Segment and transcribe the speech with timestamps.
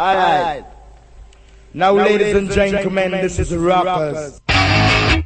[0.00, 0.64] All right.
[1.74, 4.40] Now, now ladies, ladies and gentlemen, gentlemen this, this is Rappers.
[4.48, 5.20] rappers.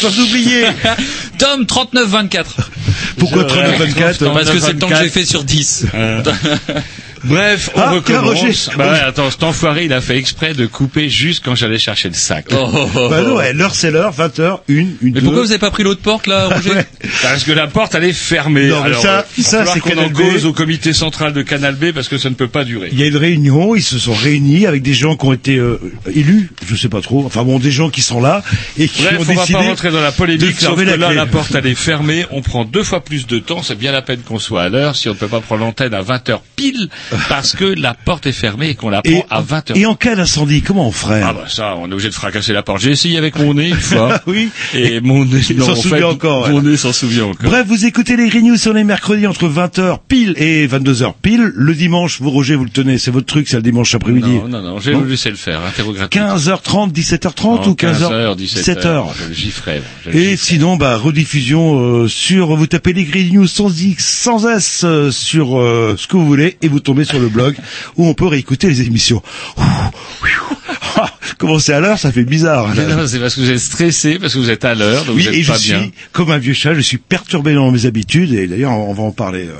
[0.00, 0.64] Sans oublier.
[1.38, 2.70] Tom 3924.
[3.18, 5.02] Pourquoi Je- 39-24 Parce que c'est le temps que 24.
[5.04, 5.86] j'ai fait sur 10.
[7.22, 8.40] Bref, on Ah, recommence.
[8.40, 8.54] Roger.
[8.78, 12.08] Bah ouais, attends, cet enfoiré, il a fait exprès de couper juste quand j'allais chercher
[12.08, 12.46] le sac.
[12.50, 12.56] Bah
[13.22, 15.20] non, ouais, l'heure c'est l'heure, 20h, une, une, Mais deux.
[15.26, 16.86] pourquoi vous avez pas pris l'autre porte là, Roger Ouais.
[17.22, 18.68] Parce que la porte, elle est fermée.
[18.68, 21.92] Non, Alors, ça- euh, ça, c'est qu'on en cause au comité central de Canal B
[21.92, 22.88] parce que ça ne peut pas durer.
[22.90, 25.56] Il y a une réunion, ils se sont réunis avec des gens qui ont été
[25.56, 25.78] euh,
[26.14, 28.42] élus, je sais pas trop, enfin bon, des gens qui sont là
[28.78, 31.06] et qui Bref, ont on va pas rentrer dans la polémique, sauf que la là,
[31.08, 31.16] clé.
[31.16, 34.02] la porte, elle est fermée, on prend deux fois plus de temps, c'est bien la
[34.02, 36.88] peine qu'on soit à l'heure, si on ne peut pas prendre l'antenne à 20h pile,
[37.28, 39.76] parce que la porte est fermée et qu'on la prend Et, à 20h.
[39.76, 42.52] et en cas d'incendie, comment on ferait Ah bah ça, on est obligé de fracasser
[42.52, 42.80] la porte.
[42.80, 44.20] J'ai essayé avec mon nez une fois.
[44.26, 44.50] Oui.
[44.74, 46.50] Et mon nez, s'en en souvient fait, encore, ouais.
[46.50, 47.50] Mon nez s'en souvient encore.
[47.50, 51.50] Bref, vous écoutez les Green News sur les mercredis entre 20h pile et 22h pile.
[51.54, 54.34] Le dimanche, vous Roger, vous le tenez, c'est votre truc, c'est le dimanche après-midi.
[54.34, 55.02] Non, non, non, j'ai Non.
[55.04, 56.08] laissé le faire, interrogatif.
[56.62, 58.62] 15h30, 17h30 ou 15h 17h.
[58.62, 59.04] 17h.
[59.18, 59.82] Je le gifferai.
[60.04, 64.04] je le Et sinon, bah, rediffusion euh, sur, vous tapez les Green News sans X,
[64.06, 67.56] sans S, euh, sur euh, ce que vous voulez, et vous tombez sur le blog
[67.96, 69.22] où on peut réécouter les émissions.
[70.96, 72.74] Ah, Commencer à l'heure, ça fait bizarre.
[72.74, 75.22] Non, c'est parce que vous êtes stressé, parce que vous êtes à l'heure, donc oui,
[75.22, 75.90] vous êtes et je pas suis, bien.
[76.12, 79.12] comme un vieux chat, je suis perturbé dans mes habitudes, et d'ailleurs, on va en
[79.12, 79.44] parler.
[79.46, 79.54] euh.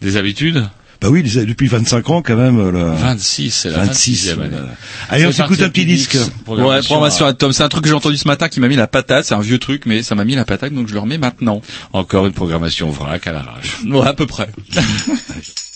[0.00, 0.64] Des habitudes?
[1.00, 2.58] Bah oui, depuis 25 ans, quand même.
[2.58, 2.84] euh, là.
[2.94, 4.28] 26, c'est la 26.
[4.28, 4.48] 26e année.
[4.52, 4.66] voilà.
[5.10, 6.16] Allez, on C'est s'écoute un petit disque.
[6.46, 8.76] Ouais, programmation à- Tom, c'est un truc que j'ai entendu ce matin qui m'a mis
[8.76, 11.00] la patate, c'est un vieux truc, mais ça m'a mis la patate, donc je le
[11.00, 11.60] remets maintenant.
[11.92, 13.78] Encore une programmation vrac à l'arrache.
[13.86, 14.48] Ouais, à peu près.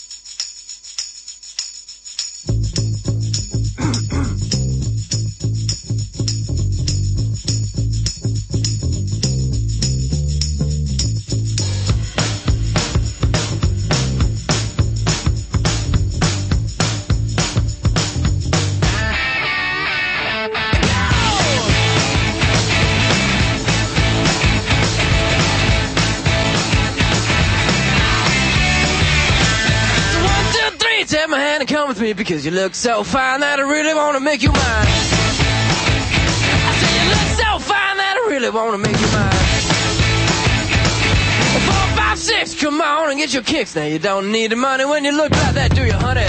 [32.09, 34.89] me because you look so fine that I really want to make you mine.
[36.69, 39.45] I said you look so fine that I really want to make you mine.
[41.69, 43.77] Four, five, six, come on and get your kicks.
[43.77, 46.25] Now you don't need the money when you look like that, do you, honey?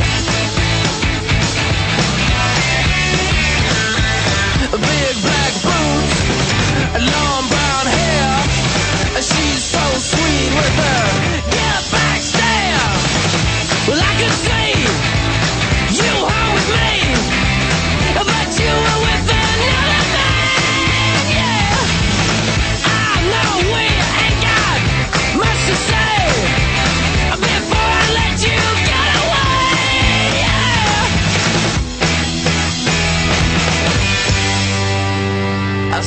[4.70, 6.16] Big black boots,
[7.14, 8.32] long brown hair.
[9.24, 11.59] She's so sweet with her.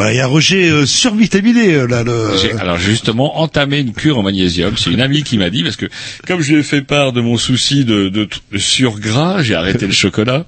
[0.00, 2.02] Voilà, il y a Roger euh, survitaminé euh, là.
[2.02, 2.30] Le...
[2.40, 4.72] J'ai alors justement entamé une cure au magnésium.
[4.78, 5.84] C'est une amie qui m'a dit parce que
[6.26, 9.86] comme je lui ai fait part de mon souci de, de, de surgras, j'ai arrêté
[9.86, 10.46] le chocolat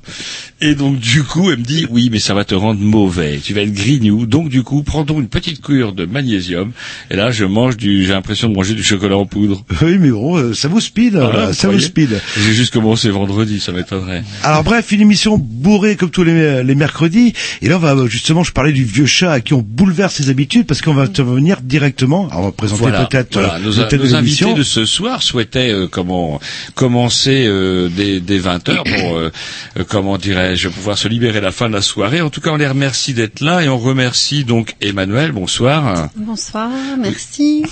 [0.63, 3.53] et donc du coup elle me dit oui mais ça va te rendre mauvais, tu
[3.53, 4.25] vas être grignou.
[4.25, 6.73] Donc du coup prends donc une petite cure de magnésium
[7.11, 9.67] et là je mange du, j'ai l'impression de manger du chocolat en poudre.
[9.83, 12.23] Oui, mais bon, euh, ça vous speed, Voilà, vous ça vous speed.
[12.39, 14.25] J'ai juste commencé vendredi, ça m'étonnerait.
[14.45, 17.35] Alors bref, une émission bourrée comme tous les, les mercredis.
[17.61, 20.67] Et là, on va justement, je parlais du vieux chat qui on bouleverse ses habitudes
[20.67, 22.29] parce qu'on va intervenir directement.
[22.29, 23.57] Alors, on va présenter Voilà, peut-être voilà.
[23.57, 26.41] euh, Nos, nos invités de ce soir souhaitaient euh, comment
[26.75, 29.31] commencer euh, dès, dès 20 heures pour euh,
[29.79, 32.21] euh, comment dirais-je pouvoir se libérer la fin de la soirée.
[32.21, 35.33] En tout cas, on les remercie d'être là et on remercie donc Emmanuel.
[35.33, 36.09] Bonsoir.
[36.17, 37.65] Bonsoir, merci.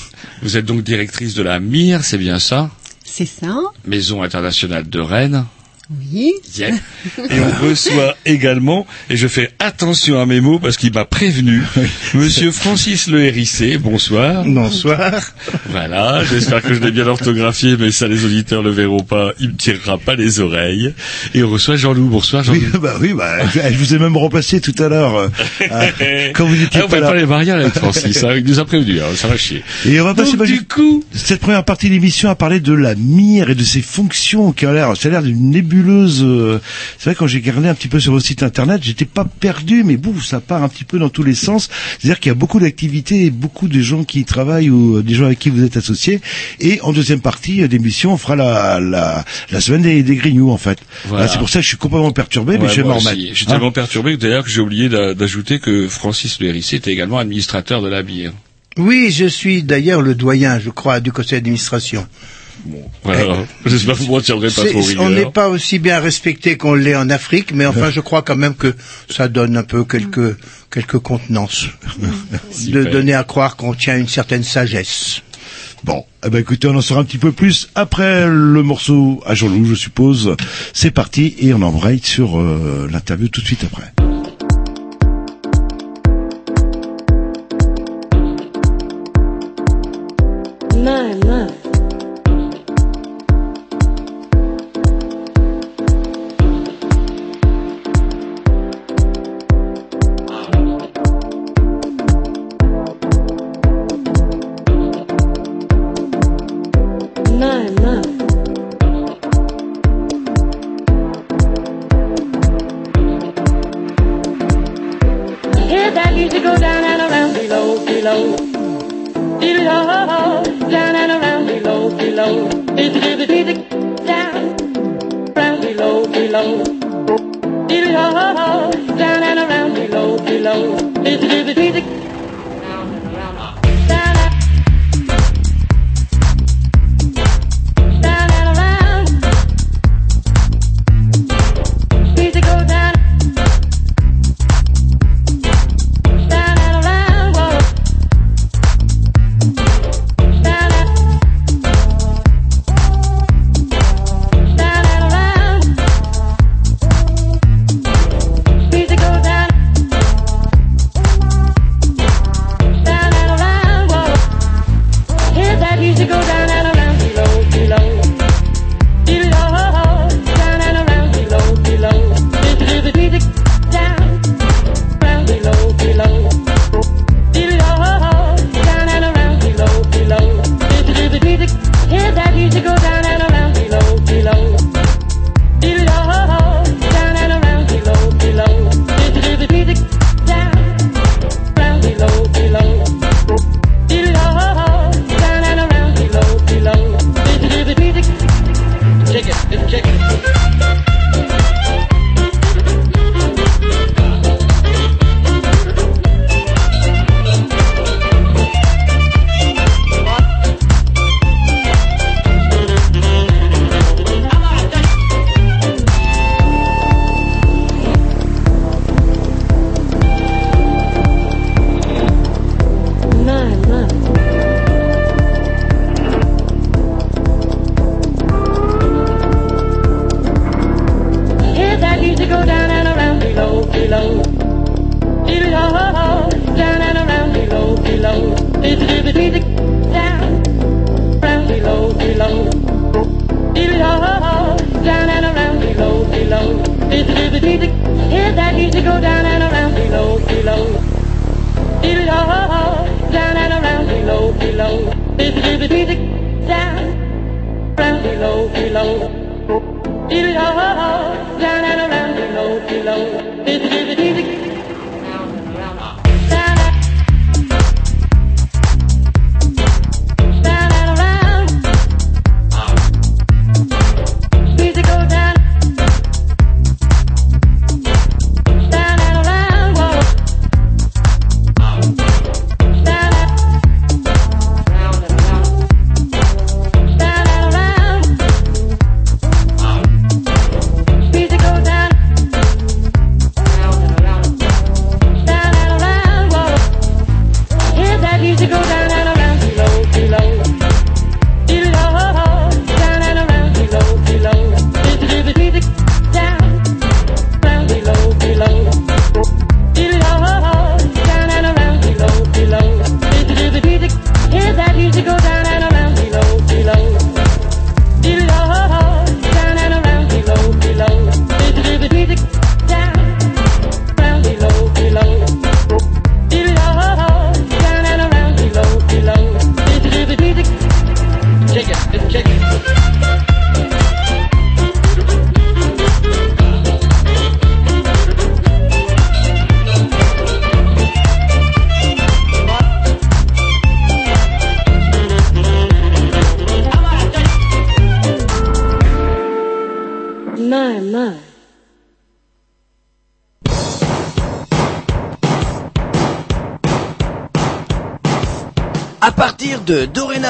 [0.42, 2.70] Vous êtes donc directrice de la MIR, c'est bien ça?
[3.04, 3.56] C'est ça,
[3.86, 5.44] Maison internationale de Rennes.
[5.90, 6.32] Oui.
[6.60, 11.62] Et on reçoit également, et je fais attention à mes mots parce qu'il m'a prévenu,
[12.14, 14.44] Monsieur Francis Le Hérissé, bonsoir.
[14.44, 15.32] Bonsoir.
[15.70, 19.48] Voilà, j'espère que je l'ai bien orthographié, mais ça les auditeurs le verront pas, il
[19.48, 20.94] me tirera pas les oreilles.
[21.34, 22.80] Et on reçoit Jean-Loup, bonsoir Oui, Jean-Loup.
[22.80, 25.28] bah oui, bah, je, vous ai même remplacé tout à l'heure euh,
[26.34, 27.08] quand vous étiez Ah, on pas va là.
[27.08, 29.64] pas les mariages avec Francis, hein, il nous a prévenu, hein, ça va chier.
[29.86, 32.60] Et on va passer Donc, bah, du coup, cette première partie de l'émission à parler
[32.60, 35.79] de la mire et de ses fonctions qui a l'air, ça a l'air d'une nébuleuse.
[35.88, 36.60] Euh,
[36.98, 39.82] c'est vrai quand j'ai regardé un petit peu sur votre site internet, j'étais pas perdu,
[39.84, 41.68] mais bouf, ça part un petit peu dans tous les sens.
[41.98, 45.02] C'est-à-dire qu'il y a beaucoup d'activités et beaucoup de gens qui y travaillent ou euh,
[45.02, 46.20] des gens avec qui vous êtes associés.
[46.60, 50.50] Et en deuxième partie euh, d'émission, on fera la, la, la semaine des, des grignoux
[50.50, 50.78] en fait.
[51.06, 51.28] Voilà.
[51.28, 53.18] c'est pour ça que je suis complètement perturbé, mais je vais m'en remettre.
[53.30, 56.48] Je suis Hein tellement perturbé que d'ailleurs que j'ai oublié d'a- d'ajouter que Francis Le
[56.48, 58.32] Hérissé était également administrateur de la bière.
[58.76, 62.06] Oui, je suis d'ailleurs le doyen, je crois, du conseil d'administration.
[63.02, 66.94] Voilà, j'espère que vous ne pas trop on n'est pas aussi bien respecté qu'on l'est
[66.94, 68.74] en Afrique, mais enfin, je crois quand même que
[69.08, 70.36] ça donne un peu quelques
[70.70, 71.66] quelques contenances,
[71.98, 72.90] de Super.
[72.90, 75.22] donner à croire qu'on tient une certaine sagesse.
[75.82, 79.34] Bon, eh ben écoutez, on en saura un petit peu plus après le morceau à
[79.34, 80.36] Jean-Loup, je suppose.
[80.74, 83.92] C'est parti et on embraye sur euh, l'interview tout de suite après.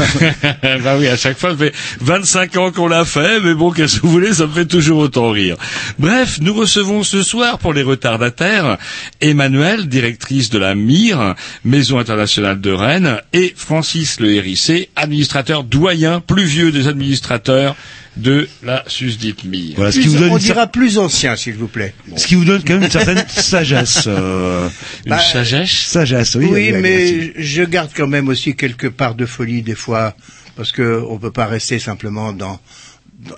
[0.82, 3.96] bah oui, à chaque fois, ça fait 25 ans qu'on l'a fait, mais bon, qu'est-ce
[3.96, 5.56] que vous voulez, ça me fait toujours autant rire.
[5.98, 8.78] Bref, nous recevons ce soir, pour les retardataires,
[9.20, 16.20] Emmanuel, directrice de la MIR, Maison internationale de Rennes, et Francis Le Hérissé, administrateur doyen,
[16.20, 17.76] plus vieux des administrateurs
[18.16, 19.74] de la susdite MIR.
[19.76, 21.94] Voilà, ce qui vous donne on dira plus ancien, s'il vous plaît.
[22.16, 24.04] ce qui vous donne quand même une certaine sagesse.
[24.08, 24.68] euh,
[25.06, 26.46] Une sagesse sagesse, oui.
[26.50, 26.80] Oui, merci.
[26.82, 30.14] mais je garde quand même aussi quelque part de folie des fois,
[30.56, 32.60] parce que on peut pas rester simplement dans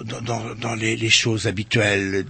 [0.05, 2.25] dans, dans, dans les, les choses habituelles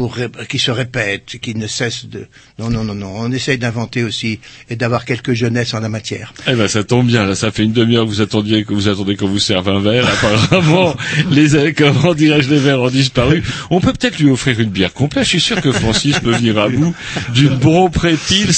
[0.00, 0.16] pour
[0.48, 2.26] qui se répètent, qui ne cessent de.
[2.58, 3.12] Non, non, non, non.
[3.18, 4.40] On essaye d'inventer aussi
[4.70, 6.32] et d'avoir quelques jeunesse en la matière.
[6.46, 8.88] Eh ben, ça tombe bien, là, ça fait une demi-heure que vous attendiez, que vous
[8.88, 10.06] attendez qu'on vous serve un verre.
[10.08, 10.96] Apparemment,
[11.30, 13.42] les, comment dirais-je, les verres ont disparu.
[13.68, 15.24] On peut peut-être lui offrir une bière complète.
[15.24, 16.94] Je suis sûr que Francis peut venir à bout
[17.34, 18.54] d'une Brompré Pils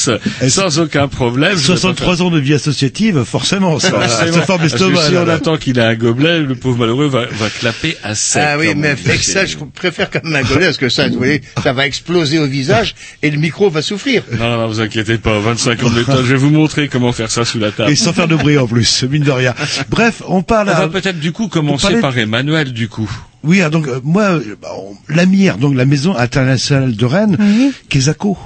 [0.49, 1.57] sans aucun problème.
[1.59, 4.33] Je vais pas faire- 63 ans de vie associative, forcément, ça, Forcément.
[4.33, 5.09] ça forme l'estomac.
[5.09, 8.43] si on attend qu'il ait un gobelet, le pauvre malheureux va, va clapper à sec.
[8.47, 11.17] ah oui, mais avec ça, je préfère quand même un golet, parce que ça, vous
[11.17, 11.32] voyez,
[11.62, 14.23] ça va exploser au visage et le micro va souffrir.
[14.33, 17.12] Non, non, non, vous inquiétez pas, 25 ans de méthode, je vais vous montrer comment
[17.12, 17.91] faire ça sous la table.
[17.91, 19.55] Et sans faire de bruit en plus, mine de rien.
[19.89, 20.81] Bref, on parle On à...
[20.81, 23.11] va peut-être du coup commencer par Emmanuel, du coup.
[23.45, 27.05] Oui, ah, donc euh, moi, euh, bah, on- la MIR, donc la Maison internationale de
[27.05, 27.73] Rennes, Oui.
[27.89, 28.39] Kesako.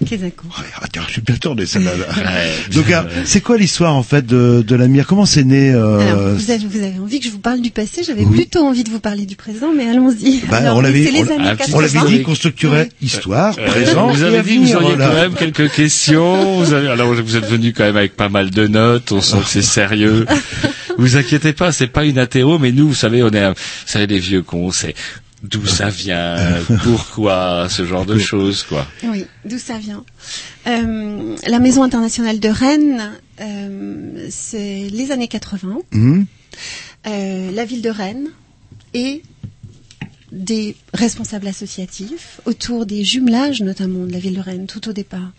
[0.00, 0.32] Ouais,
[0.80, 1.90] attends, je suis bien tourné celle-là.
[2.72, 5.98] donc, euh, c'est quoi l'histoire en fait de, de la MIR Comment c'est né euh,
[5.98, 8.34] Alors, vous avez, vous avez envie que je vous parle du passé, j'avais Oui.
[8.36, 10.40] plutôt envie de vous parler du présent, mais allons-y.
[10.48, 11.06] Bah, on l'avait-
[11.40, 11.76] Ah, 80.
[11.76, 13.06] On l'avait dit qu'on structurait Oui.
[13.06, 14.08] histoire, Euh, présent.
[14.10, 15.08] vous avez dit que vous auriez voilà.
[15.08, 16.60] quand même quelques questions.
[16.62, 19.12] Vous avez, alors vous êtes venu quand même avec pas mal de notes.
[19.12, 20.24] On sent que c'est sérieux.
[20.98, 23.56] vous inquiétez pas, c'est pas une athéo, mais nous, vous savez, on est, un- vous
[23.86, 24.94] savez, les vieux cons, c'est
[25.42, 26.36] d'où ça vient,
[26.84, 28.86] pourquoi, ce genre de choses, quoi.
[29.04, 30.04] Oui, d'où ça vient
[30.66, 35.78] Euh, La Maison internationale de Rennes, euh, c'est les années 80.
[35.92, 36.26] Hum,
[37.06, 38.28] Euh, la ville de Rennes
[38.92, 39.22] et
[40.32, 45.32] des responsables associatifs autour des jumelages, notamment de la ville de Rennes, tout au départ,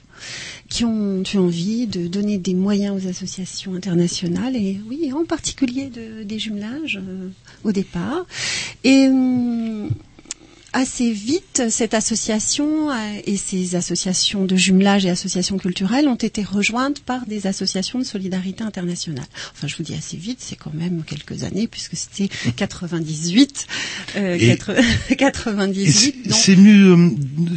[0.70, 5.90] qui ont eu envie de donner des moyens aux associations internationales et oui, en particulier
[5.90, 7.30] de, des jumelages euh,
[7.64, 8.26] au départ.
[8.84, 9.90] Et hum,
[10.74, 12.94] assez vite, cette association euh,
[13.26, 18.04] et ces associations de jumelage et associations culturelles ont été rejointes par des associations de
[18.06, 19.26] solidarité internationale.
[19.54, 23.68] Enfin, je vous dis assez vite, c'est quand même quelques années puisque c'était 98,
[24.16, 26.32] euh, Et- 80 Et 98.
[26.34, 27.10] c'est- euh,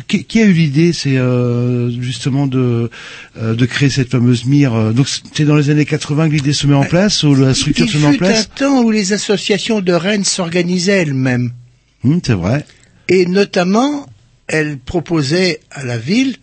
[0.09, 2.90] qui, a eu l'idée, c'est euh, justement de
[3.37, 4.75] euh, de créer cette fameuse mire.
[4.75, 7.55] euh, donc c'est dans les années 80 que l'idée se met en place ou la
[7.55, 8.48] structure Il se met en fut un place.
[8.57, 11.53] temps où les associations de Rennes s'organisaient elles-mêmes.
[12.05, 12.66] Hum, c'est vrai.
[13.09, 14.07] Et notamment,
[14.47, 16.37] elles proposaient à la ville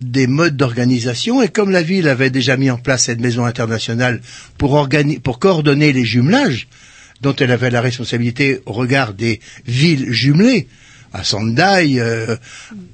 [0.00, 1.42] des modes d'organisation.
[1.42, 4.20] Et comme la ville avait déjà mis en place cette maison internationale
[4.58, 4.88] pour,
[5.38, 6.68] coordonner les jumelages,
[7.20, 10.68] dont elle avait la responsabilité au regard des villes jumelées,
[11.12, 12.36] à Sendai, euh,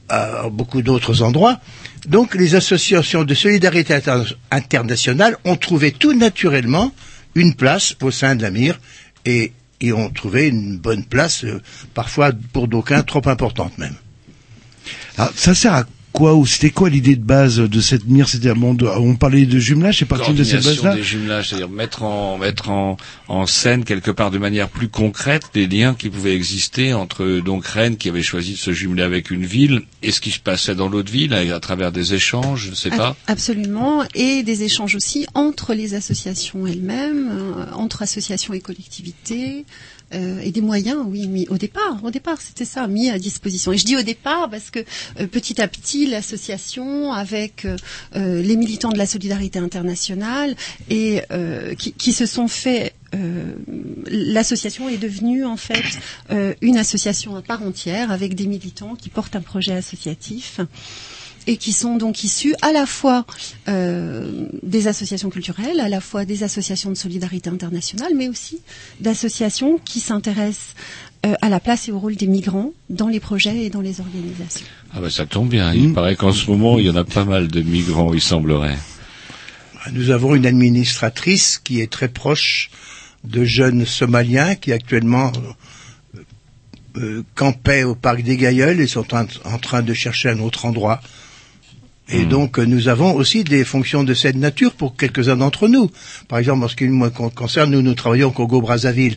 [0.09, 1.61] à beaucoup d'autres endroits.
[2.09, 6.93] Donc les associations de solidarité inter- internationale ont trouvé tout naturellement
[7.35, 8.81] une place au sein de la mire
[9.27, 11.63] et, et ont trouvé une bonne place, euh,
[11.95, 13.95] parfois pour d'aucuns trop importante même.
[15.19, 15.85] Alors, ça sert à
[16.17, 18.27] quoi ou c'était quoi l'idée de base de cette mire?
[18.27, 20.95] C'était bon, on parlait de jumelage, c'est parti de cette base-là?
[20.97, 22.97] des jumelages, c'est-à-dire mettre en mettre en,
[23.29, 27.67] en scène quelque part de manière plus concrète des liens qui pouvaient exister entre donc
[27.67, 30.75] Rennes qui avait choisi de se jumeler avec une ville et ce qui se passait
[30.75, 33.15] dans l'autre ville à, à travers des échanges, je ne sais pas.
[33.27, 39.67] Absolument, et des échanges aussi entre les associations elles-mêmes, euh, entre associations et collectivités,
[40.15, 43.73] euh, et des moyens, oui, mis au départ, au départ, c'était ça, mis à disposition.
[43.73, 44.79] Et je dis au départ parce que
[45.21, 47.77] euh, petit à petit, l'association, avec euh,
[48.15, 50.55] euh, les militants de la solidarité internationale,
[50.91, 53.55] et euh, qui, qui se sont fait euh,
[54.07, 55.85] l'association est devenue en fait
[56.61, 60.61] une association à part entière avec des militants qui portent un projet associatif
[61.47, 63.25] et qui sont donc issus à la fois
[63.69, 68.61] euh, des associations culturelles, à la fois des associations de solidarité internationale, mais aussi
[69.01, 70.75] d'associations qui s'intéressent
[71.25, 74.01] euh, à la place et au rôle des migrants dans les projets et dans les
[74.01, 74.67] organisations.
[74.93, 75.73] Ah ben ça tombe bien.
[75.73, 78.79] Il paraît qu'en ce moment il y en a pas mal de migrants, il semblerait.
[79.93, 82.71] Nous avons une administratrice qui est très proche
[83.25, 85.33] de jeunes Somaliens qui actuellement
[86.17, 86.21] euh,
[86.97, 90.65] euh, campaient au parc des Gailleuls et sont en, en train de chercher un autre
[90.65, 91.01] endroit.
[92.09, 95.91] Et donc euh, nous avons aussi des fonctions de cette nature pour quelques-uns d'entre nous.
[96.29, 99.17] Par exemple, en ce qui nous con- concerne, nous nous travaillons au Congo-Brazzaville.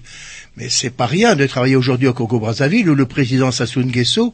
[0.58, 4.34] Mais c'est pas rien de travailler aujourd'hui au Congo-Brazzaville où le président Sassou Nguesso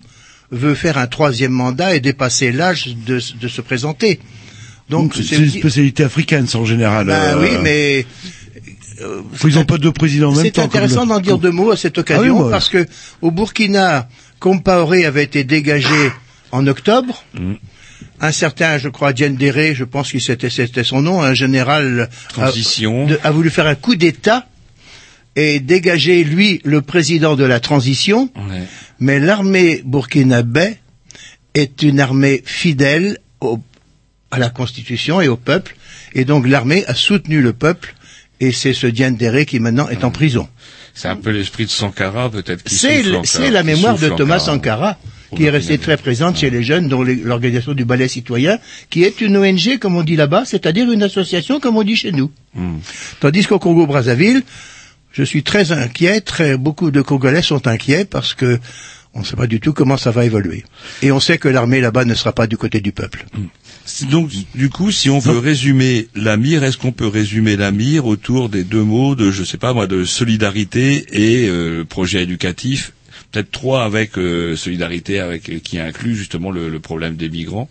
[0.52, 4.20] veut faire un troisième mandat et dépasser l'âge de, de se présenter.
[4.90, 7.08] Donc c'est une spécialité africaine ça, en général.
[7.08, 8.06] ben euh, oui, mais
[9.02, 10.62] euh, Ils n'ont pas deux présidents en même c'est temps.
[10.62, 12.86] comme intéressant d'en dire deux mots à cette occasion Ah oui, bah, parce que
[13.22, 14.08] au Burkina,
[14.40, 16.12] Compaoré avait été dégagé
[16.52, 17.24] en octobre.
[17.34, 17.54] Mm.
[18.22, 23.06] Un certain, je crois, Diendéré, je pense que c'était c'était son nom, un général Transition.
[23.06, 24.48] a, de- a voulu faire un coup d'État
[25.36, 28.30] et dégager lui le président de la transition.
[28.36, 28.64] Ouais.
[29.00, 30.78] Mais l'armée burkinabé
[31.54, 33.60] est une armée fidèle au-
[34.32, 35.76] à la Constitution et au peuple,
[36.14, 37.96] et donc l'armée a soutenu le peuple,
[38.40, 40.48] et c'est ce Diendéré qui maintenant est en prison.
[40.94, 44.40] C'est un peu l'esprit de Sankara peut-être C'est c'est la mémoire de Thomas.
[44.40, 44.98] Sankara,
[45.36, 48.58] qui est restée très présente chez les jeunes, dont l'organisation du ballet citoyen,
[48.90, 52.12] qui est une ONG, comme on dit là-bas, c'est-à-dire une association, comme on dit chez
[52.12, 52.32] nous.
[52.54, 52.78] Hmm.
[53.20, 54.44] Tandis qu'au Congo-Brazzaville,
[55.12, 58.60] je suis très inquiet, très, beaucoup de Congolais sont inquiets parce que
[59.14, 60.66] on ne sait pas du tout comment ça va évoluer.
[61.02, 63.26] Et on sait que l'armée là-bas ne sera pas du côté du peuple.
[63.86, 67.72] C'est Donc, du coup, si on veut résumer la mire, est-ce qu'on peut résumer la
[67.72, 72.24] mire autour des deux mots de, je sais pas moi, de solidarité et euh, projet
[72.24, 72.92] éducatif
[73.36, 77.68] Peut-être trois avec euh, solidarité, avec euh, qui inclut justement le, le problème des migrants.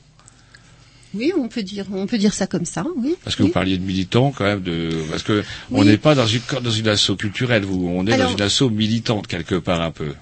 [1.14, 3.14] Oui, on peut dire, on peut dire ça comme ça, oui.
[3.24, 3.48] Parce que oui.
[3.48, 6.70] vous parliez de militants quand même, de parce que on n'est pas dans une dans
[6.70, 10.12] une asso culturelle, vous, on est Alors- dans une asso militante quelque part un peu.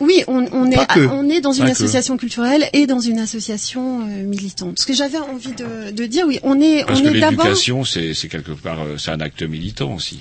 [0.00, 1.06] Oui, on, on est, que.
[1.06, 1.72] on est dans une Pas que.
[1.76, 4.78] association culturelle et dans une association euh, militante.
[4.78, 7.44] Ce que j'avais envie de, de dire, oui, on est, Parce on que est d'abord.
[7.46, 10.20] l'éducation, c'est quelque part, c'est un acte militant aussi.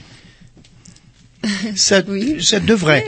[1.76, 2.44] Ça, Oui.
[2.44, 3.06] ça devrait.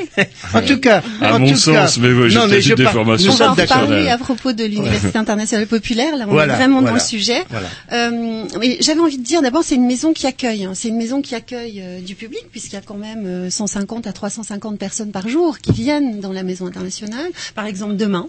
[0.53, 2.69] en tout cas, À en mon tout sens, cas, mais ouais, j'ai non, mais je
[2.69, 6.15] une par- déformation nous On va en reparler à propos de l'Université internationale populaire.
[6.15, 6.89] Là, on Voilà, est vraiment voilà.
[6.89, 7.43] dans le sujet.
[7.49, 7.67] Voilà.
[7.91, 10.63] Euh, mais j'avais envie de dire, d'abord, c'est une maison qui accueille.
[10.65, 10.71] hein.
[10.75, 14.07] C'est une maison qui accueille euh, du public, puisqu'il y a quand même euh, 150
[14.07, 17.27] à 350 personnes par jour qui viennent dans la maison internationale.
[17.53, 18.27] Par exemple, demain.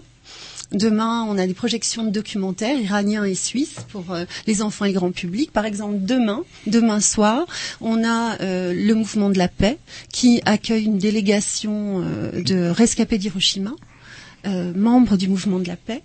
[0.73, 4.89] Demain, on a des projections de documentaires iraniens et suisses pour euh, les enfants et
[4.91, 5.51] le grand public.
[5.51, 7.45] Par exemple, demain, demain soir,
[7.79, 9.77] on a euh, le mouvement de la paix
[10.11, 13.73] qui accueille une délégation euh, de rescapés d'Hiroshima,
[14.47, 16.01] euh, membres du mouvement de la paix.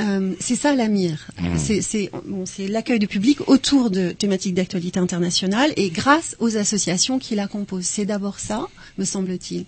[0.00, 1.28] Euh, c'est ça la mire.
[1.56, 6.56] C'est c'est bon, c'est l'accueil du public autour de thématiques d'actualité internationale et grâce aux
[6.56, 7.86] associations qui la composent.
[7.86, 9.64] C'est d'abord ça, me semble-t-il.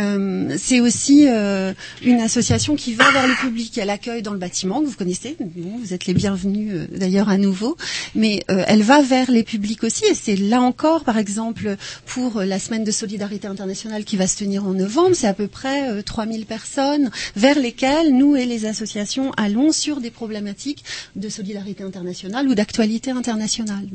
[0.00, 3.76] Euh, c'est aussi euh, une association qui va vers le public.
[3.78, 5.36] Elle accueille dans le bâtiment que vous connaissez.
[5.56, 7.76] Vous êtes les bienvenus euh, d'ailleurs à nouveau.
[8.14, 10.04] Mais elle va vers les publics aussi.
[10.06, 14.36] Et c'est là encore, par exemple, pour la semaine de solidarité internationale qui va se
[14.38, 18.66] tenir en novembre, c'est à peu près euh, 3000 personnes vers lesquelles nous et les
[18.66, 20.84] associations allons sur des problématiques
[21.16, 23.86] de solidarité internationale ou d'actualité internationale.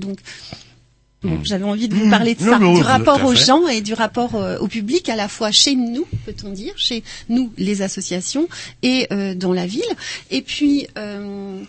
[1.25, 3.93] Bon, J'avais envie de vous parler de Non, ça, du rapport aux gens et du
[3.93, 8.47] rapport euh, au public, à la fois chez nous, peut-on dire, chez nous, les associations,
[8.83, 9.81] et euh, dans la ville.
[10.29, 11.61] Et puis, euh,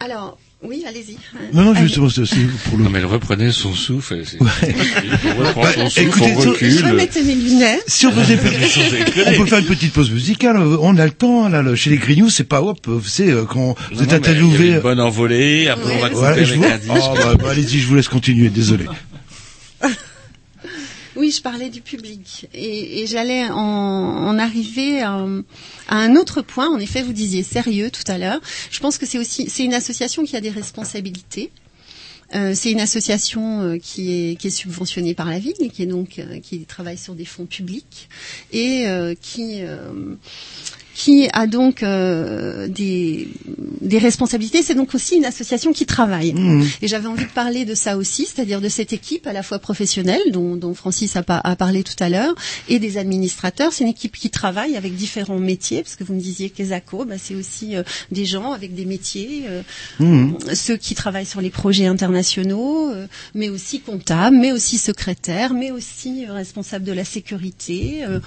[0.00, 1.16] alors, oui, allez-y.
[1.54, 1.82] Non, non, Allez.
[1.82, 2.84] justement, c'est aussi pour le...
[2.84, 4.22] Non mais elle reprenait son souffle.
[4.24, 6.70] c'est- On reprend son Bah, souffle, écoutez, on ça- recule.
[6.70, 7.84] Je mettre mes lunettes.
[7.86, 10.56] Si on faisait, on peut faire une petite pause musicale.
[10.58, 11.62] On a le temps là.
[11.74, 12.78] Chez les Grignoux, c'est pas hop.
[12.86, 14.68] Vous savez euh, quand vous êtes Non, interviewé.
[14.74, 16.94] une bonne envolée, après on va couper Voilà, je avec vous...
[16.96, 18.48] Oh, bah, bah, allez-y, je vous laisse continuer.
[18.48, 18.84] Désolé.
[21.26, 25.26] Oui, je parlais du public et, j'allais en, arriver à,
[25.88, 26.68] à un autre point.
[26.68, 28.40] En effet, vous disiez sérieux tout à l'heure.
[28.70, 31.50] Je pense que c'est aussi c'est une association qui a des responsabilités.
[32.36, 36.20] Euh, c'est une association euh, qui est subventionnée par la ville et qui est donc
[36.20, 38.08] euh, qui travaille sur des fonds publics
[38.52, 40.14] et euh, qui euh,
[40.96, 43.28] qui a donc euh, des,
[43.82, 44.62] des responsabilités.
[44.62, 46.34] C'est donc aussi une association qui travaille.
[46.80, 49.58] Et j'avais envie de parler de ça aussi, c'est-à-dire de cette équipe à la fois
[49.58, 52.34] professionnelle, dont, dont Francis a, a parlé tout à l'heure,
[52.70, 53.74] et des administrateurs.
[53.74, 57.16] C'est une équipe qui travaille avec différents métiers, parce que vous me disiez qu'ESACO, bah,
[57.22, 59.44] c'est aussi euh, des gens avec des métiers,
[60.00, 65.52] euh, ceux qui travaillent sur les projets internationaux, euh, mais aussi comptables, mais aussi secrétaires,
[65.52, 68.20] mais aussi euh, responsables de la sécurité, euh,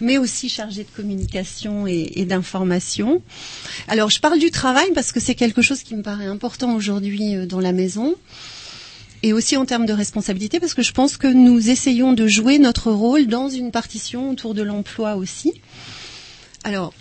[0.00, 3.22] mais aussi chargés de communication et, et d'information.
[3.88, 7.36] Alors, je parle du travail parce que c'est quelque chose qui me paraît important aujourd'hui
[7.36, 8.14] euh, dans la maison.
[9.22, 12.58] Et aussi en termes de responsabilité, parce que je pense que nous essayons de jouer
[12.58, 15.54] notre rôle dans une partition autour de l'emploi aussi.
[16.64, 16.92] Alors,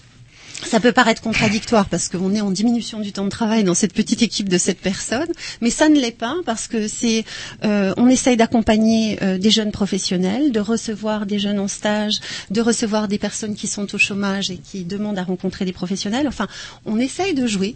[0.63, 3.93] ça peut paraître contradictoire parce qu'on est en diminution du temps de travail dans cette
[3.93, 5.27] petite équipe de cette personne,
[5.61, 7.25] mais ça ne l'est pas parce que c'est,
[7.63, 12.19] euh, on essaye d'accompagner euh, des jeunes professionnels, de recevoir des jeunes en stage,
[12.51, 16.27] de recevoir des personnes qui sont au chômage et qui demandent à rencontrer des professionnels.
[16.27, 16.47] Enfin,
[16.85, 17.75] on essaye de jouer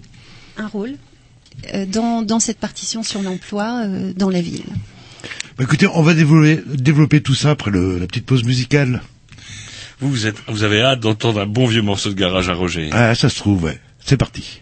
[0.57, 0.95] un rôle
[1.73, 4.63] euh, dans, dans cette partition sur l'emploi dans la ville.
[5.57, 9.01] Bah, écoutez, on va développer, développer tout ça après la petite pause musicale.
[10.01, 12.89] Vous, êtes, vous avez hâte d'entendre un bon vieux morceau de garage à Roger.
[12.93, 13.73] Ah, ça se trouve.
[13.99, 14.61] C'est parti.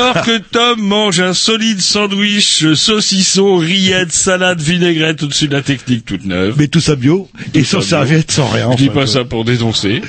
[0.00, 6.06] Alors que Tom mange un solide sandwich, saucisson, rillettes, salade, vinaigrette au-dessus de la technique
[6.06, 6.54] toute neuve.
[6.58, 8.70] Mais tout ça bio et sans serviette, sans rien.
[8.72, 10.00] Je dis pas ça pour dénoncer.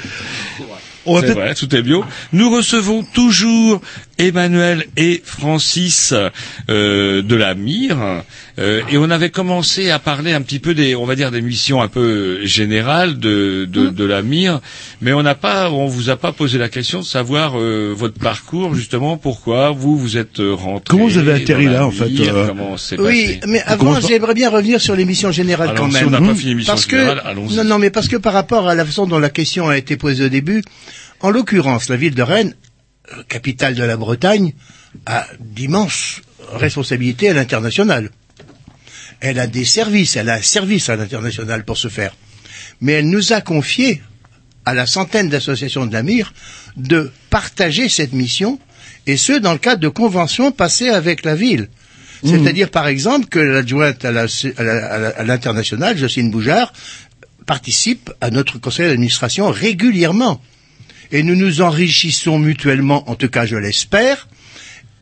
[1.05, 2.05] On va vrai, tout est bio.
[2.31, 3.81] Nous recevons toujours
[4.21, 6.13] Emmanuel et Francis
[6.69, 7.97] euh, de la Mire,
[8.59, 11.41] euh, et on avait commencé à parler un petit peu des, on va dire des
[11.41, 13.95] missions un peu générales de de, Mm.
[13.95, 14.59] de la Mire,
[15.01, 18.19] mais on n'a pas, on vous a pas posé la question de savoir euh, votre
[18.19, 20.83] parcours justement, pourquoi vous vous êtes rentré.
[20.89, 24.33] Comment vous avez atterri là, en fait, euh Comment c'est Oui, passé mais avant, j'aimerais
[24.33, 26.07] bien revenir sur l'émission générale Alors, quand si même.
[26.07, 28.67] on n'a pas fini l'émission parce générale, que, non, non, mais parce que par rapport
[28.67, 30.61] à la façon dont la question a été posée au début,
[31.21, 32.53] en l'occurrence, la ville de Rennes,
[33.27, 34.53] capitale de la Bretagne,
[35.05, 36.21] a d'immenses
[36.53, 38.09] responsabilités à l'international.
[39.19, 42.15] Elle a des services, elle a un service à l'international pour ce faire.
[42.81, 44.01] Mais elle nous a confié,
[44.65, 46.33] à la centaine d'associations de la MIR,
[46.77, 48.59] de partager cette mission,
[49.07, 51.69] et ce, dans le cadre de conventions passées avec la ville.
[52.23, 56.71] C'est-à-dire, par exemple, que l'adjointe à la- à la- l'international, Jocelyne Boujard,
[57.47, 60.39] participe à notre conseil d'administration régulièrement.
[61.11, 64.27] Et nous nous enrichissons mutuellement, en tout cas je l'espère,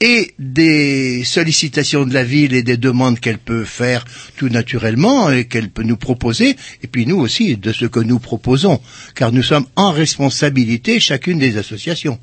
[0.01, 4.05] et des sollicitations de la ville et des demandes qu'elle peut faire
[4.37, 8.17] tout naturellement et qu'elle peut nous proposer, et puis nous aussi de ce que nous
[8.19, 8.79] proposons,
[9.13, 12.17] car nous sommes en responsabilité chacune des associations.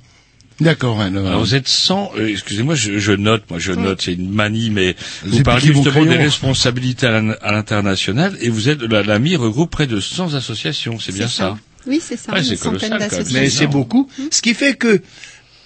[0.59, 1.03] D'accord.
[1.03, 4.31] alors, Alors vous êtes 100, euh, excusez-moi, je, je note, moi je note, c'est une
[4.33, 4.96] manie, mais
[5.27, 9.37] vous parlez justement des responsabilités à l'in- à l'international et vous êtes, la, la MI
[9.37, 11.59] regroupe près de 100 associations, c'est bien ça?
[11.87, 12.33] Oui, c'est ça.
[12.33, 13.25] Ouais, une c'est centaine colossal.
[13.33, 14.09] Mais C'est beaucoup.
[14.31, 15.03] Ce qui fait que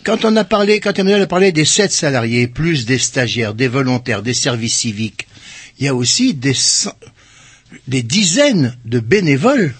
[0.04, 3.68] quand on a parlé, quand Emmanuel a parlé des sept salariés, plus des stagiaires, des
[3.68, 5.26] volontaires, des services civiques,
[5.78, 6.94] il y a aussi des, cent-
[7.88, 9.74] des dizaines de bénévoles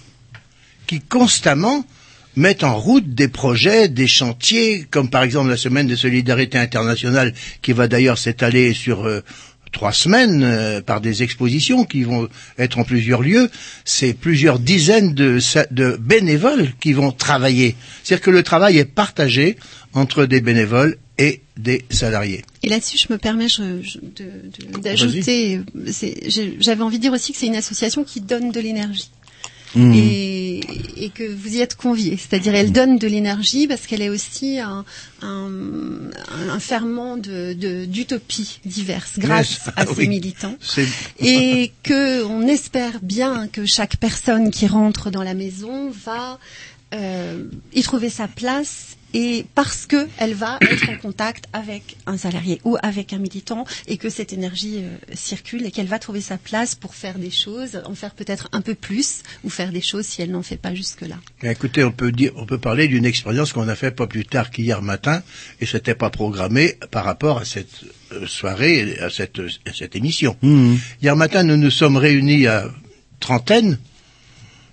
[0.87, 1.85] qui constamment
[2.37, 7.35] mettent en route des projets, des chantiers, comme par exemple la semaine de solidarité internationale
[7.61, 9.23] qui va d'ailleurs s'étaler sur euh,
[9.73, 12.29] trois semaines euh, par des expositions qui vont
[12.59, 13.49] être en plusieurs lieux.
[13.85, 15.39] C'est plusieurs dizaines de,
[15.71, 17.77] de bénévoles qui vont travailler.
[18.03, 19.57] C'est-à-dire que le travail est partagé
[19.93, 22.45] entre des bénévoles et des salariés.
[22.63, 23.49] Et là-dessus, je me permets
[24.83, 29.11] d'ajouter, j'ai- j'avais envie de dire aussi que c'est une association qui donne de l'énergie.
[29.77, 29.95] Mmh.
[29.95, 30.61] Et,
[31.05, 34.59] et que vous y êtes conviés, c'est-à-dire elle donne de l'énergie parce qu'elle est aussi
[34.59, 34.85] un,
[35.23, 35.49] un,
[36.51, 39.71] un ferment de- de- d'utopies diverses grâce Yes.
[39.77, 40.09] à Oui.
[40.09, 40.57] militants
[41.21, 46.39] et que on espère bien que chaque personne qui rentre dans la maison va
[46.93, 52.17] euh, y trouver sa place et parce que elle va être en contact avec un
[52.17, 56.21] salarié ou avec un militant et que cette énergie euh, circule et qu'elle va trouver
[56.21, 59.81] sa place pour faire des choses, en faire peut-être un peu plus ou faire des
[59.81, 61.17] choses si elle n'en fait pas jusque là.
[61.43, 64.51] Écoutez, on peut dire, on peut parler d'une expérience qu'on a fait pas plus tard
[64.51, 65.23] qu'hier matin,
[65.61, 70.37] et c'était pas programmé par rapport à cette euh, soirée, à cette, à cette émission.
[70.43, 70.77] Mmh.
[71.03, 72.71] Hier matin, nous nous sommes réunis à
[73.21, 73.79] trentaine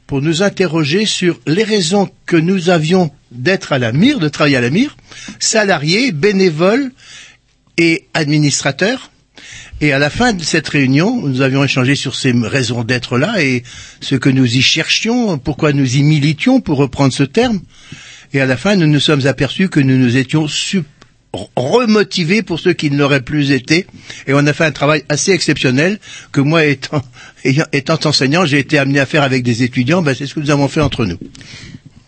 [0.08, 4.56] pour nous interroger sur les raisons que nous avions d'être à la mire, de travailler
[4.56, 4.96] à la mire,
[5.40, 6.92] salariés, bénévoles
[7.78, 9.12] et administrateurs.
[9.82, 13.44] Et à la fin de cette réunion, nous avions échangé sur ces raisons d'être là
[13.44, 13.62] et
[14.02, 17.60] ce que nous y cherchions, pourquoi nous y militions, pour reprendre ce terme.
[18.34, 20.48] Et à la fin, nous nous sommes aperçus que nous nous étions
[21.56, 23.86] remotivés pour ceux qui ne l'auraient plus été.
[24.28, 26.00] Et on a fait un travail assez exceptionnel
[26.32, 27.02] que moi, étant,
[27.74, 30.02] étant enseignant, j'ai été amené à faire avec des étudiants.
[30.02, 31.18] Ben, c'est ce que nous avons fait entre nous.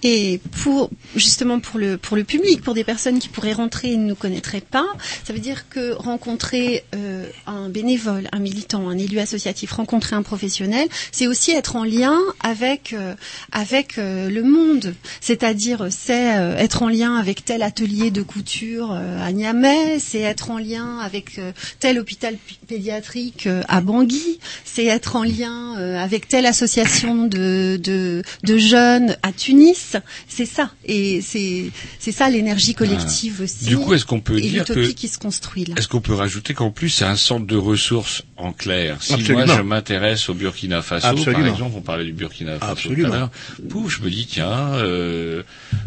[0.02, 3.98] Et pour justement pour le pour le public, pour des personnes qui pourraient rentrer et
[3.98, 4.86] ne nous connaîtraient pas,
[5.26, 10.22] ça veut dire que rencontrer euh, un bénévole, un militant, un élu associatif, rencontrer un
[10.24, 13.14] professionnel, c'est aussi être en lien avec euh,
[13.52, 14.96] avec euh, le monde.
[15.20, 20.22] C'est-à-dire c'est euh, être en lien avec tel atelier de couture euh, à Niamey, c'est
[20.22, 25.74] être en lien avec euh, tel hôpital pi- pédiatrique à Bangui, c'est être en lien
[25.98, 29.89] avec telle association de, de, de jeunes à Tunis.
[30.28, 30.72] C'est ça.
[30.86, 33.66] Et c'est c'est ça l'énergie collective aussi.
[33.66, 35.76] Du coup, est-ce qu'on peut et dire que qui se construit là.
[35.78, 39.02] Est-ce qu'on peut rajouter qu'en plus c'est un centre de ressources en clair?
[39.02, 39.46] Si Absolument.
[39.46, 41.44] moi je m'intéresse au Burkina Faso, Absolument.
[41.44, 43.08] par exemple, on parlait du Burkina Faso Absolument.
[43.10, 43.32] tout à l'heure,
[43.70, 45.44] pouf, je me dis tiens, euh,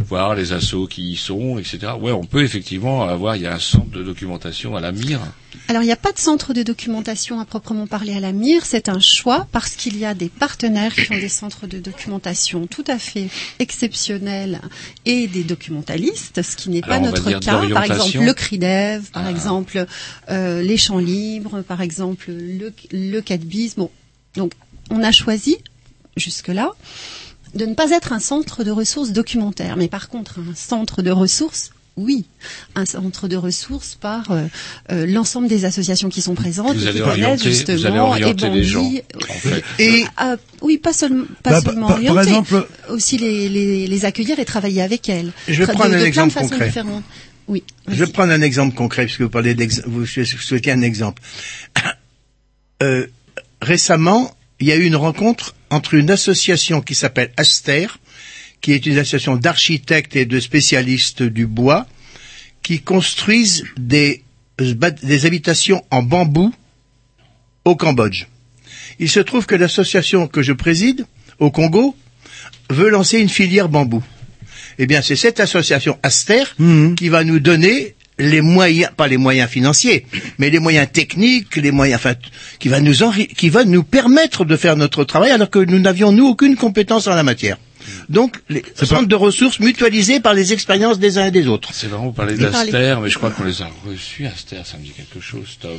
[0.07, 1.93] voir les assos qui y sont, etc.
[2.01, 5.21] Ouais, on peut effectivement avoir, il y a un centre de documentation à la mire.
[5.69, 8.65] Alors il n'y a pas de centre de documentation à proprement parler à la MIR,
[8.65, 12.67] c'est un choix parce qu'il y a des partenaires qui ont des centres de documentation
[12.67, 13.92] tout à fait exceptionnels
[15.05, 17.61] et des documentalistes, ce qui n'est pas notre cas.
[17.73, 19.31] Par exemple le CRIDEV, par Ah.
[19.31, 19.87] exemple
[20.31, 23.23] euh, les champs libres, par exemple le, le.
[23.77, 23.91] Bon,
[24.37, 24.53] donc
[24.91, 25.57] on a choisi
[26.17, 26.73] jusque-là
[27.55, 31.11] de ne pas être un centre de ressources documentaires, mais par contre un centre de
[31.11, 32.25] ressources oui,
[32.75, 34.45] un centre de ressources par euh,
[34.91, 38.13] euh, l'ensemble des associations qui sont présentes Vous et allez qui connaissent orienter- vous justement
[38.13, 38.91] allez orienter et les gens,
[39.29, 39.65] en fait.
[39.79, 44.39] Et Ah, oui, pas Bah, seulement par- par orienter, exemple- aussi les, les, les accueillir
[44.39, 45.33] et travailler avec elles.
[45.49, 46.73] Je vais Tra- prendre de, un de exemple concret.
[47.49, 47.65] Oui.
[47.89, 51.21] Je vais prendre un exemple concret, puisque vous parlez d'ex- vous souhaitez un exemple.
[52.83, 53.07] Euh,
[53.61, 57.87] récemment, il y a eu une rencontre entre une association qui s'appelle Aster,
[58.63, 61.87] qui est une association d'architectes et de spécialistes du bois,
[62.63, 64.23] qui construisent des,
[65.25, 66.55] habitations en bambou
[67.65, 68.27] au Cambodge.
[69.01, 71.05] Il se trouve que l'association que je préside
[71.41, 71.97] au Congo
[72.71, 74.03] veut lancer une filière bambou.
[74.79, 76.95] Eh bien, c'est cette association Aster Mhm.
[76.95, 80.07] qui va nous donner les moyens, pas les moyens financiers,
[80.39, 82.15] mais les moyens techniques, les moyens, enfin,
[82.61, 82.95] qui va nous
[83.37, 87.09] qui va nous permettre de faire notre travail alors que nous n'avions nous aucune compétence
[87.09, 87.57] en la matière.
[88.09, 91.47] Donc, les C'est centres pas- de ressources mutualisés par les expériences des uns et des
[91.47, 91.71] autres.
[91.73, 94.83] C'est vraiment vous parlez d'Aster, mais je crois qu'on les a reçus, Aster, ça me
[94.85, 95.71] dit quelque chose, Tom.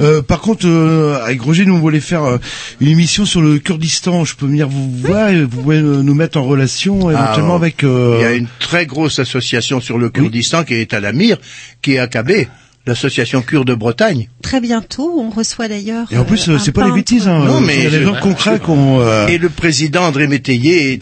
[0.00, 2.38] Euh, par contre, euh, avec Roger, nous on voulait faire euh,
[2.80, 4.24] une émission sur le Kurdistan.
[4.24, 7.56] Je peux venir vous voir et vous pouvez euh, nous mettre en relation éventuellement Ah,
[7.56, 7.84] avec.
[7.84, 11.12] euh, Il y a une très grosse association sur le Kurdistan qui est à la
[11.12, 11.36] mire,
[11.82, 12.46] qui est AKB,
[12.88, 14.28] l'association kurde de Bretagne.
[14.42, 16.10] Très bientôt, on reçoit d'ailleurs.
[16.12, 17.28] Et en plus, euh, c'est pas des bêtises.
[17.28, 19.00] Hein, Non, euh, mais il y a des je- gens concrets qu'on.
[19.00, 21.00] euh, Et le président André Métayer, est-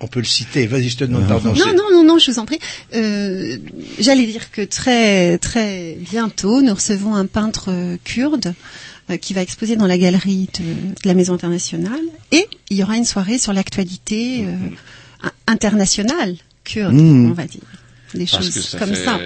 [0.00, 0.66] on peut le citer.
[0.66, 1.52] Vas-y, je te demande pardon.
[1.54, 2.58] Non, non, non, non, je vous en prie.
[2.94, 3.56] Euh,
[4.00, 7.70] J'allais dire que très, très bientôt, nous recevons un peintre
[8.04, 8.54] kurde
[9.10, 12.00] euh, qui va exposer dans la galerie de, de la Maison internationale.
[12.32, 14.54] Et il y aura une soirée sur l'actualité euh,
[15.22, 17.30] in- internationale kurde, Mhm.
[17.30, 17.60] on va dire.
[18.14, 19.04] Des Parce choses ça comme fait...
[19.04, 19.18] ça.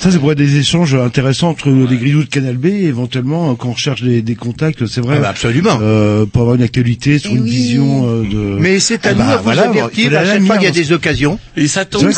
[0.00, 3.50] Ça, c'est pour être des échanges intéressants entre les grillous de Canal B, et éventuellement,
[3.50, 5.16] euh, quand on recherche des, des contacts, c'est vrai.
[5.18, 5.76] Ah bah, absolument.
[5.82, 7.50] euh, pour avoir une actualité sur Et une oui.
[7.50, 8.36] vision euh, de.
[8.60, 10.64] Mais c'est à Ah nous bah, à vous voilà, il avertir à chaque fois qu'il
[10.66, 11.40] y a des occasions.
[11.56, 12.08] Et ça C'est tombe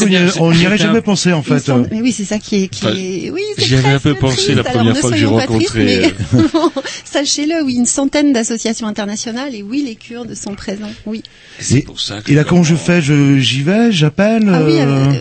[0.40, 1.58] on n'y aurait jamais pensé en fait.
[1.60, 3.98] semble- mais oui, c'est ça qui est, qui Enfin, est, oui, c'est j'y avais un
[3.98, 6.08] peu pensé la première fois que j'ai rencontré, euh,
[7.04, 10.92] Sachez-le, oui, une centaine d'associations internationales et oui, les Kurdes sont présents.
[11.06, 11.22] Oui.
[11.58, 13.00] C'est Et- pour ça que Et là, comment je fais?
[13.02, 14.50] Je j'y vais, j'appelle.
[14.52, 15.12] Ah oui, euh,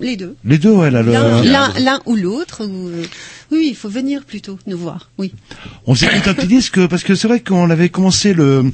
[0.00, 0.31] les deux.
[0.44, 0.90] Les deux, ouais.
[0.90, 1.12] Là, le-
[1.84, 2.64] L'un ou l'autre.
[2.64, 3.04] ou, euh,
[3.50, 5.10] Oui, il faut venir plutôt nous voir.
[5.18, 5.32] Oui.
[5.86, 8.64] On s'écoute un petit disque parce que c'est vrai qu'on avait commencé le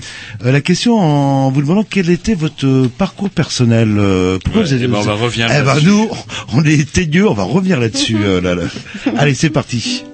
[0.45, 3.97] euh, la question en vous demandant quel était votre euh, parcours personnel.
[3.99, 5.87] euh, pourquoi Ouais, vous avez- eh ben, on va revenir Eh ben là-dessus.
[5.87, 6.09] nous,
[6.53, 8.17] on est teigneux, on va revenir là-dessus.
[8.23, 8.63] euh, là, là.
[9.17, 10.05] Allez, c'est parti.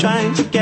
[0.00, 0.59] Trying to get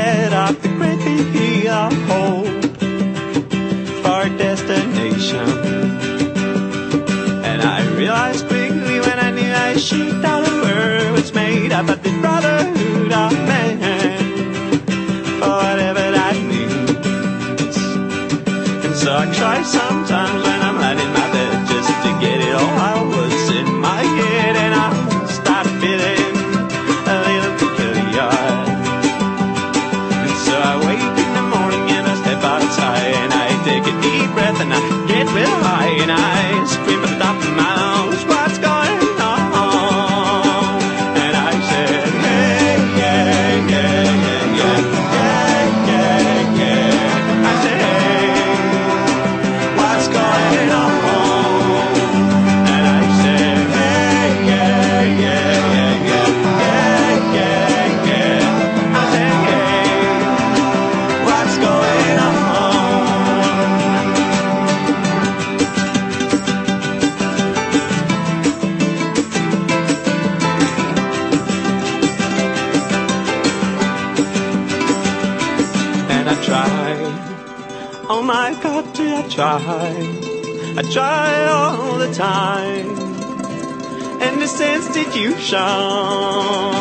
[80.91, 82.97] Try all the time
[84.21, 86.78] and the sense that you shine.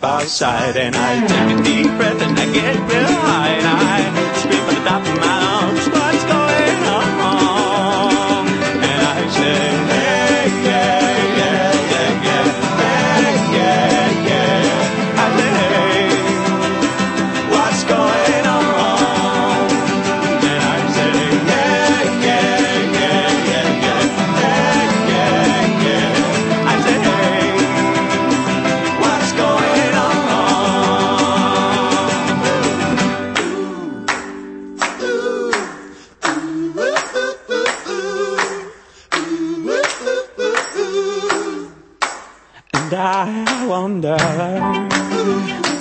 [0.00, 4.00] Step outside and I take a deep breath and I get real high and I
[4.68, 5.29] the top of my
[44.20, 45.79] time.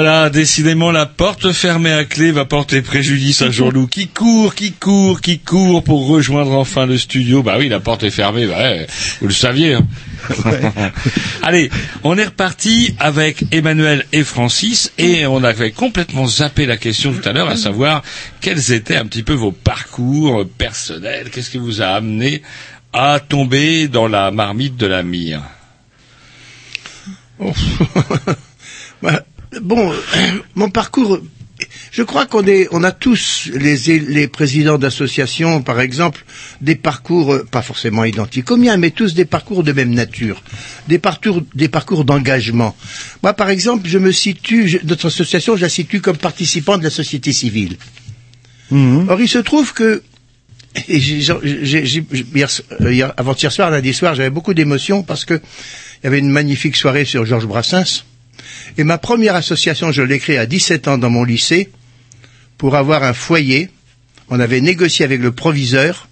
[0.00, 4.70] Voilà, décidément, la porte fermée à clé va porter préjudice à Jean-Loup qui court, qui
[4.70, 7.42] court, qui court pour rejoindre enfin le studio.
[7.42, 8.86] Bah oui, la porte est fermée, bah ouais,
[9.20, 9.74] vous le saviez.
[9.74, 9.84] hein.
[11.42, 11.68] Allez,
[12.04, 17.28] on est reparti avec Emmanuel et Francis et on avait complètement zappé la question tout
[17.28, 18.02] à l'heure, à savoir
[18.40, 22.42] quels étaient un petit peu vos parcours personnels, qu'est-ce qui vous a amené
[22.92, 25.42] à tomber dans la marmite de la mire?
[29.02, 29.22] Bah,
[29.62, 29.92] bon,
[30.54, 31.18] mon parcours,
[31.90, 36.24] je crois qu'on est, on a tous les, les présidents d'associations, par exemple,
[36.60, 40.42] des parcours euh, pas forcément identiques aux miens, mais tous des parcours de même nature,
[40.88, 42.76] des parcours, des parcours d'engagement.
[43.22, 46.84] Moi, par exemple, je me situe, je- notre association, je la situe comme participant de
[46.84, 47.76] la société civile.
[49.08, 50.02] Or, il se trouve que
[50.88, 52.04] et j'ai- j'ai-
[52.34, 52.48] hier,
[52.82, 56.30] euh, hier- avant-hier soir, lundi soir, j'avais beaucoup d'émotions parce que il y avait une
[56.30, 58.04] magnifique soirée sur Georges Brassens.
[58.76, 61.70] Et ma première association, je l'ai créée à 17 ans dans mon lycée
[62.56, 63.70] pour avoir un foyer.
[64.30, 66.08] On avait négocié avec le proviseur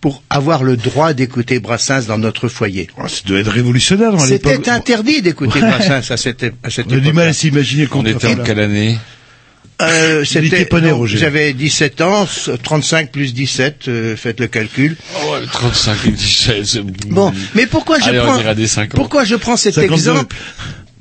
[0.00, 2.88] pour avoir le droit d'écouter Brassens dans notre foyer.
[2.98, 4.52] Oh, ça doit être révolutionnaire dans l'époque.
[4.56, 7.14] C'était interdit d'écouter Brassens à cette, à cette On a du époque.
[7.14, 8.98] mal à s'imaginer qu'on On était en quelle année?
[9.80, 11.18] Euh, Il était pas né, donc, Roger.
[11.18, 12.26] J'avais 17 ans,
[12.62, 14.96] 35 plus 17, euh, faites le calcul.
[15.24, 16.64] oh, ouais, 35 et 17.
[16.66, 18.94] c'est- Bon, mais pourquoi je Allez, prends ira des 50.
[18.94, 19.94] pourquoi je prends cet 52.
[19.94, 20.36] exemple?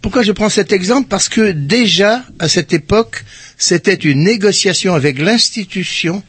[0.02, 1.08] Pourquoi je prends cet exemple?
[1.08, 3.24] Parce que déjà à cette époque,
[3.58, 6.24] c'était une négociation avec l'institution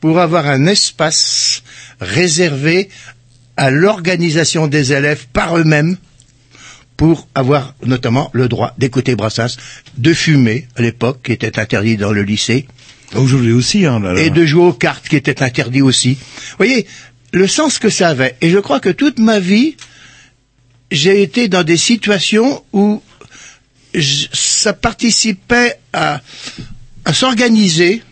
[0.00, 1.62] pour avoir un espace
[2.00, 2.88] réservé
[3.56, 5.96] à l'organisation des élèves par eux-mêmes
[6.96, 9.56] pour avoir notamment le droit d'écouter Brassens,
[9.96, 12.66] de fumer à l'époque, qui était interdit dans le lycée,
[13.14, 14.20] Aujourd'hui aussi, hein, là, là.
[14.20, 16.14] et de jouer aux cartes qui était interdit aussi.
[16.14, 16.86] Vous voyez,
[17.32, 18.36] le sens que ça avait.
[18.40, 19.76] Et je crois que toute ma vie,
[20.94, 23.02] j'ai été dans des situations où
[23.94, 26.20] je- ça participait à,
[27.04, 28.02] à s'organiser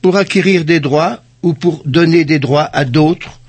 [0.00, 3.40] pour acquérir des droits ou pour donner des droits à d'autres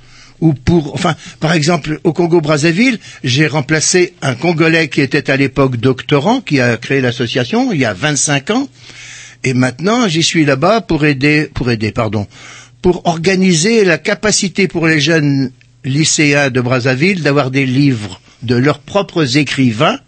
[0.41, 5.77] ou pour, enfin, par exemple, au Congo-Brazzaville, j'ai remplacé un Congolais qui était à l'époque
[5.77, 8.67] doctorant, qui a créé l'association il y a 25 ans,
[9.45, 12.27] et maintenant, j'y suis là-bas pour aider, pour aider, pardon,
[12.81, 15.51] pour organiser la capacité pour les jeunes
[15.85, 19.99] lycéens de Brazzaville d'avoir des livres de leurs propres écrivains,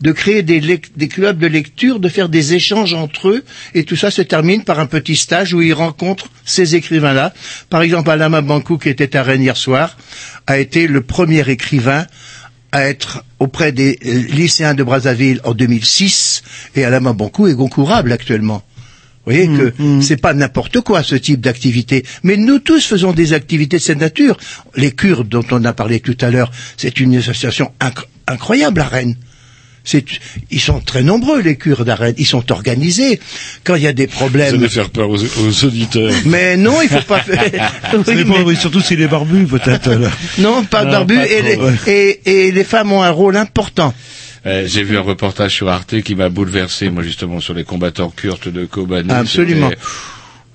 [0.00, 4.10] de créer des, clubs de lecture, de faire des échanges entre eux, et tout ça
[4.10, 7.32] se termine par un petit stage où ils rencontrent ces écrivains-là.
[7.68, 9.96] Par exemple, Alama Bankou, qui était à Rennes hier soir,
[10.46, 12.06] a été le premier écrivain
[12.70, 16.42] à être auprès des euh, lycéens de Brazzaville en 2006,
[16.76, 18.62] et Alama Bankou est concourable actuellement.
[19.28, 22.04] Vous voyez que c'est pas n'importe quoi ce type d'activité.
[22.22, 24.36] Mais nous tous faisons des activités de cette nature.
[24.74, 28.84] Les Kurdes dont on a parlé tout à l'heure, c'est une association incr- incroyable à
[28.88, 29.16] Rennes.
[29.84, 30.04] C'est,
[30.50, 32.14] ils sont très nombreux les Kurdes à Rennes.
[32.18, 33.20] Ils sont organisés.
[33.64, 34.58] Quand il y a des Ça problèmes.
[34.58, 36.12] de faire peur aux, aux auditeurs.
[36.26, 37.70] Mais non, il faut pas faire.
[37.90, 39.90] Ça Oui, dépend, mais- oui, surtout s'il est barbu, peut-être.
[40.38, 41.14] Non, pas Non, barbu.
[41.16, 41.74] pas et, trop, les, ouais.
[41.86, 43.94] et, et les femmes ont un rôle important.
[44.44, 48.10] Eh, J'ai vu un reportage sur Arte qui m'a bouleversé, moi justement, sur les combattants
[48.10, 49.10] kurdes de Kobani.
[49.10, 49.68] Absolument.
[49.70, 49.76] Des-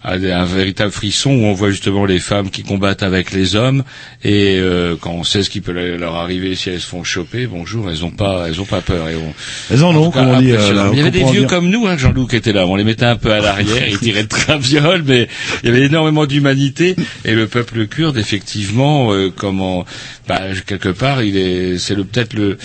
[0.05, 3.86] un véritable frisson où on voit justement les femmes qui combattent avec les hommes
[4.21, 7.47] et euh, quand on sait ce qui peut leur arriver si elles se font choper,
[7.47, 9.07] bonjour, elles ont pas, elles ont pas peur.
[9.07, 9.34] Et on,
[9.71, 10.51] Elles en en ont, comme on dit.
[10.51, 12.67] euh, il y avait des vieux comme nous, hein, Jean-Loup qui était là.
[12.67, 15.29] On les mettait un peu à l'arrière, ils tiraient de traviole, mais
[15.63, 16.97] il y avait énormément d'humanité.
[17.23, 19.86] Et le peuple kurde, effectivement, euh, comment,
[20.27, 22.57] bah, quelque part, il est, c'est le peut-être le,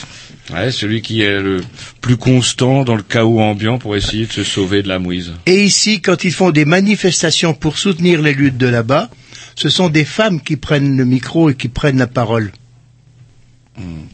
[0.53, 1.61] ouais, celui qui est le
[2.01, 5.33] plus constant dans le chaos ambiant pour essayer de se sauver de la mouise.
[5.47, 9.11] Et ici, quand ils font des manifestations pour soutenir les luttes de là-bas,
[9.55, 12.53] ce sont des femmes qui prennent le micro et qui prennent la parole.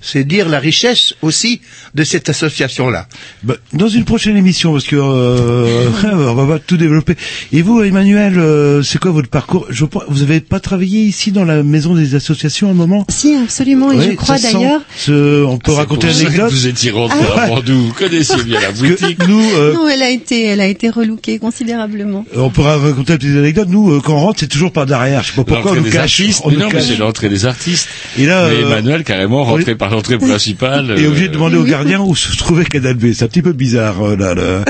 [0.01, 1.61] C'est dire la richesse aussi
[1.95, 3.07] de cette association-là.
[3.43, 7.17] Bah, dans une prochaine émission, parce que euh, on va pas tout développer.
[7.53, 9.67] Et vous, Emmanuel, euh, c'est quoi votre parcours?
[9.71, 13.07] Je Vous avez pas travaillé ici dans la maison des associations à un moment?
[13.09, 14.81] Si, absolument, et Oui, je crois d'ailleurs.
[14.97, 17.43] Ce- on peut raconter ça que l'anecdote Vous étiez rentré Ah.
[17.43, 19.27] à Bordeaux, vous connaissiez bien la boutique.
[19.29, 22.25] nous, euh, Non, elle a été, elle a été relookée considérablement.
[22.37, 23.69] on pourra raconter une petite anecdote.
[23.71, 25.23] Nous, euh, quand on rentre, c'est toujours par derrière.
[25.23, 26.21] Je sais pas pourquoi on nous cache.
[26.21, 27.89] artistes, on mais nous non, mais c'est l'entrée des artistes.
[28.19, 30.98] Et là, Mais euh, Emmanuel, carrément, est- par l'entrée principale.
[30.98, 33.12] et obligé de euh, demander au gardien où se trouvait Canal B.
[33.12, 34.34] C'est un petit peu bizarre euh, là.
[34.34, 34.64] là.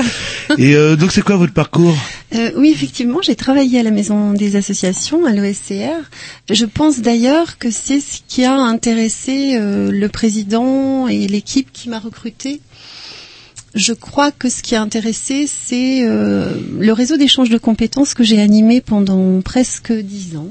[0.57, 1.95] Et euh, donc, c'est quoi votre parcours?
[2.33, 6.09] Euh, oui, effectivement, j'ai travaillé à la Maison des associations, à l'OSCR.
[6.49, 11.89] Je pense d'ailleurs que c'est ce qui a intéressé euh, le président et l'équipe qui
[11.89, 12.61] m'a recruté.
[13.73, 18.23] Je crois que ce qui a intéressé, c'est euh, le réseau d'échange de compétences que
[18.23, 20.47] j'ai animé pendant presque dix ans.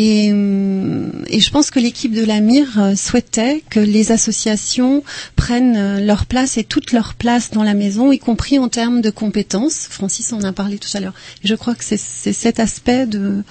[0.00, 5.02] Et, hum, et je pense que l'équipe de l'AMIR euh, souhaitait que les associations
[5.34, 9.00] prennent euh, leur place et toute leur place dans la maison, y compris en termes
[9.00, 9.88] de compétences.
[9.90, 11.14] Francis en a parlé tout à l'heure.
[11.42, 13.42] Je crois que c'est cet aspect de,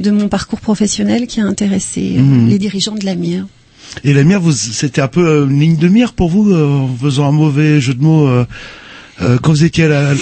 [0.00, 2.48] de mon parcours professionnel qui a intéressé euh, Mhm.
[2.48, 3.46] les dirigeants de l'AMIR.
[4.02, 6.66] Et la mire, vous, c'était un peu euh, une ligne de mire pour vous, euh,
[6.66, 8.26] en faisant un mauvais jeu de mots.
[8.26, 8.44] euh,
[9.20, 10.18] euh, quand vous étiez à la, à la-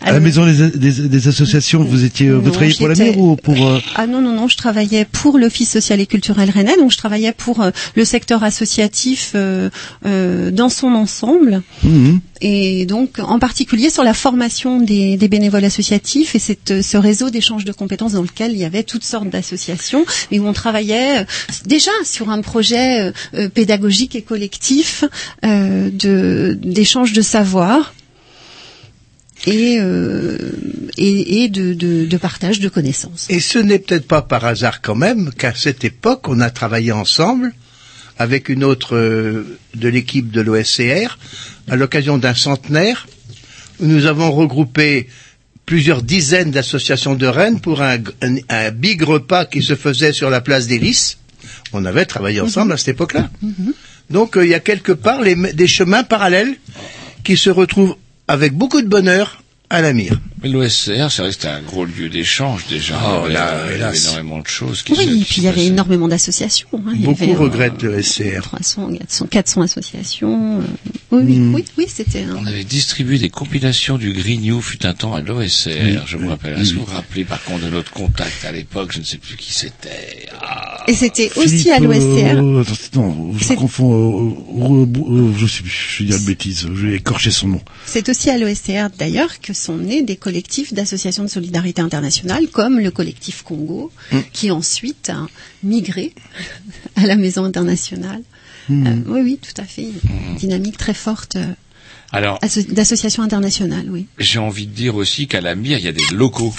[0.00, 2.94] à la maison des, des- des associations, vous étiez, euh, vous Non, travailliez pour la
[2.94, 6.50] mire ou pour euh, Ah non, non, non, je travaillais pour l'Office social et culturel
[6.50, 9.70] rennais, donc je travaillais pour euh, le secteur associatif euh,
[10.06, 11.62] euh, dans son ensemble.
[11.82, 12.20] mhm.
[12.40, 17.30] et donc en particulier sur la formation des, des bénévoles associatifs et cette, ce réseau
[17.30, 21.24] d'échange de compétences dans lequel il y avait toutes sortes d'associations et où on travaillait
[21.66, 23.12] déjà sur un projet
[23.54, 25.04] pédagogique et collectif
[25.44, 27.94] euh, de d'échange de savoir
[29.46, 30.38] et, euh,
[30.96, 33.26] et, et de, de, de partage de connaissances.
[33.30, 36.92] Et ce n'est peut-être pas par hasard quand même qu'à cette époque, on a travaillé
[36.92, 37.52] ensemble
[38.18, 41.18] avec une autre euh, de l'équipe de l'OSCR
[41.68, 43.06] à l'occasion d'un centenaire
[43.80, 45.08] où nous avons regroupé
[45.66, 50.30] plusieurs dizaines d'associations de Rennes pour un, un- un big repas qui se faisait sur
[50.30, 51.18] la place des Lys.
[51.72, 53.30] On avait travaillé ensemble à cette époque-là.
[54.10, 56.54] Donc euh, il y a quelque part les- des chemins parallèles
[57.24, 57.96] qui se retrouvent
[58.28, 60.20] avec beaucoup de bonheur à la mire.
[60.42, 63.00] Mais l'OSCR, c'est vrai que c'était un gros lieu d'échange déjà.
[63.02, 65.44] Oh, il y avait, là, euh, énormément de choses qui Oui, se et puis il
[65.44, 66.68] y avait énormément d'associations.
[66.74, 66.92] hein.
[66.96, 68.42] Beaucoup avait, euh, regrettent le SCR.
[68.42, 70.60] 300, 400, 400 associations.
[70.60, 70.64] euh,
[71.12, 71.54] Oui, oui, Mm.
[71.54, 72.36] oui, oui, c'était un...
[72.36, 76.28] On avait distribué des compilations du Green New fut un temps à l'OSCR, je me
[76.28, 76.60] rappelle.
[76.60, 79.16] Est-ce que vous vous rappelez par contre de notre contact à l'époque Je ne sais
[79.18, 80.26] plus qui c'était?
[80.42, 80.73] Ah.
[80.86, 82.38] Et c'était aussi à l'OSCR.
[82.38, 84.34] euh, attends, non, je confonds.
[84.52, 86.66] Euh, euh, je sais plus, je vais dire une bêtise.
[86.72, 87.60] Je vais écorcher son nom.
[87.86, 92.78] C'est aussi à l'OSCR d'ailleurs que sont nés des collectifs d'associations de solidarité internationale comme
[92.80, 94.18] le collectif Congo, Mm.
[94.32, 95.26] qui ensuite a
[95.62, 96.12] migré
[96.96, 98.22] à la maison internationale.
[98.68, 98.86] Mm.
[98.86, 99.82] Euh, oui, oui, tout à fait.
[100.28, 101.46] Une dynamique très forte euh,
[102.12, 104.06] Alors, asso- d'associations internationales, oui.
[104.18, 106.54] j'ai envie de dire aussi qu'à la mire, il y a des locaux.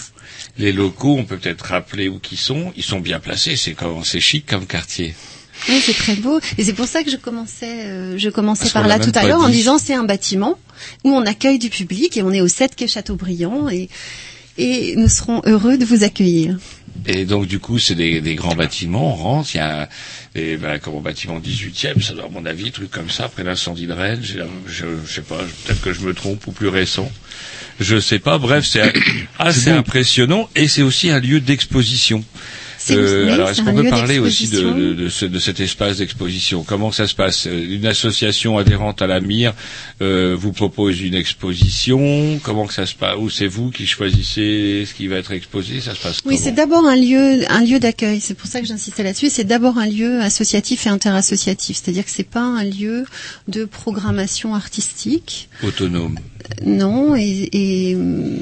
[0.57, 2.71] Les locaux, on peut peut-être rappeler où qui sont.
[2.77, 3.55] Ils sont bien placés.
[3.57, 5.15] C'est comme, c'est chic comme quartier.
[5.69, 6.39] Oui, c'est très beau.
[6.57, 9.25] Et c'est pour ça que je commençais, euh, je commençais Parce par là tout à
[9.25, 10.59] l'heure en disant c'est un bâtiment
[11.03, 13.89] où on accueille du public et on est au 7 quai Chateaubriand et,
[14.57, 16.57] et nous serons heureux de vous accueillir.
[17.07, 19.13] Et donc du coup, c'est des, des grands bâtiments.
[19.13, 19.87] On rentre, il y a un,
[20.35, 23.43] et ben, comme au bâtiment 18e, ça doit à mon avis, truc comme ça, après
[23.43, 24.21] l'incendie de Rennes.
[24.23, 27.09] Je, je sais pas, peut-être que je me trompe ou plus récent.
[27.79, 28.37] Je sais pas.
[28.37, 28.93] Bref, c'est
[29.39, 32.23] assez impressionnant et c'est aussi un lieu d'exposition.
[32.91, 35.97] Euh, oui, alors, est-ce qu'on peut parler aussi de, de, de, ce- de cet espace
[35.97, 36.63] d'exposition?
[36.63, 37.47] Comment ça se passe?
[37.47, 39.53] Euh, Une association adhérente à la MIR
[40.03, 42.39] euh, vous propose une exposition.
[42.43, 43.15] Comment que ça se passe?
[43.17, 45.81] Ou c'est vous qui choisissez ce qui va être exposé?
[45.81, 48.19] Ça se passe Oui, c'est d'abord un lieu, un lieu d'accueil.
[48.21, 49.29] C'est pour ça que j'insistais là-dessus.
[49.31, 51.77] C'est d'abord un lieu associatif et interassociatif.
[51.83, 53.05] C'est-à-dire que c'est pas un lieu
[53.47, 55.49] de programmation artistique.
[55.63, 56.19] autonome.
[56.65, 57.97] Non, et, et,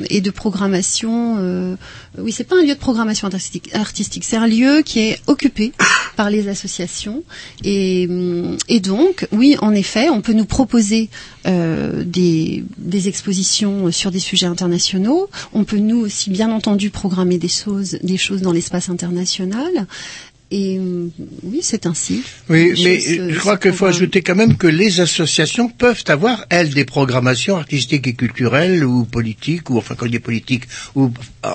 [0.09, 1.35] et de programmation.
[1.39, 1.75] euh,
[2.17, 3.69] oui, c'est pas un lieu de programmation artistique.
[3.73, 5.71] artistique c'est un lieu qui est occupé
[6.15, 7.23] par les associations.
[7.63, 8.07] Et,
[8.69, 11.09] et donc, oui, en effet, on peut nous proposer
[11.47, 15.29] euh, des, des expositions sur des sujets internationaux.
[15.53, 19.87] On peut nous aussi, bien entendu, programmer des choses, des choses dans l'espace international.
[20.55, 21.09] Et hum,
[21.41, 22.21] oui, c'est ainsi.
[22.47, 26.45] Oui, mais euh, je crois qu'il faut ajouter quand même que les associations peuvent avoir,
[26.51, 31.09] elles, des programmations artistiques et culturelles ou politiques, ou enfin quand je dis politique, ou
[31.43, 31.49] euh,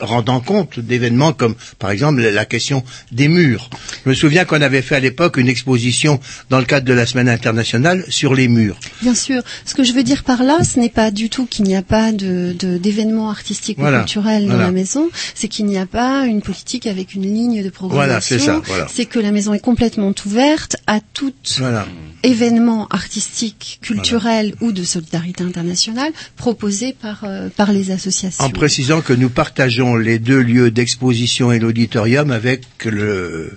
[0.00, 3.68] rendant compte d'événements comme, par exemple, la question des murs.
[4.04, 7.04] Je me souviens qu'on avait fait à l'époque une exposition dans le cadre de la
[7.04, 8.78] Semaine internationale sur les murs.
[9.02, 9.42] Bien sûr.
[9.64, 11.82] Ce que je veux dire par là, ce n'est pas du tout qu'il n'y a
[11.82, 13.98] pas de d'événements artistiques Voilà.
[13.98, 15.08] ou culturels dans la maison.
[15.34, 18.06] C'est qu'il n'y a pas une politique avec une ligne de programmation.
[18.06, 18.86] Voilà, c'est ça, voilà.
[18.92, 21.86] C'est que la maison est complètement ouverte à tout Voilà.
[22.22, 28.44] événement artistique, culturel ou de solidarité internationale proposé par euh, par les associations.
[28.44, 33.52] En précisant que nous partageons les deux lieux d'exposition et l'auditorium avec le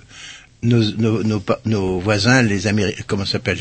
[0.62, 3.58] nos, nos, nos, pa- nos voisins, les Américains, comment s'appelle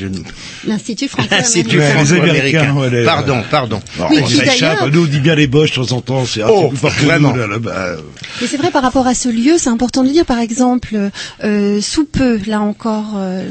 [0.68, 2.24] L'Institut franco-américain.
[2.24, 3.80] Américains, ouais, les- Pardon, pardon.
[3.98, 6.26] Alors, Oui, on s'échappe, d'ailleurs- nous on dit bien les boches de temps en temps,
[6.26, 7.96] c'est Oh, fort que nous, là, là-bas.
[8.42, 10.26] Mais c'est vrai par rapport à ce lieu, c'est important de le dire.
[10.26, 11.10] Par exemple,
[11.44, 13.50] euh, sous peu, là encore, euh,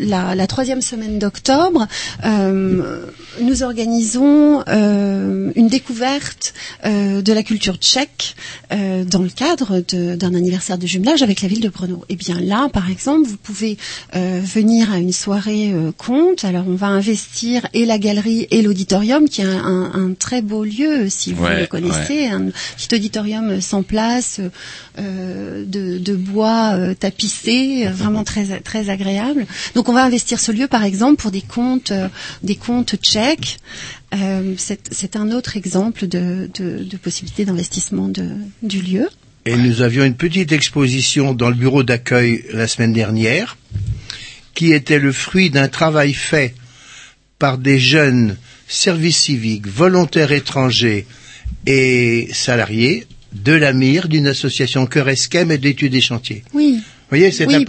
[0.00, 1.86] la, la troisième semaine d'octobre,
[2.24, 3.04] euh,
[3.40, 8.34] nous organisons euh, une découverte euh, de la culture tchèque
[8.72, 12.04] euh, dans le cadre de- d'un anniversaire de jumelage avec la ville de Brno.
[12.08, 13.76] Et bien là, par exemple, vous pouvez
[14.14, 16.44] euh, venir à une soirée euh, conte.
[16.44, 20.42] Alors on va investir et la galerie et l'auditorium, qui est un, un- un très
[20.42, 24.40] beau lieu, si vous Ouais, le connaissez, un petit auditorium sans place,
[24.98, 29.46] euh, de, de bois euh, tapissé, euh, vraiment très très agréable.
[29.74, 32.08] Donc on va investir ce lieu, par exemple, pour des contes, euh,
[32.42, 33.58] des contes tchèques.
[34.14, 39.08] Euh, c'est c'est un autre exemple de, de, de possibilité d'investissement de- du lieu.
[39.46, 43.56] Et nous avions une petite exposition dans le bureau d'accueil la semaine dernière,
[44.54, 46.52] qui était le fruit d'un travail fait
[47.38, 48.36] par des jeunes
[48.66, 51.06] services civiques, volontaires étrangers
[51.64, 56.42] et salariés de la MIR, d'une association Cœur Esquem et d'études des chantiers.
[56.52, 56.80] Oui.
[57.08, 57.64] Vous voyez, c'est Oui,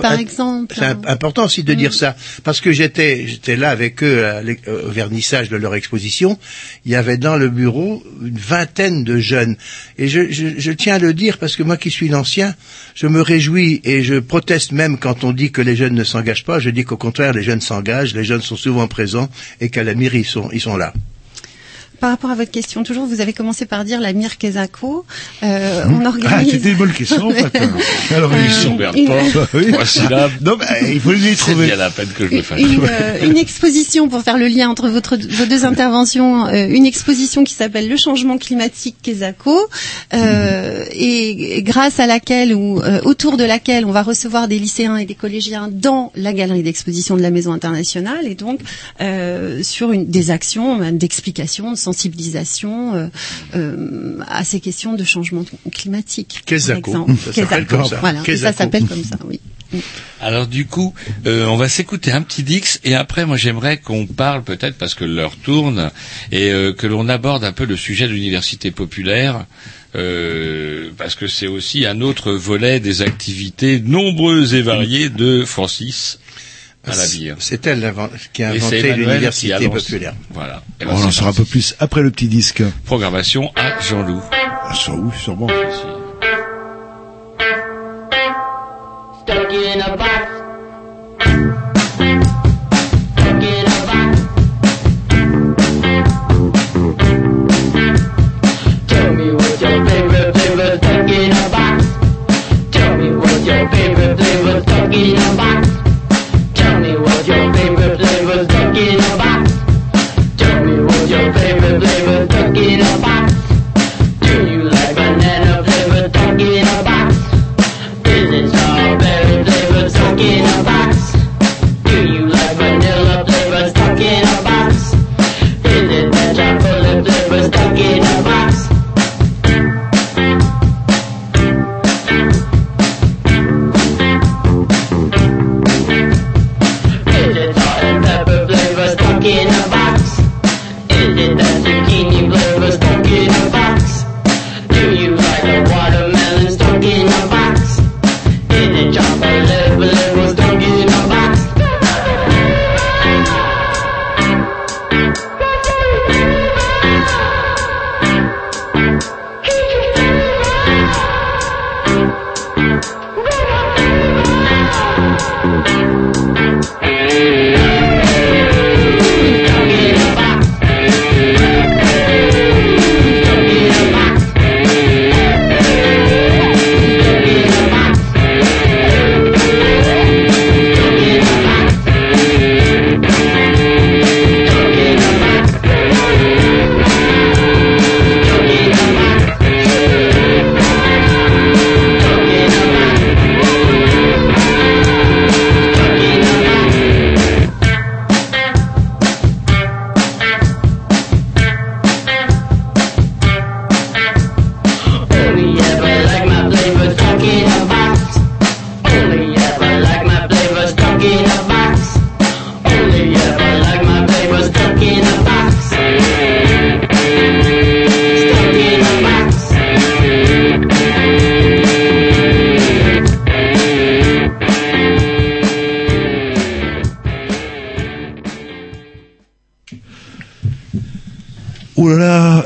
[0.85, 4.88] imp- important aussi de dire ça, parce que j'étais j'étais là avec eux à euh,
[4.88, 6.39] au vernissage de leur exposition.
[6.85, 9.55] Il y avait dans le bureau une vingtaine de jeunes,
[9.99, 12.55] et je, je, je tiens à le dire parce que moi qui suis l'ancien,
[12.95, 16.43] je me réjouis et je proteste même quand on dit que les jeunes ne s'engagent
[16.43, 16.59] pas.
[16.59, 19.29] Je dis qu'au contraire, les jeunes s'engagent, les jeunes sont souvent présents
[19.61, 20.93] et qu'à la mairie ils sont ils sont là.
[21.99, 25.05] Par rapport à votre question, toujours, vous avez commencé par dire la Mir Kesako.
[25.43, 26.51] Euh, on Ah, organise.
[26.51, 27.55] c'était une bonne question, en fait.
[28.15, 28.75] Alors, Euh, ils Ils sont...
[28.75, 31.65] bah, il faut les C'est trouver.
[31.67, 32.59] bien la peine que je le fasse.
[32.59, 36.85] une, euh, une exposition pour faire le lien entre votre, vos deux interventions, euh, une
[36.85, 39.57] exposition qui s'appelle Le changement climatique Kesako,
[40.13, 44.59] euh, et, et grâce à laquelle ou euh, autour de laquelle on va recevoir des
[44.59, 48.59] lycéens et des collégiens dans la galerie d'exposition de la Maison internationale, et donc
[49.01, 53.07] euh, sur une, des actions euh, d'explication, de sensibilisation euh,
[53.55, 55.43] euh, à ces questions de changement
[55.79, 56.33] climatique.
[56.39, 56.77] par Kesako.
[56.89, 57.13] exemple.
[57.25, 57.97] Ça s'appelle Kesako, comme ça.
[58.05, 59.39] Voilà, ça s'appelle comme ça, oui.
[60.21, 60.93] Alors du coup,
[61.25, 64.95] euh, on va s'écouter un petit Dix et après, moi j'aimerais qu'on parle peut-être parce
[64.95, 65.91] que l'heure tourne
[66.31, 69.45] et euh, que l'on aborde un peu le sujet de l'université populaire.
[69.95, 76.19] euh, parce que c'est aussi un autre volet des activités nombreuses et variées de Francis
[76.88, 77.35] à la bière.
[77.39, 77.93] C'est elle
[78.33, 80.13] qui a inventé l'université populaire.
[80.31, 80.61] Voilà.
[80.79, 82.63] Et ben, On en saura un peu plus après le petit disque.
[82.85, 84.21] Programmation à Jean-Loup.
[84.31, 85.47] Ah, ça, oui, sûrement.
[89.23, 90.26] Stuck in a box.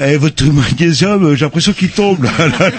[0.02, 2.24] Eh, votre magnésium, euh, j'ai l'impression qu'il tombe.
[2.24, 2.72] Là, là.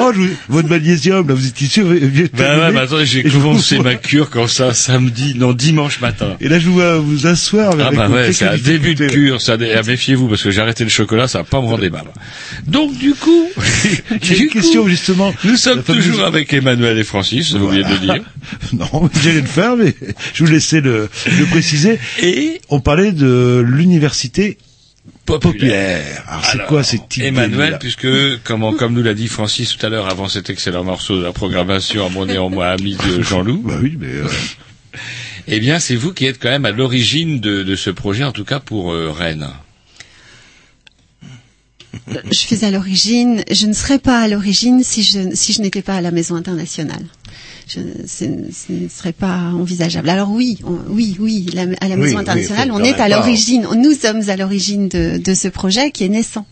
[0.00, 3.22] oh, je vous- votre magnésium, là, vous étiez sûr vous Ben ouais, mais attendez, j'ai
[3.22, 6.36] vous commencé vois- ma cure comme ça samedi, non dimanche matin.
[6.40, 7.74] Et là, je vous vois vous asseoir.
[7.78, 10.60] Ah avec bah ouais, c'est un début de cure, ça, ah, méfiez-vous parce que j'ai
[10.60, 12.04] arrêté le chocolat, ça va pas me rendre des balles.
[12.66, 13.48] Donc du coup,
[14.22, 15.32] J'ai une question coup, justement.
[15.44, 18.14] nous sommes toujours avec Emmanuel et Francis, vous oubliez de le dire.
[18.72, 19.94] Non, j'allais le faire, mais
[20.34, 21.98] je vous laissais le, le préciser.
[22.22, 24.56] Et On parlait de l'université
[25.38, 26.24] populaire.
[26.26, 28.08] Alors, c'est quoi ces types Emmanuel, puisque,
[28.44, 31.32] comment, comme nous l'a dit Francis tout à l'heure avant cet excellent morceau de la
[31.32, 34.26] programmation à mon néanmoins ami de Jean-Loup, Bah oui, mais euh,
[35.48, 38.32] eh bien, c'est vous qui êtes quand même à l'origine de, de ce projet, en
[38.32, 39.48] tout cas pour euh, Rennes.
[42.30, 43.42] Je suis à l'origine.
[43.50, 46.36] Je ne serais pas à l'origine si je si je n'étais pas à la Maison
[46.36, 47.04] internationale.
[47.68, 50.08] Je, ce, ce ne serait pas envisageable.
[50.08, 53.66] Alors oui, on- oui, oui, la- à la Maison oui, internationale, on est à l'origine.
[53.76, 56.46] Nous sommes à l'origine de, de ce projet qui est naissant,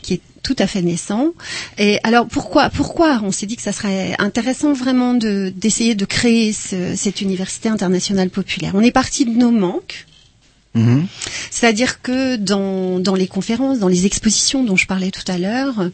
[0.00, 1.32] qui est tout à fait naissant.
[1.78, 6.04] Et alors pourquoi pourquoi on s'est dit que ça serait intéressant vraiment de d'essayer de
[6.06, 8.72] créer ce- cette université internationale populaire?
[8.74, 10.06] On est parti de nos manques.
[10.74, 11.06] Mhm.
[11.50, 15.88] C'est-à-dire que dans, dans les conférences, dans les expositions dont je parlais tout à l'heure,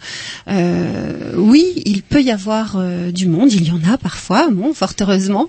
[0.49, 4.73] euh, oui, il peut y avoir euh, du monde, il y en a parfois, bon,
[4.75, 5.49] fort heureusement,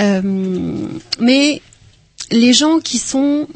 [0.00, 0.20] Euh,
[1.20, 1.62] mais
[2.30, 3.48] les gens qui sont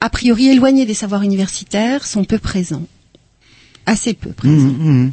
[0.00, 2.86] a priori éloignés des savoirs universitaires sont peu présents,
[3.86, 4.74] assez peu présents.
[4.78, 5.12] Mhm, mhm.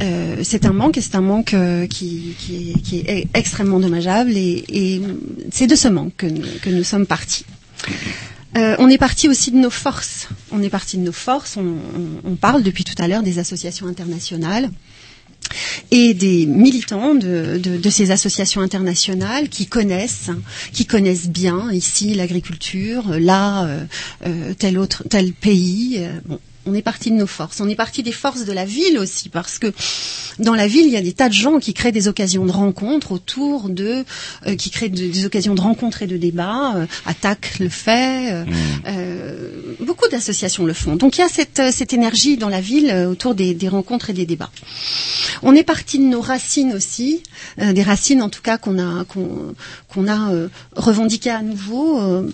[0.00, 3.80] Euh, c'est un manque et c'est un manque euh, qui, qui, est, qui est extrêmement
[3.80, 5.02] dommageable et, et
[5.50, 7.44] c'est de ce manque que, nous- que nous sommes partis.
[8.56, 10.28] Euh, on est parti aussi de nos forces.
[10.52, 11.56] On est parti de nos forces.
[11.56, 11.76] On,
[12.24, 14.70] on- parle depuis tout à l'heure des associations internationales
[15.90, 17.60] et des militants de,
[17.90, 20.30] ces associations internationales qui connaissent,
[20.72, 23.84] qui connaissent bien ici l'agriculture, là euh,
[24.26, 26.00] euh, tel autre tel pays.
[26.68, 27.60] On est parti de nos forces.
[27.60, 29.72] On est parti des forces de la ville aussi parce que
[30.38, 32.52] dans la ville il y a des tas de gens qui créent des occasions de
[32.52, 34.04] rencontres autour de,
[34.46, 36.74] euh, qui créent de- des occasions de rencontres et de débats.
[36.76, 38.32] Euh, Attaque le fait.
[38.32, 38.44] euh,
[38.86, 40.96] euh, beaucoup d'associations le font.
[40.96, 44.12] Donc il y a cette, cette énergie dans la ville autour des, des rencontres et
[44.12, 44.50] des débats.
[45.42, 47.22] On est parti de nos racines aussi,
[47.60, 49.54] euh, des racines en tout cas qu'on a qu'on
[49.92, 52.28] qu'on a euh, revendiquées à nouveau, euh,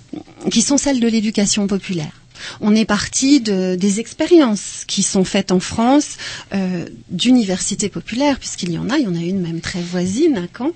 [0.51, 2.13] qui sont celles de l'éducation populaire.
[2.61, 6.17] On est parti de, des expériences qui sont faites en France
[6.55, 10.37] euh, d'universités populaires, puisqu'il y en a, il y en a une même très voisine
[10.37, 10.73] à Caen.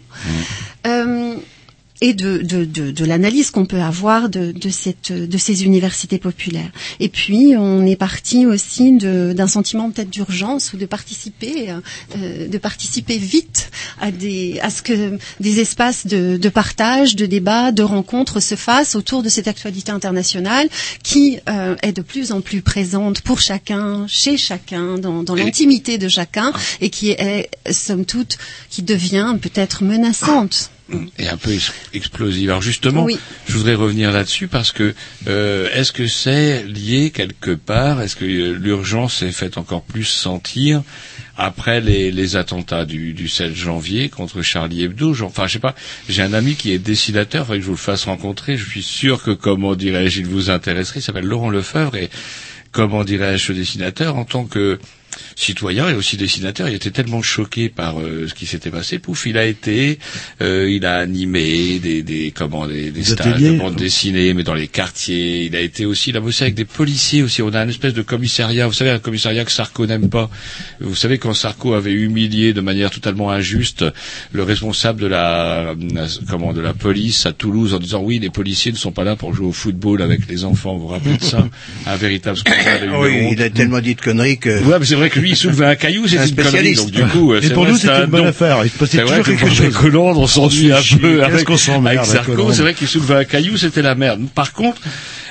[0.86, 1.36] Euh,
[2.00, 6.18] et de, de, de, de l'analyse qu'on peut avoir de, de, cette, de ces universités
[6.18, 6.70] populaires.
[7.00, 11.70] Et puis, on est parti aussi de- d'un sentiment peut-être d'urgence ou de participer,
[12.16, 13.70] euh, de participer vite
[14.00, 18.54] à, des, à ce que des espaces de, de partage, de débat, de rencontres se
[18.54, 20.68] fassent autour de cette actualité internationale
[21.02, 25.98] qui euh, est de plus en plus présente pour chacun, chez chacun, dans, dans l'intimité
[25.98, 28.38] de chacun, et qui est, somme toute,
[28.70, 30.70] qui devient peut-être menaçante.
[31.18, 32.48] Et un peu ex- explosive.
[32.50, 33.18] Alors justement, Oui.
[33.46, 34.94] je voudrais revenir là-dessus parce que
[35.26, 38.00] euh, est-ce que c'est lié quelque part?
[38.00, 40.82] Est-ce que euh, l'urgence s'est faite encore plus sentir
[41.36, 45.14] après les, les attentats du, du 7 janvier contre Charlie Hebdo?
[45.22, 45.74] Enfin, je sais pas.
[46.08, 47.42] J'ai un ami qui est dessinateur.
[47.42, 48.56] Il faudrait que je vous le fasse rencontrer.
[48.56, 51.00] Je suis sûr que comment dirais-je, il vous intéresserait.
[51.00, 52.08] Il s'appelle Laurent Lefebvre et
[52.72, 54.78] comment dirais-je, ce dessinateur en tant que
[55.36, 59.26] citoyen et aussi dessinateur, il était tellement choqué par euh, ce qui s'était passé, pouf,
[59.26, 59.98] il a été,
[60.42, 64.54] euh, il a animé des, des comment des, des stages de bande dessinée, mais dans
[64.54, 65.44] les quartiers.
[65.44, 67.42] Il a été aussi, il a bossé avec des policiers aussi.
[67.42, 70.30] On a un espèce de commissariat, vous savez, un commissariat que Sarko n'aime pas.
[70.80, 73.84] Vous savez quand Sarko avait humilié de manière totalement injuste
[74.32, 75.74] le responsable de la,
[76.28, 79.16] comment de la police à Toulouse en disant oui, les policiers ne sont pas là
[79.16, 80.74] pour jouer au football avec les enfants.
[80.76, 81.48] Vous vous rappelez de ça?
[81.86, 82.84] Un véritable scandale.
[82.84, 84.62] une Oui, il a tellement dit de conneries que...
[84.64, 86.48] Ouais, mais c'est vrai que lui, il soulevait un caillou, C'est c'était un une connerie.
[86.74, 86.82] spécialiste.
[86.82, 88.28] Donc du coup, euh, Et c'est pour vrai, nous, c'était un une bonne don.
[88.28, 88.58] affaire.
[88.64, 89.84] Il se passait C'est vrai toujours que quelque chose.
[89.84, 92.52] Hollande, on s'ennuie un peu avec, avec avec Sarko.
[92.52, 94.20] C'est vrai qu'il soulevait un caillou, c'était la merde.
[94.34, 94.80] Par contre,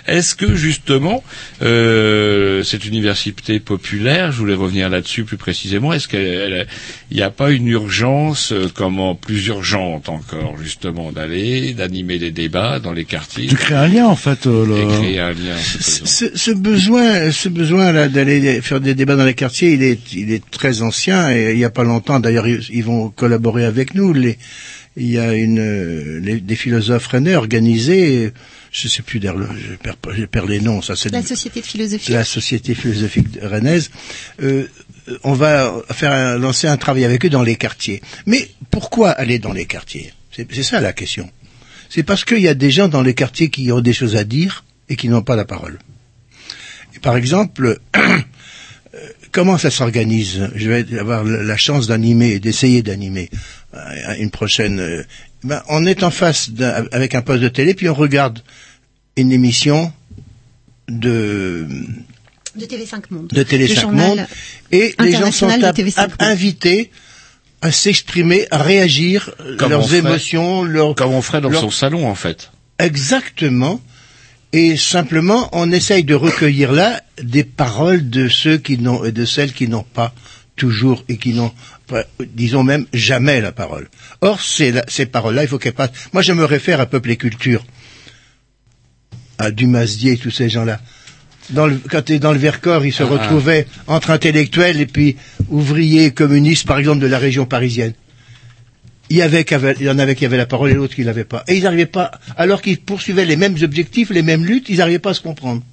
[0.07, 1.23] est-ce que justement
[1.61, 6.65] euh, cette université populaire, je voulais revenir là-dessus plus précisément, est-ce qu'il
[7.11, 12.79] n'y a pas une urgence, euh, comment plus urgente encore justement, d'aller, d'animer des débats
[12.79, 14.47] dans les quartiers Tu crées un lien, en fait.
[14.47, 18.95] euh, et le- créer un lien Ce, ce besoin, ce besoin là d'aller faire des
[18.95, 21.83] débats dans les quartiers, il est, il est très ancien et il y a pas
[21.83, 22.19] longtemps.
[22.19, 24.13] D'ailleurs, ils, ils vont collaborer avec nous.
[24.13, 24.37] Les,
[24.95, 28.31] il y a une, euh, les- des philosophes rennais organisés.
[28.71, 30.81] Je sais plus d'ailleurs, le- je perds, pas- je perds les noms.
[30.81, 32.11] Ça, c'est La société de philosophie.
[32.11, 33.89] la société philosophique rennaise.
[34.41, 34.67] Euh,
[35.23, 38.01] on va faire un- lancer un travail avec eux dans les quartiers.
[38.25, 40.13] Mais pourquoi aller dans les quartiers?
[40.35, 41.29] C'est ça la question.
[41.89, 44.23] C'est parce qu'il y a des gens dans les quartiers qui ont des choses à
[44.23, 45.79] dire et qui n'ont pas la parole.
[46.95, 47.79] Et par exemple,
[49.31, 50.49] comment ça s'organise?
[50.55, 53.29] Je vais avoir la la chance d'animer, d'essayer d'animer
[53.73, 55.05] euh, une prochaine.
[55.43, 58.39] Ben, on est en face d'un- avec un poste de télé, puis on regarde
[59.15, 59.91] une émission
[60.89, 61.67] de
[62.55, 63.27] De TV5 Monde.
[63.31, 64.25] de Télé Le 5 journal Monde,
[64.71, 66.15] et les gens sont TV5 Monde.
[66.19, 66.91] invités
[67.61, 71.71] à s'exprimer, à réagir, Comme leurs ferait- émotions, leurs Comme on ferait dans leur- son
[71.71, 72.51] salon, en fait.
[72.79, 73.81] Exactement.
[74.53, 79.25] Et simplement, on essaye de recueillir là des paroles de ceux qui n'ont et de
[79.25, 80.13] celles qui n'ont pas
[80.57, 81.53] toujours et qui n'ont,
[82.35, 83.87] disons même, jamais la parole.
[84.19, 85.91] Or, la- ces paroles-là, il faut qu'elles passent.
[86.11, 87.65] Moi, je me réfère à Peuple et Culture,
[89.37, 90.79] à Dumasdier et tous ces gens-là.
[91.51, 93.05] Dans le, quand dans le Vercors, ils se Ah.
[93.05, 95.15] retrouvaient entre intellectuels et puis
[95.47, 97.93] ouvriers communistes, par exemple, de la région parisienne.
[99.09, 100.93] Il y, avait, qui avait- il y en avait qui avaient la parole et l'autre
[100.95, 101.45] qui l'avait pas.
[101.47, 104.99] Et ils n'arrivaient pas, alors qu'ils poursuivaient les mêmes objectifs, les mêmes luttes, ils n'arrivaient
[104.99, 105.63] pas à se comprendre.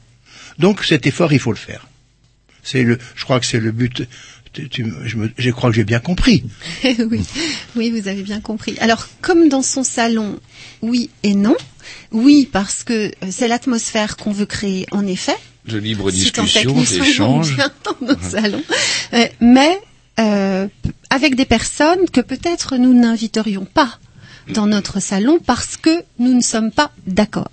[0.61, 1.89] Donc cet effort, il faut le faire.
[2.63, 4.05] C'est le, je crois que c'est le but.
[4.55, 6.45] Tu- tu- je, me- je crois que j'ai bien compris.
[6.85, 7.21] oui,
[7.77, 8.77] oui, vous avez bien compris.
[8.81, 10.39] Alors, comme dans son salon,
[10.81, 11.57] oui et non.
[12.13, 15.37] Oui, parce que euh, c'est l'atmosphère qu'on veut créer, en effet.
[15.67, 17.57] De libre discussion, nous soyons d'échange.
[17.57, 18.63] bien dans nos salons.
[19.13, 19.79] Euh, mais
[20.21, 20.69] euh,
[21.11, 23.99] avec des personnes que peut-être nous n'inviterions pas
[24.53, 27.51] dans notre salon parce que nous ne sommes pas d'accord.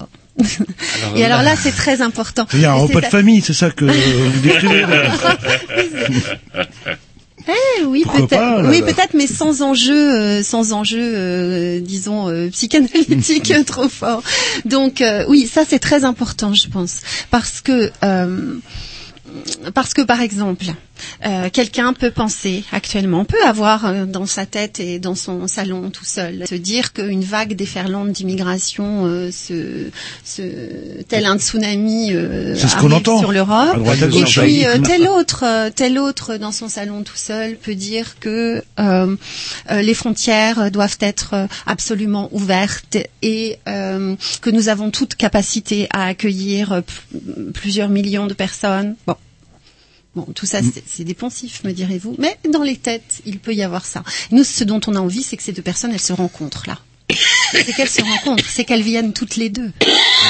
[1.16, 2.48] Et alors là, c'est très important.
[2.54, 5.04] Il y a un repas de famille, c'est ça que vous décrivez là.
[7.48, 13.54] Eh oui, peut-être, oui, peut-être, mais sans enjeu, euh, sans enjeu, euh, disons euh, psychanalytique
[13.66, 14.22] trop fort.
[14.66, 18.58] Donc euh, oui, ça c'est très important, je pense, parce que euh,
[19.74, 20.66] parce que par exemple,
[21.26, 25.90] euh, quelqu'un peut penser actuellement, peut avoir euh, dans sa tête et dans son salon
[25.90, 29.90] tout seul, se dire qu'une vague déferlante d'immigration, euh, se,
[30.24, 30.42] se,
[31.08, 33.20] tel un tsunami, euh, ce arrive entend.
[33.20, 33.78] sur l'Europe.
[34.14, 38.64] Et puis euh, tel autre, tel autre dans son salon tout seul peut dire que
[38.80, 39.16] euh,
[39.72, 46.06] euh, les frontières doivent être absolument ouvertes et euh, que nous avons toute capacité à
[46.06, 46.82] accueillir
[47.54, 48.96] plusieurs millions de personnes.
[49.08, 49.16] Bon.
[50.16, 52.16] Bon, tout ça, c'est- poncifs, me direz-vous.
[52.20, 54.04] Mais dans les têtes, il peut y avoir ça.
[54.32, 56.80] Nous, ce dont on a envie, c'est que ces deux personnes, elles se rencontrent là.
[57.52, 59.72] C'est qu'elles se rencontrent, c'est qu'elles viennent toutes les deux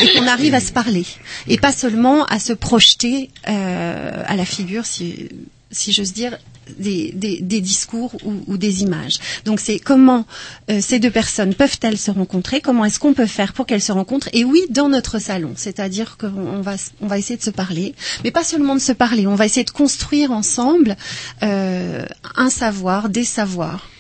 [0.02, 1.06] et qu'on arrive à se parler
[1.48, 5.30] et pas seulement à se projeter euh, à la figure, si,
[5.70, 6.38] si j'ose dire,
[6.80, 8.12] des, discours
[8.48, 9.20] ou, des images.
[9.46, 10.26] Donc c'est comment
[10.70, 12.62] euh, ces deux personnes peuvent-elles se rencontrer?
[12.62, 14.30] Comment est-ce qu'on peut faire pour qu'elles se rencontrent?
[14.34, 17.94] Et oui, dans notre salon, c'est-à-dire qu'on on va on va essayer de se parler,
[18.24, 19.28] mais pas seulement de se parler.
[19.28, 20.96] On va essayer de construire ensemble
[21.44, 22.06] euh,
[22.36, 23.91] un savoir, des savoirs.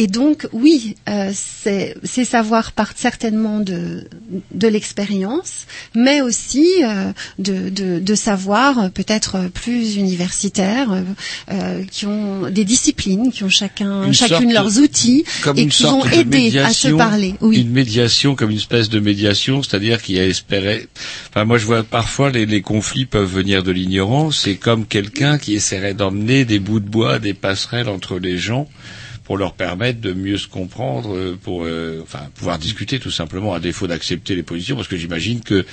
[0.00, 4.04] Et donc, oui, euh, ces, ces savoirs partent certainement de,
[4.52, 11.02] de l'expérience, mais aussi euh, de, de, de savoirs euh, peut-être plus universitaires, euh,
[11.50, 15.24] euh, qui ont des disciplines, qui ont chacun, Une chacune sorte- leurs outils
[15.56, 17.34] et qui vont de aider à se médiation, parler.
[17.40, 17.60] Oui.
[17.62, 20.86] Une médiation comme une espèce de médiation, c'est-à-dire qui a espéré.
[21.30, 24.42] Enfin, moi, je vois parfois les, les conflits peuvent venir de l'ignorance.
[24.44, 28.68] C'est comme quelqu'un qui essaierait d'emmener des bouts de bois, des passerelles entre les gens
[29.28, 33.52] pour leur permettre de mieux se comprendre, euh, pour euh, enfin pouvoir discuter tout simplement,
[33.52, 35.66] à défaut d'accepter les positions, parce que j'imagine que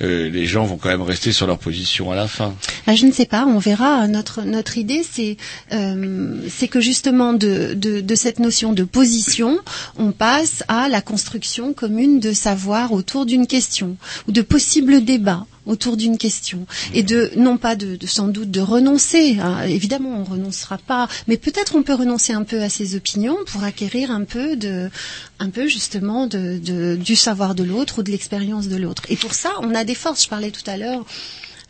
[0.00, 2.54] euh, les gens vont quand même rester sur leur position à la fin.
[2.86, 4.08] Ah, je ne sais pas, on verra.
[4.08, 5.36] Notre idée, c'est
[5.68, 9.58] que justement de, de de cette notion de position,
[9.98, 15.44] on passe à la construction commune de savoir autour d'une question ou de possibles débats
[15.66, 19.38] autour d'une question et de non pas de, de- sans doute de renoncer.
[19.40, 19.62] hein.
[19.62, 23.64] Évidemment, on renoncera pas, mais peut-être on peut renoncer un peu à ses opinions pour
[23.64, 24.90] acquérir un peu de
[25.38, 29.02] un peu justement de, de du savoir de l'autre ou de l'expérience de l'autre.
[29.08, 30.24] Et pour ça, on a des forces.
[30.24, 31.04] Je parlais tout à l'heure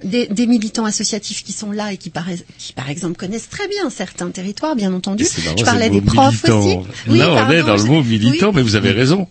[0.03, 2.27] des, des militants associatifs qui sont là et qui, par,
[2.59, 5.25] qui, par exemple, connaissent très bien certains territoires, bien entendu.
[5.57, 6.59] Je parlais des profs militant.
[6.67, 6.79] aussi.
[7.09, 9.29] Oui, Là, on pardon, est dans le mot militant, oui, mais vous avez raison.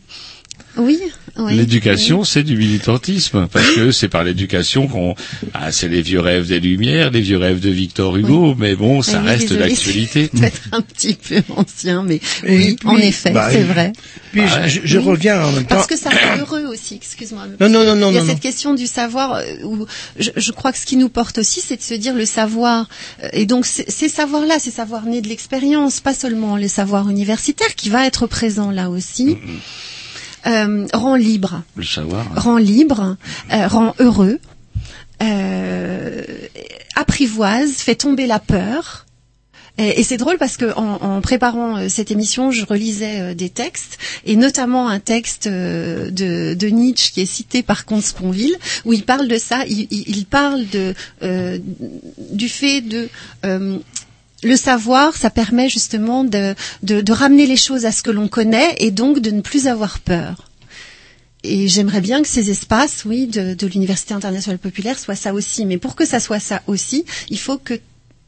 [0.78, 1.00] Oui,
[1.38, 1.56] oui.
[1.56, 5.16] L'éducation, c'est du militantisme, parce que c'est par l'éducation qu'on,
[5.54, 9.02] ah, c'est les vieux rêves des Lumières, les vieux rêves de Victor Hugo, mais bon,
[9.02, 10.28] ça Oui, reste d'actualité.
[10.28, 13.94] Peut-être un petit peu ancien, mais oui, puis, en effet, bah, c'est vrai.
[14.32, 14.68] Puis Ouais.
[14.70, 15.06] je, je Oui.
[15.06, 15.76] reviens en même temps.
[15.76, 17.44] Parce que ça rend heureux aussi, excuse-moi.
[17.60, 18.40] Non, non, non, non, Il y a non, cette non.
[18.42, 19.86] question du savoir, euh, où
[20.20, 22.88] je, je crois que ce qui nous porte aussi, c'est de se dire le savoir.
[23.24, 27.10] euh, Et donc, ces ces savoirs-là, ces savoirs nés de l'expérience, pas seulement les savoirs
[27.10, 29.38] universitaires, qui va être présent là aussi,
[30.48, 32.26] euh, rend libre Le savoir.
[32.36, 33.18] rend libre,
[33.52, 34.40] euh, rend heureux,
[35.22, 36.24] euh,
[36.96, 39.06] apprivoise, fait tomber la peur
[39.78, 43.34] Et, et c'est drôle parce que en, en préparant euh, cette émission, je relisais euh,
[43.34, 48.04] des textes, et notamment un texte euh, de, de Nietzsche qui est cité par Comte
[48.04, 49.64] Sponville, où il parle de ça.
[49.68, 50.94] Il, parle de
[52.32, 53.10] du fait de
[54.44, 58.28] le savoir, ça permet justement de, de, de ramener les choses à ce que l'on
[58.28, 60.50] connaît et donc de ne plus avoir peur.
[61.44, 65.66] Et j'aimerais bien que ces espaces, oui, de, de l'Université internationale populaire soient ça aussi.
[65.66, 67.80] Mais pour que ça soit ça aussi, il faut que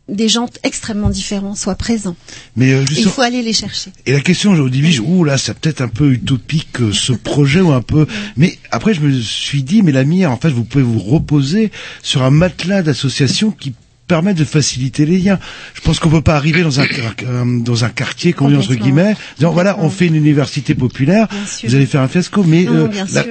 [0.09, 2.15] des gens extrêmement différents soient présents.
[2.55, 3.91] Mais euh, il faut aller les chercher.
[4.05, 7.13] Et la question, je vous divise, ouh là, c'est peut-être un peu utopique euh, ce
[7.31, 8.05] projet ou un peu.
[8.35, 11.71] Mais après, je me suis dit, mais la mire, en fait, vous pouvez vous reposer
[12.03, 13.73] sur un matelas d'associations qui
[14.07, 15.39] permettent de faciliter les liens.
[15.73, 18.75] Je pense qu'on peut pas arriver dans un euh, dans un quartier, qu'on dit entre
[18.75, 21.27] guillemets, disant voilà, on fait une université populaire,
[21.63, 22.43] vous allez faire un fiasco.
[22.43, 23.25] Mais Non, euh, la-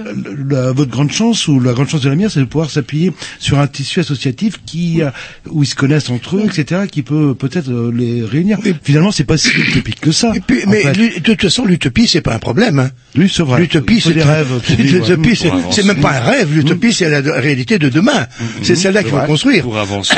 [0.48, 3.12] la- votre grande chance ou la grande chance de la mire, c'est de pouvoir s'appuyer
[3.38, 5.10] sur un tissu associatif qui euh,
[5.48, 8.58] où ils se connaissent entre eux, etc., qui peut peut-être euh, les réunir.
[8.82, 10.32] Finalement, c'est pas si utopique que ça.
[10.34, 12.78] Et puis, mais de toute façon, l'utopie, c'est pas un problème.
[12.78, 12.90] Hein.
[13.16, 13.60] Oui, c'est vrai.
[13.60, 14.60] L'utopie, c'est des un- rêves.
[14.78, 15.36] L'utopie,
[15.70, 16.52] c'est même pas un rêve.
[16.54, 18.26] L'utopie, c'est la réalité de demain.
[18.62, 19.62] C'est celle-là qu'il faut construire.
[19.62, 20.14] Pour avancer.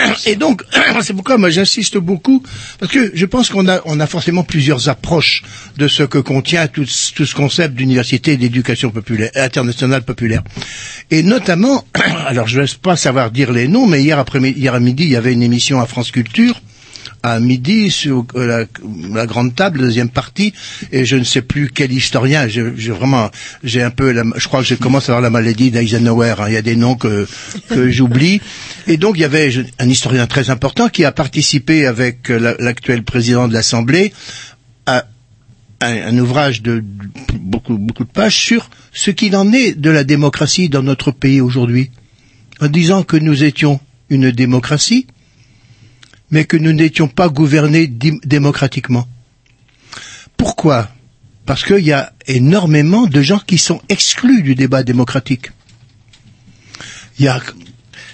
[0.46, 0.62] Donc,
[1.02, 2.40] c'est pourquoi moi j'insiste beaucoup,
[2.78, 5.42] parce que je pense qu'on a, on a forcément plusieurs approches
[5.76, 10.42] de ce que contient tout, ce- tout ce concept d'université d'éducation populaire, internationale populaire.
[11.10, 11.84] Et notamment,
[12.26, 15.02] alors je ne laisse pas savoir dire les noms, mais hier après hier à midi,
[15.04, 16.60] il y avait une émission à France Culture
[17.26, 18.64] à midi sur euh, la,
[19.14, 20.52] la grande table, deuxième partie,
[20.92, 22.46] et je ne sais plus quel historien.
[22.46, 22.62] J'ai
[22.92, 23.30] vraiment,
[23.64, 26.34] j'ai un peu, la- je crois que je commence à avoir la maladie d'Eisenhower.
[26.38, 26.44] hein.
[26.46, 27.26] Il y a des noms que
[27.68, 28.40] que j'oublie.
[28.86, 29.50] Et donc il y avait
[29.80, 34.12] un historien très important qui a participé avec euh, la- l'actuel président de l'Assemblée
[34.86, 35.04] à
[35.80, 36.82] un, un ouvrage de
[37.40, 41.40] beaucoup beaucoup de pages sur ce qu'il en est de la démocratie dans notre pays
[41.40, 41.90] aujourd'hui,
[42.60, 45.08] en disant que nous étions une démocratie
[46.30, 49.06] mais que nous n'étions pas gouvernés démocratiquement.
[50.36, 50.88] Pourquoi?
[51.46, 55.52] Parce qu'il y a énormément de gens qui sont exclus du débat démocratique.
[57.18, 57.40] Il y a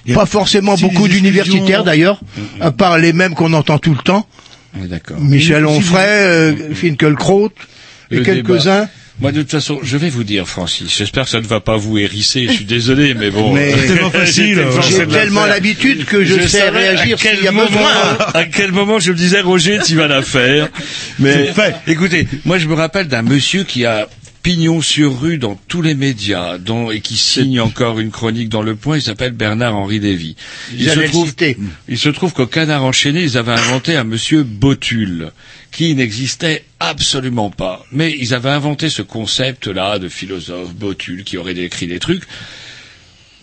[0.04, 2.20] Il y a pas forcément si beaucoup d'universitaires d'ailleurs,
[2.60, 4.26] à part les mêmes qu'on entend tout le temps.
[5.18, 7.52] Michel Onfray, euh, Finkielkraut
[8.10, 8.88] et quelques-uns.
[9.20, 11.76] Moi, de toute façon, je vais vous dire, Francis, j'espère que ça ne va pas
[11.76, 13.52] vous hérisser, je suis désolé, mais bon.
[13.52, 14.64] Mais- C'est tellement facile.
[14.70, 18.18] Forcé J'ai tellement l'habitude que je, sais réagir à quel s'il y a moment, besoin.
[18.34, 20.68] À quel moment je me disais, Roger, tu vas la faire.
[21.18, 21.74] Mais fait.
[21.86, 24.08] écoutez, moi je me rappelle d'un monsieur qui a
[24.42, 28.62] pignon sur rue dans tous les médias, dont, et qui signe encore une chronique dans
[28.62, 28.96] Le Point.
[28.96, 30.36] Il s'appelle Bernard-Henri Lévy.
[30.76, 31.32] Il se trouve,
[31.88, 35.30] il se trouve qu'au Canard enchaîné, ils avaient inventé un monsieur Botul,
[35.72, 37.84] qui n'existait absolument pas.
[37.90, 42.24] Mais ils avaient inventé ce concept-là de philosophe Botul qui aurait écrit des trucs.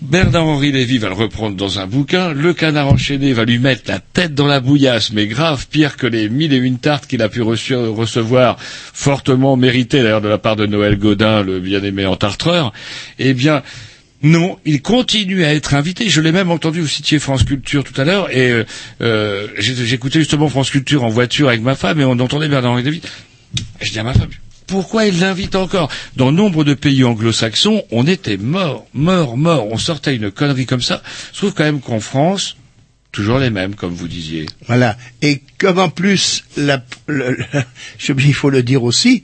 [0.01, 2.31] Bernard-Henri Lévy va le reprendre dans un bouquin.
[2.31, 6.07] Le canard enchaîné va lui mettre la tête dans la bouillasse, mais grave, pire que
[6.07, 10.55] les mille et une tartes qu'il a pu recevoir, fortement méritées d'ailleurs de la part
[10.55, 12.71] de Noël Godin, le bien-aimé entartreur.
[13.17, 13.61] Eh bien,
[14.21, 16.09] non, il continue à être invité.
[16.09, 18.65] Je l'ai même entendu, vous citiez France Culture tout à l'heure, et euh,
[19.01, 23.01] euh, j'écoutais justement France Culture en voiture avec ma femme, et on entendait Bernard-Henri Lévy.
[23.81, 24.29] Je dis à ma femme,
[24.67, 25.89] pourquoi il l'invite encore?
[26.15, 29.67] Dans nombre de pays anglo-saxons, on était mort, mort, mort.
[29.71, 31.01] On sortait une connerie comme ça.
[31.33, 32.57] Je trouve quand même qu'en France,
[33.11, 34.45] toujours les mêmes, comme vous disiez.
[34.67, 34.97] Voilà.
[35.23, 37.37] Et comme en plus, la, le-
[38.09, 39.23] il faut le dire aussi,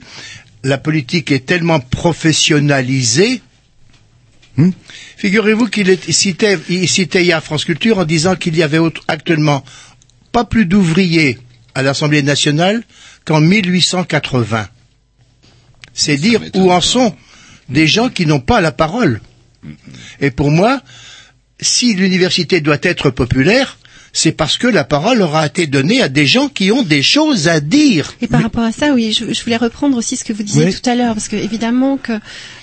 [0.64, 3.40] la politique est tellement professionnalisée.
[4.56, 4.70] Hmm,
[5.16, 9.64] Figurez-vous qu'il citait, il citait hier France Culture en disant qu'il y avait autre- actuellement
[10.32, 11.38] pas plus d'ouvriers
[11.74, 12.82] à l'Assemblée nationale
[13.24, 14.68] qu'en 1880.
[15.94, 17.14] C'est dire où en sont
[17.68, 19.20] des gens qui n'ont pas la parole.
[20.20, 20.80] Et pour moi,
[21.60, 23.78] si l'université doit être populaire,
[24.18, 27.48] c'est parce que la parole aura été donnée à des gens qui ont des choses
[27.48, 28.14] à dire.
[28.22, 30.64] Et par rapport à ça, oui, je, je voulais reprendre aussi ce que vous disiez
[30.64, 30.74] Oui.
[30.74, 32.12] tout à l'heure, parce que évidemment que,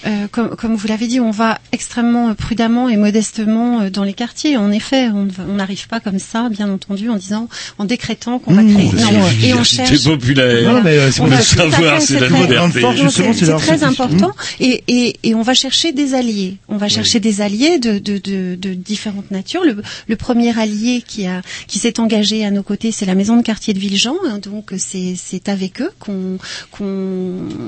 [0.07, 4.13] euh, comme, comme vous l'avez dit, on va extrêmement prudemment et modestement euh, dans les
[4.13, 4.57] quartiers.
[4.57, 7.47] En effet, on n'arrive pas comme ça, bien entendu, en disant,
[7.77, 8.91] en décrétant qu'on va Mmh, créer.
[9.13, 10.03] Non, et on cherche.
[10.05, 10.73] populaire.
[10.73, 12.81] Non, mais, euh, c'est On va- savoir, c'est la liberté.
[13.11, 16.57] c'est très important et, et, et on va chercher des alliés.
[16.67, 19.63] On va chercher des alliés de, de, de, de différentes natures.
[19.63, 23.37] Le, le premier allié qui a qui s'est engagé à nos côtés, c'est la maison
[23.37, 24.15] de quartier de Villejean.
[24.25, 26.37] hein, Donc c'est c'est avec eux qu'on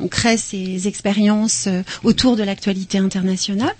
[0.10, 3.74] crée ces expériences euh, autour de l'actualité internationale.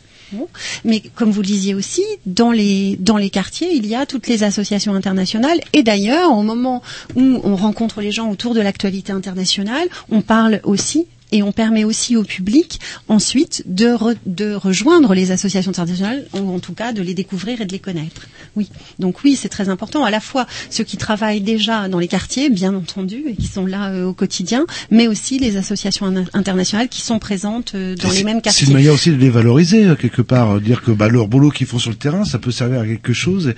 [0.84, 2.98] Mais comme vous le disiez aussi, dans les
[3.32, 5.60] quartiers, il y a toutes les associations internationales.
[5.74, 6.82] Et d'ailleurs, au moment
[7.16, 11.84] où on rencontre les gens autour de l'actualité internationale, on parle aussi Et on permet
[11.84, 16.94] aussi au public ensuite de, re- de rejoindre les associations internationales, ou en tout cas
[16.94, 18.22] de les découvrir et de les connaître.
[18.56, 18.70] Oui,
[19.00, 20.04] donc oui, c'est très important.
[20.06, 23.66] À la fois ceux qui travaillent déjà dans les quartiers, bien entendu, et qui sont
[23.66, 28.12] là euh, au quotidien, mais aussi les associations in- internationales qui sont présentes euh, dans
[28.12, 28.68] les mêmes C'est quartiers.
[28.68, 31.50] une manière aussi de les valoriser euh, quelque part, euh, dire que bah, leur boulot
[31.50, 33.50] qu'ils font sur le terrain, ça peut servir à quelque chose.
[33.50, 33.56] Et,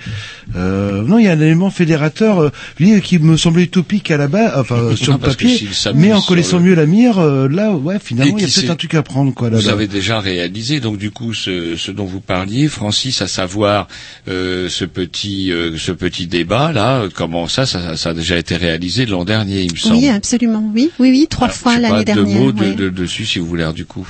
[0.56, 2.50] euh, non, il y a un élément fédérateur,
[2.80, 6.22] lui qui me semblait utopique à la base, enfin sur Non, le papier, mais en
[6.22, 8.94] connaissant le- mieux la mire, euh, là, ouais, finalement, il y a peut-être un truc
[8.94, 9.50] à prendre, quoi.
[9.50, 13.28] Là, Vous avez déjà réalisé donc du coup ce, ce dont vous parliez, Francis, à
[13.28, 13.86] savoir
[14.28, 17.04] euh, ce petit euh, ce petit débat là.
[17.14, 19.96] Comment ça, ça, ça a déjà été réalisé l'an dernier, il me semble.
[19.96, 20.70] Oui, absolument.
[20.74, 22.40] Oui, oui, oui, trois Alors, je fois l'année deux dernière.
[22.40, 22.74] mots de, oui.
[22.74, 24.08] de- dessus si vous voulez du coup.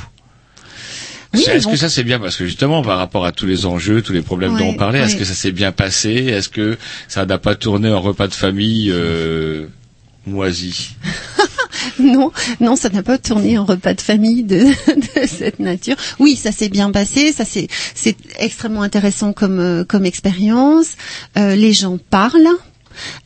[1.35, 4.01] Oui, Est-ce que ça c'est bien parce que justement par rapport à tous les enjeux,
[4.01, 6.11] tous les problèmes Ouais, dont on parlait, est-ce que ça s'est bien passé?
[6.11, 9.67] Est-ce que ça n'a pas tourné en repas de famille euh,
[12.01, 15.97] Non, non, ça n'a pas tourné en repas de famille de, de cette nature.
[16.19, 20.93] Oui, ça s'est bien passé, ça c'est c'est extrêmement intéressant comme euh, comme expérience.
[21.37, 22.49] Euh, les gens parlent.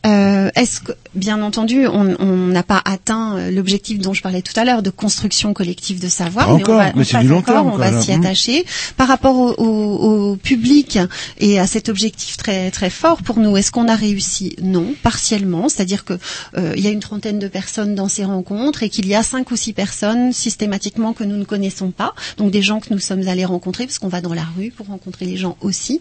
[0.07, 4.59] Euh, Est-ce que, bien entendu, on n'a pas atteint euh, l'objectif dont je parlais tout
[4.59, 7.29] à l'heure de construction collective de savoir, Pas mais encore, on va, mais c'est du
[7.29, 8.21] long encore, terme, on va s'y Mhm.
[8.21, 8.65] attacher.
[8.97, 10.99] Par rapport au, au- au public
[11.39, 14.57] et à cet objectif très très fort pour nous, est-ce qu'on a réussi?
[14.63, 15.69] Non, partiellement.
[15.69, 16.15] C'est-à-dire que
[16.57, 19.23] euh, il y a une trentaine de personnes dans ces rencontres et qu'il y a
[19.23, 22.15] cinq ou six personnes systématiquement que nous ne connaissons pas.
[22.39, 24.87] Donc des gens que nous sommes allés rencontrer parce qu'on va dans la rue pour
[24.87, 26.01] rencontrer les gens aussi.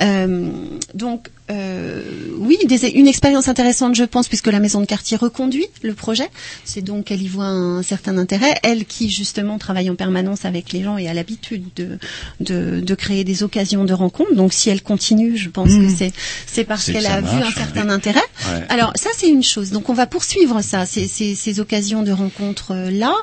[0.00, 0.50] Euh,
[0.94, 2.02] donc euh,
[2.38, 6.28] oui, des- une expérience intéressante, je pense, puisque la maison de quartier reconduit le projet.
[6.64, 8.54] C'est donc qu'elle y voit un certain intérêt.
[8.62, 11.98] Elle qui justement travaille en permanence avec les gens et a l'habitude de,
[12.40, 14.34] de, de créer des occasions de rencontre.
[14.34, 16.12] Donc si elle continue, je pense que c'est
[16.46, 17.92] c'est parce C'est que qu'elle a vu un certain ouais.
[17.92, 18.20] intérêt.
[18.46, 18.64] Ouais.
[18.68, 19.70] Alors ça c'est une chose.
[19.70, 23.14] Donc on va poursuivre ça, ces, ces, ces occasions de rencontres euh, là,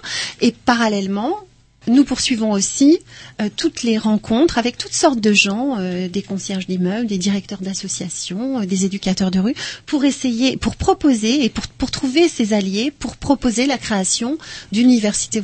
[0.42, 1.40] et parallèlement.
[1.88, 3.00] Nous poursuivons aussi
[3.42, 7.60] euh, toutes les rencontres avec toutes sortes de gens, euh, des concierges d'immeubles, des directeurs
[7.62, 9.56] d'associations, euh, des éducateurs de rue,
[9.86, 14.38] pour essayer, pour proposer et pour, pour trouver ces alliés, pour proposer la création
[14.72, 15.42] d'universités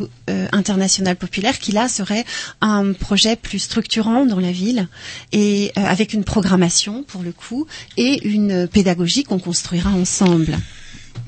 [0.51, 2.23] internationales populaires, qui là serait
[2.61, 4.87] un projet plus structurant dans la ville
[5.31, 7.65] et avec une programmation pour le coup
[7.97, 10.57] et une pédagogie qu'on construira ensemble.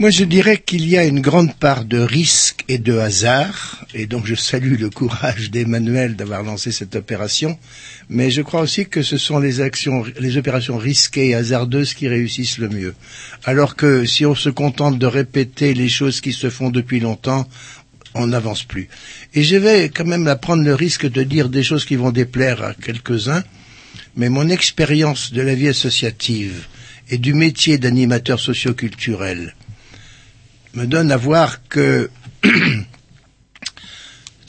[0.02, 4.08] Moi, je dirais qu'il y a une grande part de risque et de hasard, et
[4.08, 7.60] donc je salue le courage d'Emmanuel d'avoir lancé cette opération,
[8.10, 12.08] mais je crois aussi que ce sont les actions, les opérations risquées et hasardeuses qui
[12.08, 12.96] réussissent le mieux.
[13.44, 17.48] Alors que si on se contente de répéter les choses qui se font depuis longtemps,
[18.16, 18.90] on n'avance plus.
[19.36, 22.64] Et je vais quand même prendre le risque de dire des choses qui vont déplaire
[22.64, 23.44] à quelques-uns,
[24.16, 26.66] mais mon expérience de la vie associative
[27.12, 29.54] et du métier d'animateur socioculturel
[30.74, 32.10] me donne à voir que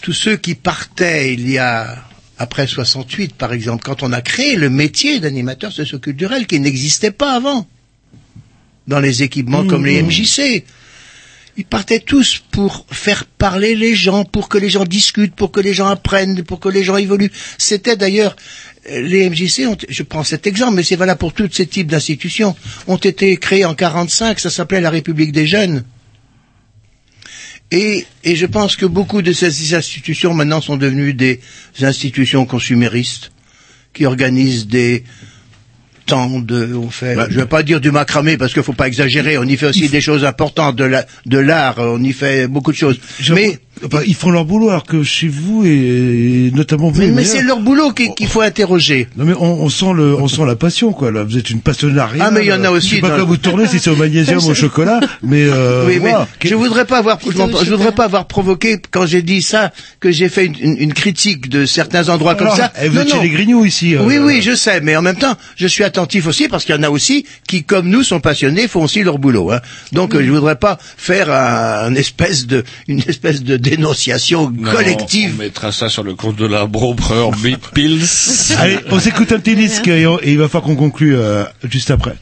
[0.02, 2.04] tous ceux qui partaient il y a
[2.38, 7.34] après 68 par exemple, quand on a créé le métier d'animateur socioculturel qui n'existait pas
[7.34, 7.66] avant
[8.88, 10.64] dans les équipements comme les MJC,
[11.56, 15.60] ils partaient tous pour faire parler les gens, pour que les gens discutent, pour que
[15.60, 17.30] les gens apprennent, pour que les gens évoluent.
[17.58, 18.36] C'était d'ailleurs
[18.90, 22.56] les MJC, ont, je prends cet exemple, mais c'est valable pour tous ces types d'institutions,
[22.86, 25.84] ont été créés en 45, ça s'appelait la République des jeunes.
[27.72, 31.40] Et, et je pense que beaucoup de ces institutions maintenant sont devenues des
[31.80, 33.32] institutions consuméristes
[33.94, 35.04] qui organisent des
[36.04, 38.88] temps de, on fait, Bah, je vais pas dire du macramé parce qu'il faut pas
[38.88, 42.46] exagérer, on y fait aussi des choses importantes de la, de l'art, on y fait
[42.46, 43.00] beaucoup de choses.
[43.30, 47.00] Mais, enfin, ils font leur boulot alors que chez vous et, et notamment vous.
[47.00, 49.08] mais, mais c'est leur boulot qui- qu'il faut interroger.
[49.16, 51.10] Non mais on, on sent le, on sent la passion quoi.
[51.10, 52.24] Là, vous êtes une passionnariat.
[52.26, 53.90] Ah, mais il y en a aussi Je sais pas quoi vous tournez si c'est
[53.90, 56.12] au magnésium, au chocolat, mais euh, oui, mais
[56.44, 60.28] je voudrais pas avoir, je, voudrais pas avoir provoqué quand j'ai dit ça que j'ai
[60.28, 62.72] fait une, une- une critique de certains endroits comme ça.
[62.82, 63.94] eh, vous Non, êtes chez les grignoux ici.
[63.94, 66.74] euh, Oui, oui, je sais, mais en même temps, je suis attentif aussi parce qu'il
[66.74, 69.50] y en a aussi qui, comme nous, sont passionnés, font aussi leur boulot.
[69.52, 69.60] Hein.
[69.92, 74.72] Donc, euh, je voudrais pas faire un, un espèce de, une espèce de dénonciation Non,
[74.72, 75.34] collective.
[75.38, 77.30] On mettra ça sur le compte de la Brobreur
[77.74, 78.04] Pills.
[78.58, 81.44] Allez, on s'écoute un petit disque et, on- et il va falloir qu'on conclue euh,
[81.68, 82.14] juste après.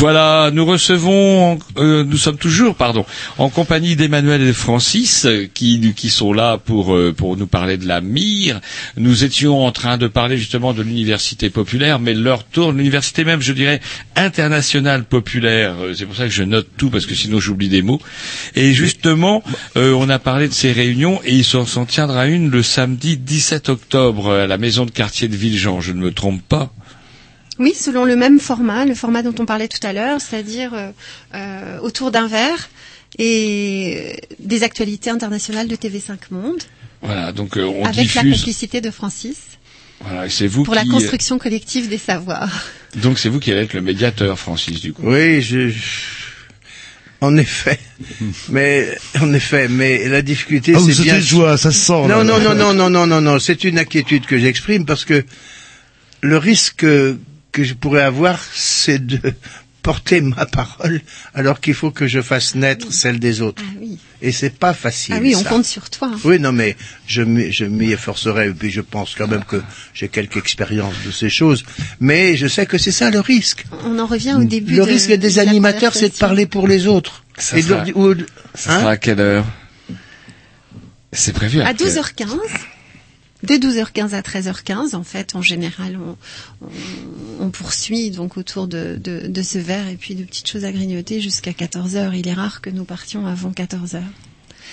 [0.00, 3.04] Voilà, nous recevons, euh, nous sommes toujours, pardon,
[3.36, 7.86] en compagnie d'Emmanuel et Francis, euh, qui, sont là pour, euh, pour nous parler de
[7.86, 8.62] la mire.
[8.96, 13.42] Nous étions en train de parler justement de l'université populaire, mais leur tour, l'université même,
[13.42, 13.82] je dirais,
[14.16, 15.74] internationale populaire.
[15.82, 18.00] Euh, C'est pour ça que je note tout, parce que sinon j'oublie des mots.
[18.56, 19.42] Et justement,
[19.76, 24.32] on a parlé de ces réunions, et il s'en tiendra une le samedi 17 octobre
[24.32, 26.72] à la maison de quartier de Villejean, je ne me trompe pas.
[27.60, 30.90] Oui, selon le même format, le format dont on parlait tout à l'heure, c'est-à-dire euh,
[31.34, 32.70] euh, autour d'un verre
[33.18, 36.62] et des actualités internationales de TV5 Monde,
[37.02, 39.36] Voilà, donc euh, on avec la complicité de Francis,
[40.00, 42.64] Voilà, et c'est vous pour la construction collective des savoirs.
[42.96, 45.02] Donc c'est vous qui allez être le médiateur, Francis, du coup.
[45.04, 45.70] Oui, je,
[47.20, 47.78] en effet,
[48.48, 48.88] mais
[49.20, 51.16] en effet, mais la difficulté, Ah, c'est bien.
[51.16, 51.92] de joie, ça se sent.
[51.92, 52.24] Non, là.
[52.24, 53.38] non, non, non, non, non, non, non.
[53.38, 55.24] C'est une inquiétude que j'exprime parce que
[56.22, 56.86] le risque
[57.52, 59.18] que je pourrais avoir, c'est de
[59.82, 61.00] porter ma parole
[61.32, 63.62] alors qu'il faut que je fasse naître celle des autres.
[63.66, 65.14] Ah oui, Et c'est pas facile.
[65.16, 65.48] ah oui on ça.
[65.48, 66.10] compte sur toi.
[66.24, 69.62] Oui, non, mais je m'y je m'y efforcerai, et puis je pense quand même que
[69.94, 71.64] j'ai quelques expériences de ces choses.
[71.98, 73.64] Mais je sais que c'est ça le risque.
[73.86, 74.74] On en revient au début.
[74.74, 77.24] Le de- risque des de animateurs, c'est de parler pour les autres.
[77.38, 78.14] Ça Et de leur sera- dire- ou-
[78.54, 79.46] Ça hein sera à quelle heure?
[81.12, 82.26] C'est prévu à, À quelle- 12h15.
[83.42, 85.98] De 12h15 à 13h15, en fait, en général,
[86.60, 86.66] on,
[87.44, 90.72] on- poursuit donc autour de, de, de ce verre et puis de petites choses à
[90.72, 92.12] grignoter jusqu'à 14h.
[92.16, 94.02] Il est rare que nous partions avant 14h.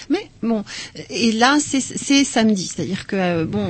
[0.10, 0.64] Mais bon,
[1.10, 3.68] et là c'est samedi, c'est-à-dire que euh, bon,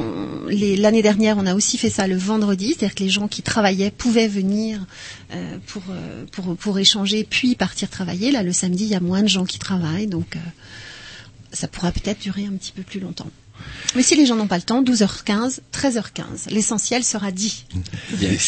[0.50, 3.92] l'année dernière on a aussi fait ça le vendredi, c'est-à-dire que les gens qui travaillaient
[3.92, 4.86] pouvaient venir
[5.34, 8.32] euh, pour, euh, pour pour échanger puis partir travailler.
[8.32, 10.40] Là le samedi il y a moins de gens qui travaillent, donc euh,
[11.54, 13.30] ça pourra peut-être durer un petit peu plus longtemps.
[13.96, 17.66] Mais si les gens n'ont pas le temps, 12h15, 13h15, l'essentiel sera dit.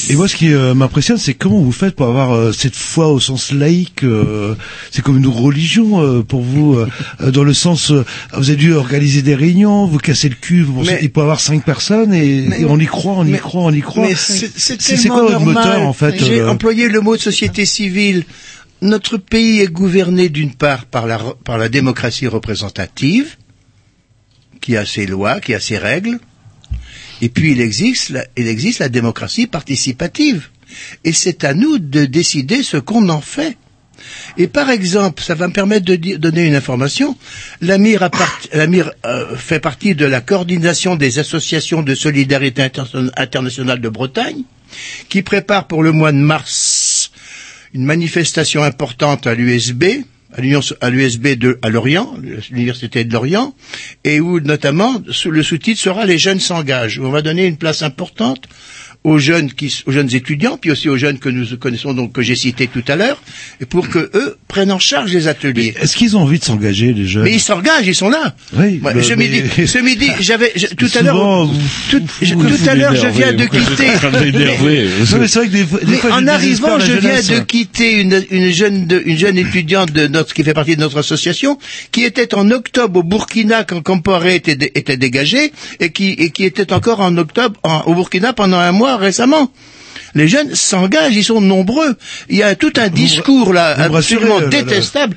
[0.09, 3.07] Et moi, ce qui euh, m'impressionne, c'est comment vous faites pour avoir euh, cette foi
[3.07, 4.03] au sens laïque.
[4.03, 4.55] euh,
[4.91, 6.77] c'est comme une religion euh, pour vous,
[7.19, 10.73] dans le sens, euh, vous avez dû organiser des réunions, vous cassez le cul, vous
[10.73, 13.25] pensez, Mais- il peut y avoir cinq personnes et, Mais- et on y croit, on
[13.25, 14.07] y mais- croit, on y croit.
[14.07, 18.23] Mais c'est quoi votre moteur, en fait, J'ai euh, employé le mot de société civile.
[18.81, 23.35] Notre pays est gouverné d'une part par la, par la démocratie représentative,
[24.61, 26.19] qui a ses lois, qui a ses règles,
[27.21, 30.49] et puis il existe la, il existe la démocratie participative.
[31.03, 33.57] Et c'est à nous de décider ce qu'on en fait.
[34.37, 37.17] Et par exemple, ça va me permettre de donner une information.
[37.61, 38.39] L'AMIR, part-
[39.05, 44.43] euh, fait partie de la coordination des associations de solidarité interna- internationale de Bretagne,
[45.09, 47.11] qui prépare pour le mois de mars
[47.73, 49.83] une manifestation importante à l'USB,
[50.33, 52.13] à l'USB de, à Lorient,
[52.51, 53.55] l'université de Lorient,
[54.03, 57.81] et où notamment le sous-titre sera les jeunes s'engagent, où on va donner une place
[57.81, 58.47] importante
[59.05, 62.21] aux jeunes qui, aux jeunes étudiants, puis aussi aux jeunes que nous connaissons donc que
[62.21, 63.21] j'ai cités tout à l'heure,
[63.61, 65.73] et pour que eux prennent en charge les ateliers.
[65.81, 67.23] Est-ce qu'ils ont envie de s'engager, les jeunes?
[67.23, 68.35] Mais ils s'engagent, ils sont là.
[68.57, 71.49] Oui, Moi, bah, ce mais- midi, ce midi, j'avais tout à l'heure,
[71.89, 72.01] tout,
[72.67, 73.89] à l'heure, je viens de quitter.
[73.89, 74.87] en train de l'énerver.
[75.11, 77.21] Non, mais c'est vrai que des fois, des Mais fois, en je arrivant, je viens
[77.21, 80.81] de quitter une, une jeune de- une jeune étudiante de notre qui fait partie de
[80.81, 81.57] notre association,
[81.93, 86.43] qui était en octobre au Burkina quand Compaoré était, était dégagé et qui et qui
[86.43, 89.51] était encore en octobre en- au Burkina pendant un mois récemment.
[90.15, 91.95] Les jeunes s'engagent, ils sont nombreux.
[92.29, 94.47] Il y a tout un discours là vous me rassurez, absolument là.
[94.47, 95.15] détestable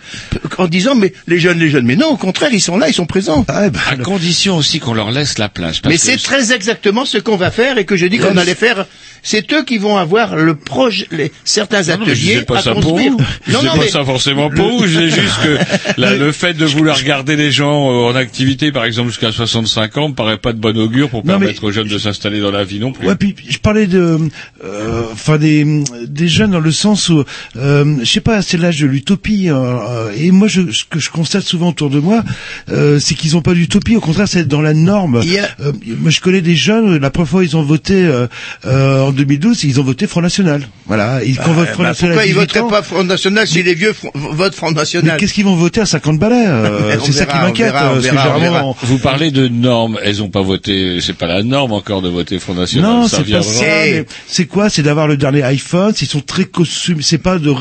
[0.59, 1.87] en disant mais les jeunes, les jeunes.
[1.87, 3.45] Mais non, au contraire, ils sont là, ils sont présents.
[3.49, 5.81] Ah, bah, À condition aussi qu'on leur laisse la place.
[5.81, 8.55] parce Mais c'est très exactement ce qu'on va faire et que je dis qu'on allait
[8.55, 8.87] faire.
[9.25, 12.43] C'est eux qui vont avoir le projet, les, certains Non, non, mais je ateliers disais
[12.43, 13.13] pas à ça pour construire.
[13.47, 14.87] Je Non, non, pas mais ça forcément pour vous.
[14.89, 18.85] Je juste que la- le fait de vouloir garder les gens euh, en activité, par
[18.85, 21.71] exemple jusqu'à 65 ans, me paraît pas de bon augure pour Non, mais- permettre aux
[21.71, 23.07] jeunes de s'installer dans la vie non plus.
[23.07, 24.19] Ouais, puis je parlais de,
[24.65, 24.82] euh,
[25.13, 27.25] enfin des des jeunes dans le sens où,
[27.57, 29.49] euh, je sais pas, c'est l'âge de l'utopie.
[29.49, 32.23] euh, euh, et moi, je, ce que je constate souvent autour de moi,
[32.71, 33.97] euh, c'est qu'ils ont pas d'utopie.
[33.97, 35.21] Au contraire, c'est dans la norme.
[35.23, 36.97] Il y a- Euh, moi, je connais des jeunes.
[36.99, 38.27] La première fois ils ont voté euh,
[38.67, 40.67] euh, en 2012, ils ont voté Front National.
[40.87, 41.23] Voilà.
[41.25, 43.47] Ils, quand Euh, votent Front bah, National, pourquoi ils 18 voteraient ans, pas Front National
[43.47, 46.97] si les vieux votent Front mais National qu'est-ce qu'ils vont voter à 50 balais euh,
[47.05, 47.73] C'est ça qui m'inquiète.
[47.75, 49.99] on euh, Vous parlez de normes.
[50.03, 50.99] Elles ont pas voté.
[51.01, 52.91] C'est pas la norme encore de voter Front National.
[52.91, 53.61] Non, ça c'est pas ça.
[53.65, 55.93] Mais C'est quoi C'est d'avoir le dernier iPhone.
[56.01, 57.03] Ils sont très costumés.
[57.03, 57.53] C'est pas de.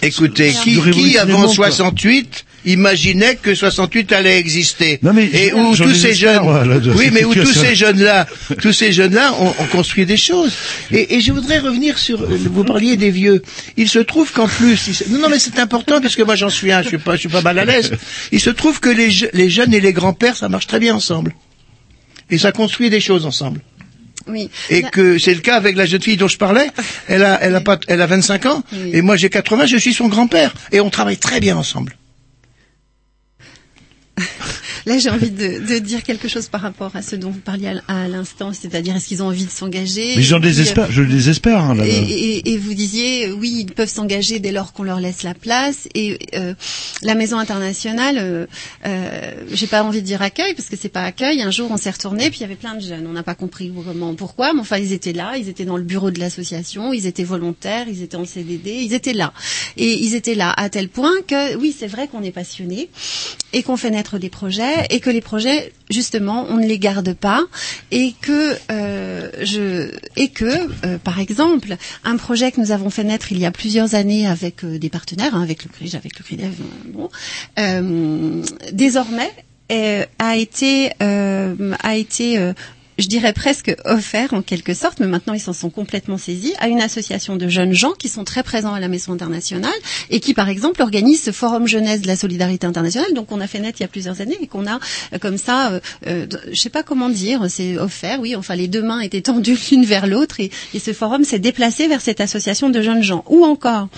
[0.00, 1.66] Écoutez, de qui, avant monde, quoi.
[1.70, 7.10] 68 imaginait que 68 allait exister Non, mais Et où tous ces jeunes, là, oui,
[7.12, 8.26] mais où tous ces jeunes-là,
[8.62, 10.52] tous ces jeunes-là ont, ont construit des choses.
[10.90, 13.42] Et, et je voudrais revenir sur, vous parliez des vieux.
[13.76, 16.72] Il se trouve qu'en plus, non, non, mais c'est important parce que moi j'en suis
[16.72, 17.92] un, je suis pas, je suis pas mal à l'aise.
[18.32, 21.34] Il se trouve que les, les jeunes et les grands-pères, ça marche très bien ensemble.
[22.30, 23.60] Et ça construit des choses ensemble.
[24.26, 24.50] Oui.
[24.70, 26.70] Et que c'est le cas avec la jeune fille dont je parlais.
[27.08, 28.62] Elle a, elle a pas, elle a 25 ans.
[28.72, 28.90] Oui.
[28.94, 30.54] Et moi j'ai 80, je suis son grand-père.
[30.72, 31.96] Et on travaille très bien ensemble.
[34.86, 37.72] Là, j'ai envie de, de dire quelque chose par rapport à ce dont vous parliez
[37.88, 40.90] à, l'instant, c'est-à-dire est-ce qu'ils ont envie de s'engager Mais j'en puis, désespère.
[40.92, 41.58] Je désespère.
[41.64, 44.82] Hein, là, Et, et- et vous disiez, euh, oui, ils peuvent s'engager dès lors qu'on
[44.82, 45.88] leur laisse la place.
[45.94, 46.52] Et euh,
[47.02, 48.46] la Maison internationale, euh,
[48.86, 51.40] euh, j'ai pas envie de dire accueil parce que c'est pas accueil.
[51.40, 53.06] Un jour, on s'est retourné, puis il y avait plein de jeunes.
[53.06, 55.36] On n'a pas compris comment, pourquoi, mais enfin, ils étaient là.
[55.38, 56.92] Ils étaient dans le bureau de l'association.
[56.92, 57.86] Ils étaient volontaires.
[57.88, 58.70] Ils étaient en CDD.
[58.82, 59.32] Ils étaient là.
[59.78, 62.90] Et ils étaient là à tel point que, oui, c'est vrai qu'on est passionné
[63.52, 67.12] et qu'on fait naître des projets et que les projets justement on ne les garde
[67.14, 67.42] pas
[67.90, 70.44] et que euh, je et que
[70.86, 74.26] euh, par exemple un projet que nous avons fait naître il y a plusieurs années
[74.26, 76.52] avec euh, des partenaires hein, avec le CRIJ avec le CRIDEV
[76.86, 77.10] bon
[78.72, 79.30] désormais
[80.18, 82.52] a été a été
[82.98, 86.68] je dirais presque offert en quelque sorte, mais maintenant ils s'en sont complètement saisis, à
[86.68, 89.72] une association de jeunes gens qui sont très présents à la Maison internationale
[90.10, 93.46] et qui, par exemple, organisent ce forum jeunesse de la solidarité internationale, donc on a
[93.46, 94.78] fait naître il y a plusieurs années et qu'on a
[95.12, 98.68] euh, comme ça, euh, euh, je sais pas comment dire, c'est offert, oui, enfin les
[98.68, 102.20] deux mains étaient tendues l'une vers l'autre et, et ce forum s'est déplacé vers cette
[102.20, 103.24] association de jeunes gens.
[103.28, 103.88] Ou encore,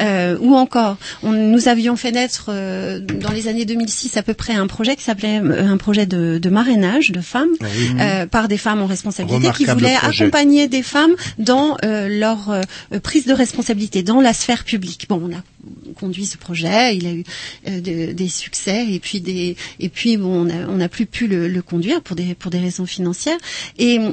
[0.00, 4.34] euh, ou encore, on, nous avions fait naître euh, dans les années 2006 à peu
[4.34, 7.48] près un projet qui s'appelait euh, un projet de, de marrainage de femmes
[8.00, 10.22] euh, par des femmes en responsabilité qui voulaient projet.
[10.24, 12.62] accompagner des femmes dans euh, leur euh,
[13.02, 15.06] prise de responsabilité dans la sphère publique.
[15.08, 15.42] Bon, on a
[15.96, 16.96] conduit ce projet.
[16.96, 17.24] Il a eu
[17.68, 21.48] euh, de- des succès et puis des et puis bon, on n'a plus pu le,
[21.48, 23.38] le conduire pour des pour des raisons financières.
[23.78, 24.10] Et euh,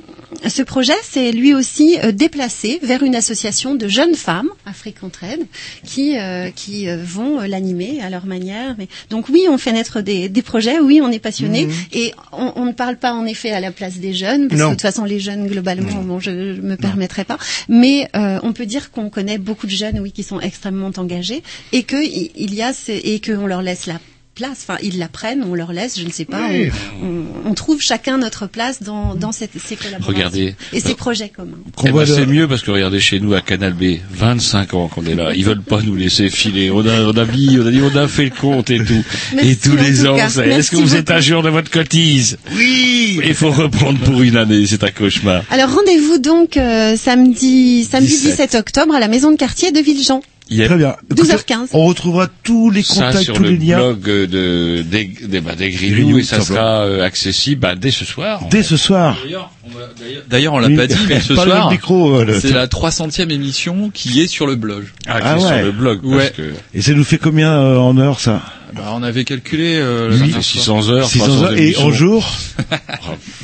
[0.48, 5.46] ce projet s'est lui aussi euh, déplacé vers une association de jeunes femmes, Afrique Entraide,
[5.84, 8.76] qui euh, qui euh, vont euh, l'animer à leur manière.
[8.78, 10.80] Mais donc oui, on fait naître des, des projets.
[10.80, 13.98] Oui, on est passionné et on, on ne parle pas en effet à la place
[13.98, 14.68] des jeunes parce Non.
[14.68, 17.38] que de toute façon les jeunes globalement, bon, je, je me permettrai pas.
[17.70, 21.44] Mais euh, on peut dire qu'on connaît beaucoup de jeunes, oui, qui sont extrêmement engagés
[21.72, 24.00] et que il il y a ces- et qu'on leur laisse la
[24.36, 26.70] place, enfin ils la prennent, on leur laisse, je ne sais pas, Oui.
[27.02, 30.56] on, on- on trouve chacun notre place dans, dans cette, ces collaborations Regardez.
[30.74, 31.58] et ces projets communs.
[31.86, 34.74] Eh voit ben, de- c'est mieux parce que regardez chez nous à Canal B, 25
[34.74, 35.32] ans qu'on est là.
[35.36, 36.70] Ils veulent pas nous laisser filer.
[36.72, 39.04] On a, on a mis, on a dit, on a fait le compte et tout.
[39.34, 43.20] Merci et tous les ans, est-ce que vous êtes à jour de votre cotise Oui.
[43.24, 45.44] Il faut reprendre pour une année, c'est un cauchemar.
[45.50, 48.32] Alors rendez-vous donc euh, samedi samedi 17.
[48.32, 48.56] 17.
[48.56, 50.22] octobre à la maison de quartier de Villejean.
[50.50, 50.96] Il y a Très bien.
[51.12, 51.70] Écoutez, 12h15.
[51.74, 55.06] On retrouvera tous les ça contacts, sur tous le les liens blog euh, de, des,
[55.06, 58.42] des, bah, des Grignoux et ça sera euh, accessible bah, dès ce soir.
[58.52, 59.18] dès ce soir.
[60.30, 60.76] D'ailleurs, on l'a Oui.
[60.76, 64.46] pas dit, mais ce soir, le micro, euh, c'est la 300e émission qui est sur
[64.46, 64.86] le blog.
[65.08, 65.48] Ah, qui Ah est ouais.
[65.58, 66.02] sur le blog.
[66.04, 66.34] Parce Ouais.
[66.36, 68.42] que Et ça nous fait combien euh, en heures ça?
[68.76, 70.44] Bah, on avait calculé euh, la ça dernière fait fois.
[70.44, 72.30] 600 heures, 600 300 heures et en jour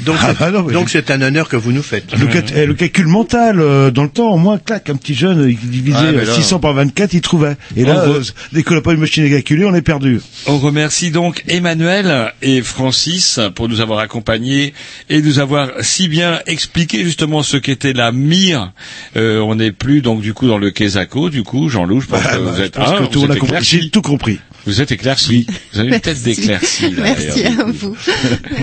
[0.06, 2.18] Donc, Ah, c'est- bah c'est un honneur que vous nous faites.
[2.18, 5.14] le, cal- eh, le calcul mental euh, dans le temps, au moins clac, un petit
[5.14, 7.56] jeune il divisait Ah, euh, là- 600 par 24, il trouvait.
[7.78, 10.20] Et là, euh, dès qu'on n'a pas une machine à calculer, on est perdu.
[10.48, 14.74] On remercie donc Emmanuel et Francis pour nous avoir accompagnés
[15.10, 18.72] et nous avoir si bien expliqué justement ce qu'était la mire.
[19.16, 22.20] Euh, on n'est plus donc du coup dans le Quesaco, du coup, Jean-Loup, je pense
[22.26, 23.46] Ah, que bah, vous je êtes, pense ah, que vous êtes a compris.
[23.48, 23.82] éclairci.
[23.84, 24.40] J'ai tout compris.
[24.66, 25.48] Vous êtes éclairci.
[25.74, 26.42] Vous avez une tête Merci.
[26.42, 26.96] d'éclairci.
[26.98, 27.96] Merci à vous.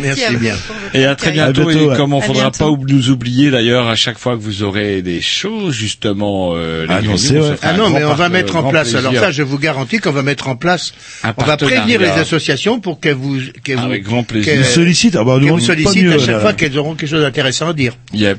[0.02, 0.54] Merci à vous bien.
[0.94, 1.62] Et à très bientôt.
[1.62, 1.96] À bientôt, et ouais.
[1.96, 2.58] comme on À faudra bientôt.
[2.58, 6.52] pas ou- nous oublier d'ailleurs à chaque fois que vous aurez des choses justement.
[6.54, 7.56] Euh, les Annoncées, Grignoux, on se ouais.
[7.56, 8.94] fera Ah non, mais on va mettre en place.
[8.94, 10.92] Alors ça, je vous garantis qu'on va mettre en place.
[11.24, 14.52] Un on va prévenir les associations pour qu'elles vous, qu'elles vous, Avec grand plaisir.
[14.54, 16.40] qu'elles- sollicitent, ah bah, pas sollicitent mieux, à chaque là.
[16.40, 17.94] fois qu'elles auront quelque chose d'intéressant à dire.
[18.12, 18.38] Yep.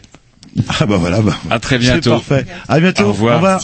[0.80, 1.38] Ah bah voilà, bah.
[1.52, 2.11] À très C'est bientôt.
[2.11, 2.45] parfait.
[2.68, 3.03] À bientôt.
[3.03, 3.34] Au revoir.
[3.34, 3.61] Au revoir.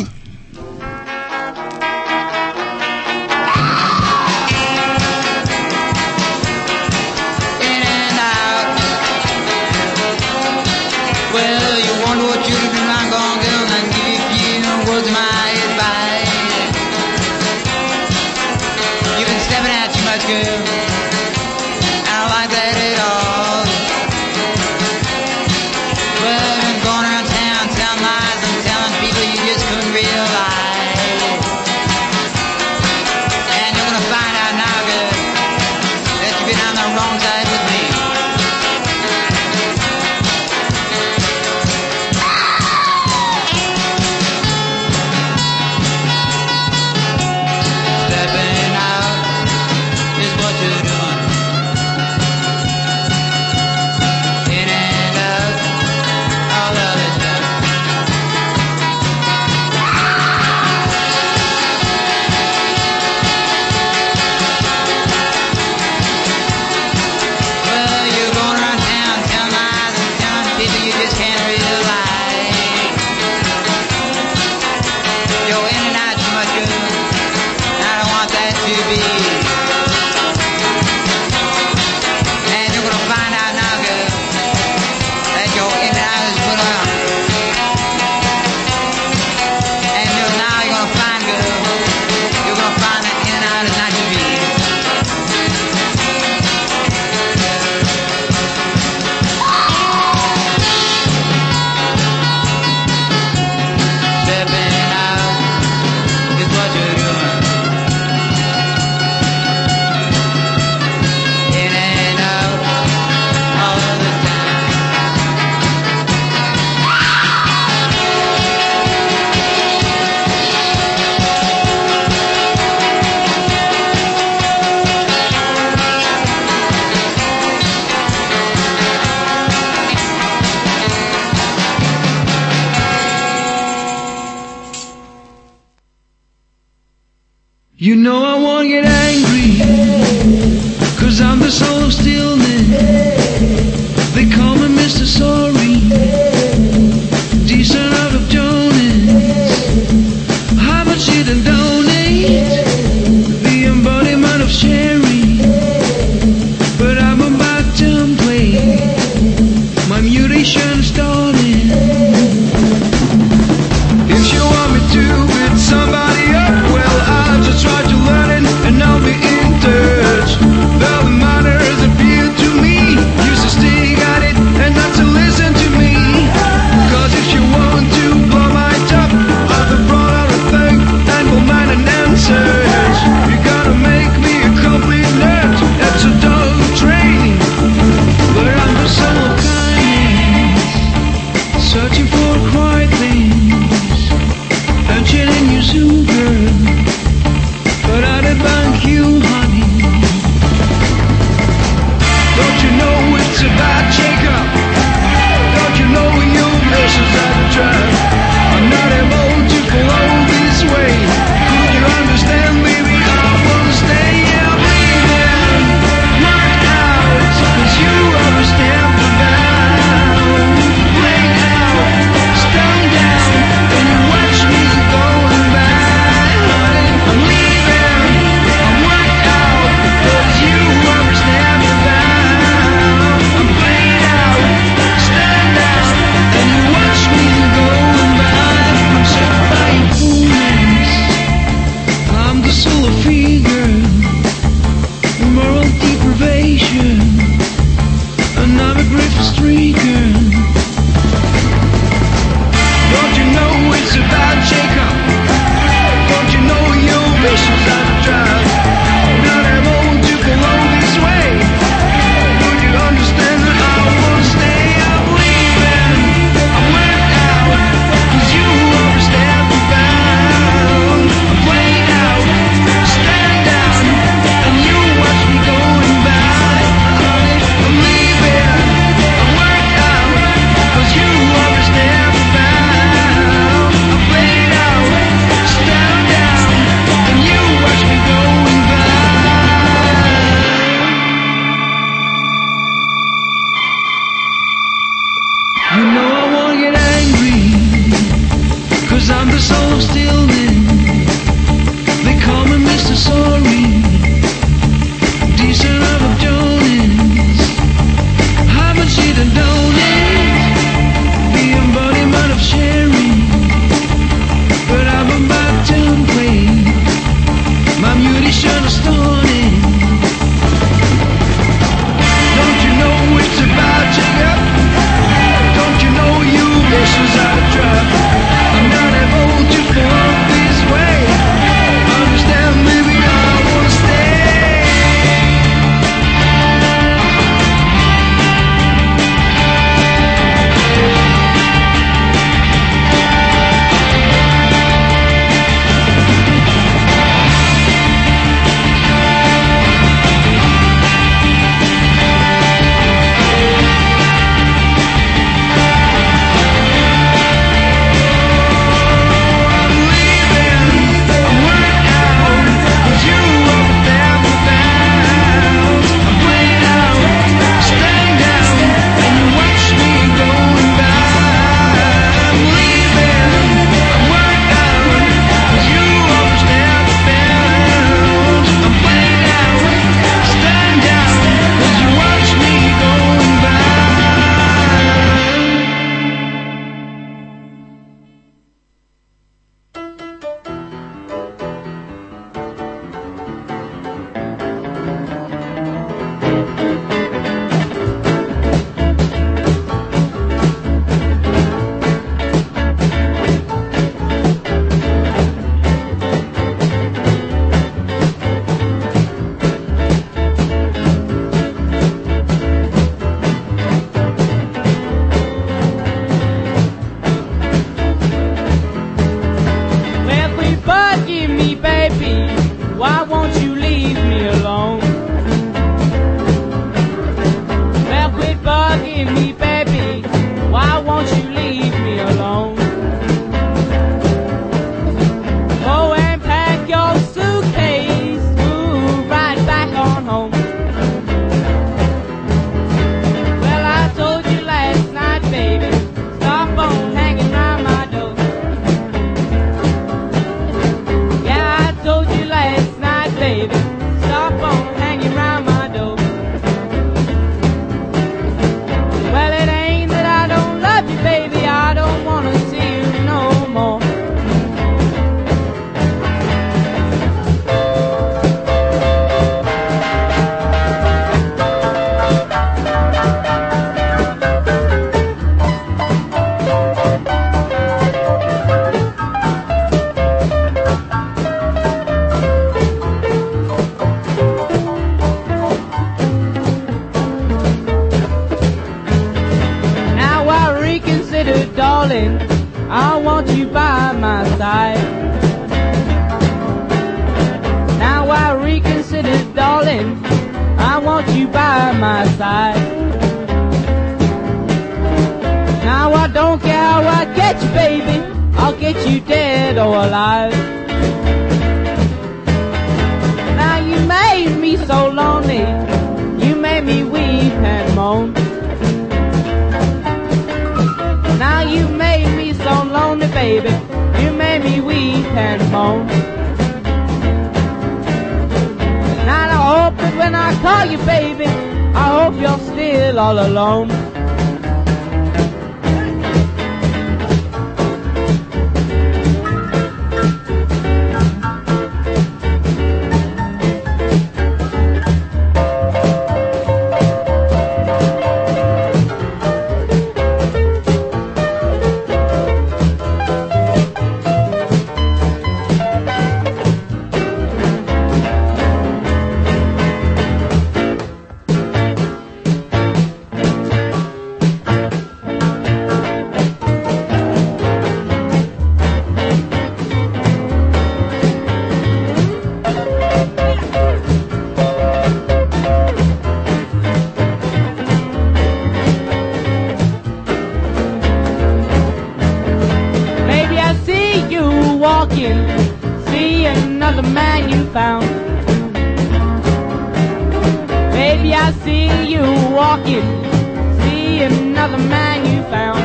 [594.46, 595.60] Another man you found.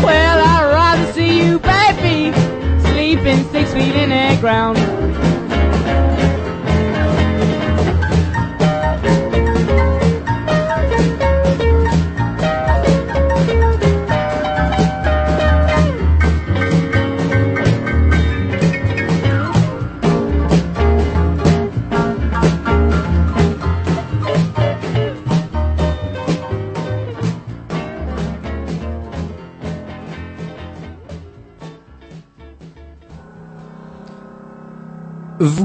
[0.00, 2.32] Well, I'd rather see you, baby,
[2.90, 4.87] sleeping six feet in the ground.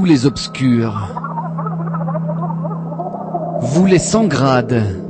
[0.04, 1.08] Les obscurs.
[3.60, 5.00] Vous les sans grades.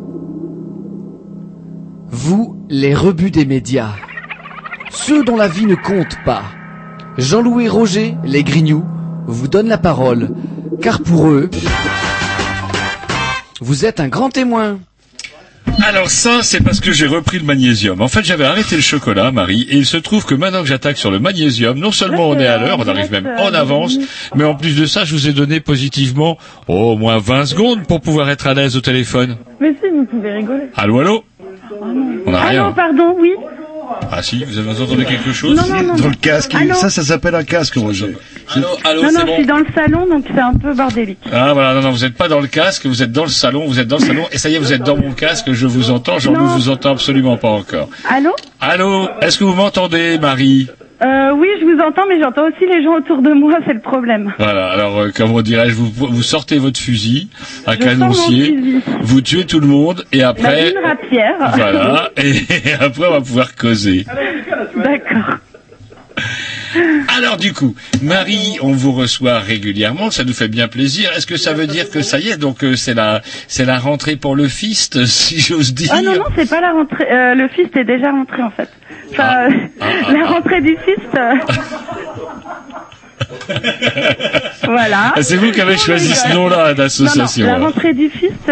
[2.08, 3.90] Vous les rebuts des médias.
[4.90, 6.42] Ceux dont la vie ne compte pas.
[7.18, 8.84] Jean-Louis Roger, les Grignoux,
[9.26, 10.30] vous donnent la parole.
[10.80, 11.50] Car pour eux,
[13.60, 14.78] vous êtes un grand témoin.
[15.86, 18.00] Alors ça, c'est parce que j'ai repris le magnésium.
[18.00, 20.96] En fait, j'avais arrêté le chocolat, Marie, et il se trouve que maintenant que j'attaque
[20.96, 23.98] sur le magnésium, non seulement on est à l'heure, on arrive même en avance,
[24.34, 26.38] mais en plus de ça, je vous ai donné positivement
[26.68, 29.36] oh, au moins 20 secondes pour pouvoir être à l'aise au téléphone.
[29.60, 30.64] Mais si, vous pouvez rigoler.
[30.76, 31.24] Allô, allô?
[32.26, 32.64] On Ah rien.
[32.64, 33.32] non, pardon, oui?
[34.10, 35.94] Ah si, vous avez entendu quelque chose Non, non, non.
[35.94, 36.54] Dans le casque.
[36.54, 38.16] Allô Ça, ça s'appelle un casque, Roger.
[38.54, 41.18] Allô, allô, non, non, je bon suis dans le salon, donc c'est un peu bordélique.
[41.32, 43.66] Ah voilà, non, non, vous n'êtes pas dans le casque, vous êtes dans le salon,
[43.66, 45.66] vous êtes dans le salon, et ça y est, vous êtes dans mon casque, je
[45.66, 47.88] vous entends, Jean-Louis vous entend absolument pas encore.
[48.08, 48.30] Allô?
[48.60, 50.68] Allô, est-ce que vous m'entendez, Marie?
[51.04, 53.80] Euh, Oui, je vous entends, mais j'entends aussi les gens autour de moi, c'est le
[53.80, 54.32] problème.
[54.38, 57.28] Voilà, alors euh, comment dirais-je, vous, vous sortez votre fusil
[57.66, 58.56] à canoncier,
[59.02, 61.36] vous tuez tout le monde, et La après, une rapière.
[61.54, 64.04] voilà, et, après on va pouvoir causer.
[64.76, 65.36] D'accord.
[67.16, 71.10] Alors du coup, Marie, on vous reçoit régulièrement, ça nous fait bien plaisir.
[71.16, 73.78] Est-ce que ça veut dire que ça y est, donc euh, c'est la c'est la
[73.78, 77.06] rentrée pour le fist, si j'ose dire Ah non, non, c'est pas la rentrée.
[77.10, 78.68] Euh, le fist est déjà rentré, en fait.
[79.12, 79.50] Enfin, euh,
[79.80, 80.28] Ah, ah, la ah.
[80.32, 81.18] rentrée du fist...
[84.64, 85.12] voilà.
[85.16, 87.46] Ah, C'est vous qui avez choisi ce nom-là d'association.
[87.46, 88.50] la rentrée du fist,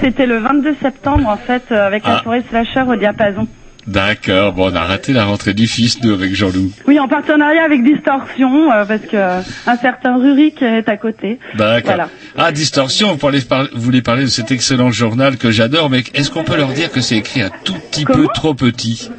[0.00, 2.14] c'était le 22 septembre, en fait, avec Ah.
[2.16, 3.46] la soirée slasher au diapason.
[3.86, 6.70] D'accord, bon, on a raté la rentrée du fist de avec Jean-Loup.
[6.86, 11.38] Oui, en partenariat avec Distorsion, euh, parce que euh, un certain Rurik est à côté.
[11.56, 11.82] D'accord.
[11.84, 12.08] Voilà.
[12.38, 16.04] Ah, Distorsion, vous, parlez, par- vous voulez parler de cet excellent journal que j'adore, mais
[16.14, 19.10] est-ce qu'on peut leur dire que c'est écrit un tout petit peu trop petit?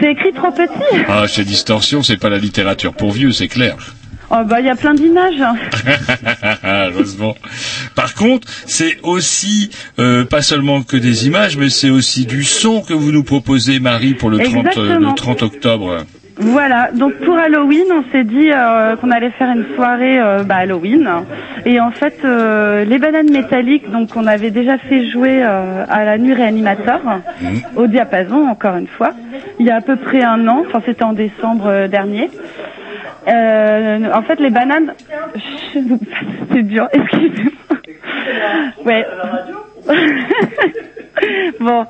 [0.00, 1.04] C'est écrit trop petit?
[1.08, 3.76] Ah, chez Distorsion, c'est pas la littérature pour vieux, c'est clair.
[4.30, 5.42] Oh bah il y a plein d'images.
[6.64, 7.34] Heureusement.
[7.94, 12.82] Par contre, c'est aussi euh, pas seulement que des images, mais c'est aussi du son
[12.82, 15.10] que vous nous proposez, Marie, pour le 30, euh, Exactement.
[15.10, 15.98] le 30 octobre.
[16.38, 21.08] Voilà, donc pour Halloween, on s'est dit euh, qu'on allait faire une soirée bah, Halloween.
[21.64, 26.34] Et en fait, les bananes métalliques, donc on avait déjà fait jouer à la nuit
[26.34, 27.00] réanimateur,
[27.76, 29.12] au diapason, encore une fois,
[29.58, 32.28] il y a à peu près un an, enfin c'était en décembre dernier.
[33.28, 34.94] Euh, en fait, les bananes...
[36.52, 37.52] C'est dur, excusez-moi.
[38.84, 39.06] Ouais.
[41.60, 41.86] bon.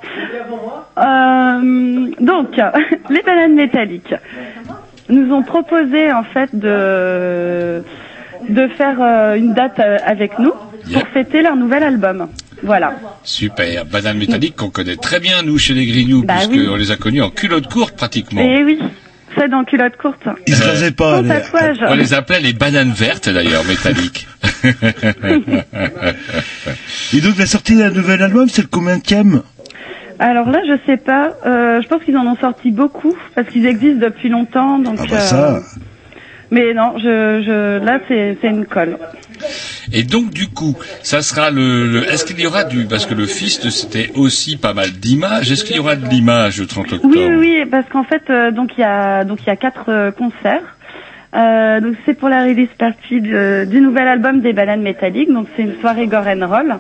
[0.99, 2.49] Euh, donc,
[3.11, 4.15] les bananes métalliques
[5.09, 7.83] nous ont proposé en fait de
[8.49, 10.53] de faire euh, une date euh, avec nous
[10.93, 12.29] pour fêter leur nouvel album.
[12.63, 12.95] Voilà.
[13.23, 13.85] Super.
[13.85, 16.79] Banane métallique qu'on connaît très bien, nous, chez les Grignoux, Bah puisqu'on oui.
[16.79, 18.41] les a connus en culotte courte, pratiquement.
[18.41, 18.79] Et oui,
[19.37, 20.27] c'est dans culotte courte.
[20.47, 21.17] Ils se rasaient pas.
[21.17, 21.77] Sans les- tatouage.
[21.89, 24.27] On les appelait les bananes vertes, d'ailleurs, métalliques.
[27.15, 29.43] Et donc la sortie d'un nouvel album, c'est le combienième
[30.19, 31.31] Alors là, je sais pas.
[31.47, 34.79] Euh, je pense qu'ils en ont sorti beaucoup parce qu'ils existent depuis longtemps.
[34.79, 35.61] Donc, Ah bah euh, ça.
[36.51, 38.99] Mais non, je, je, là, c'est c'est une colle.
[39.93, 43.15] Et donc, du coup, ça sera le, le- est-ce qu'il y aura du, parce que
[43.15, 46.93] le Fist, c'était aussi pas mal d'images, est-ce qu'il y aura de l'image le 30
[46.95, 47.15] octobre?
[47.15, 49.57] Oui, oui, oui, parce qu'en fait, euh, donc il y a donc il y a
[49.57, 50.63] quatre euh, concerts.
[51.35, 55.31] Euh, donc c'est pour la release party de- du nouvel album des Bananes Métalliques.
[55.33, 56.77] Donc c'est une soirée gore and roll.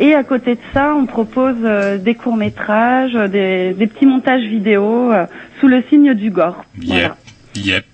[0.00, 4.42] Et à côté de ça, on propose euh, des courts métrages, des, des petits montages
[4.42, 5.26] vidéo euh,
[5.60, 6.64] sous le signe du gore.
[6.80, 7.12] Yep.
[7.56, 7.84] Yep.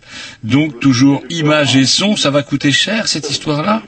[0.43, 3.83] Donc, toujours images et son, ça va coûter cher, cette histoire-là?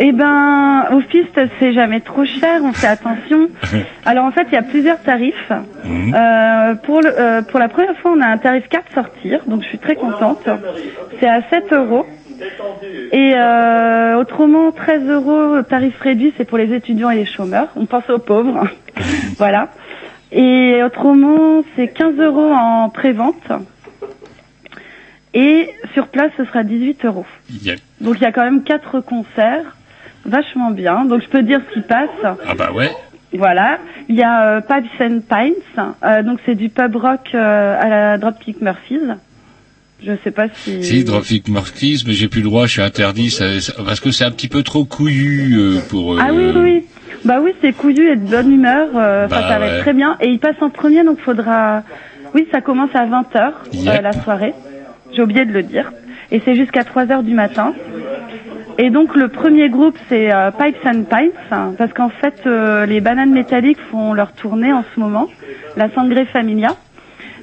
[0.00, 3.48] Eh ben, au Fist, c'est jamais trop cher, on fait attention.
[4.06, 5.50] Alors en fait, il y a plusieurs tarifs.
[5.84, 6.14] Mhm.
[6.14, 9.62] Euh, pour, le, euh, pour la première fois, on a un tarif carte sortir, donc
[9.64, 10.48] je suis très contente.
[11.18, 12.06] C'est à 7 euros.
[13.10, 17.68] Et euh, autrement, 13 euros tarif réduit, c'est pour les étudiants et les chômeurs.
[17.74, 18.68] On pense aux pauvres.
[19.36, 19.70] voilà.
[20.30, 23.50] Et autrement, c'est 15 euros en pré-vente.
[25.34, 27.26] Et sur place, ce sera 18 euros.
[27.62, 27.78] Yep.
[28.00, 29.76] Donc il y a quand même quatre concerts,
[30.24, 31.04] vachement bien.
[31.04, 32.08] Donc je peux dire ce qui passe.
[32.24, 32.90] Ah bah ouais.
[33.34, 33.78] Voilà.
[34.08, 37.88] Il y a euh, Pipes and Pines, euh, donc c'est du pub rock euh, à
[37.88, 39.00] la Dropkick Murphys.
[40.02, 40.82] Je sais pas si.
[40.82, 44.12] Si, Dropkick Murphys, mais j'ai plus le droit, je suis interdit, ça- ça- parce que
[44.12, 46.14] c'est un petit peu trop couillu euh, pour...
[46.14, 46.84] euh, Ah oui, oui.
[47.24, 48.88] Bah oui, c'est couillu et de bonne humeur.
[48.94, 49.72] euh, Bah ça va ouais.
[49.72, 50.16] être très bien.
[50.20, 51.82] Et il passe en premier, donc faudra.
[52.34, 54.02] Oui, ça commence à 20 h Yep.
[54.02, 54.54] la soirée.
[55.12, 55.92] J'ai oublié de le dire.
[56.30, 57.74] Et c'est jusqu'à 3 h du matin.
[58.80, 62.86] Et donc le premier groupe c'est euh, Pipes and Pipes hein, parce qu'en fait euh,
[62.86, 65.26] les bananes métalliques font leur tournée en ce moment,
[65.76, 66.76] la Sangre Familia,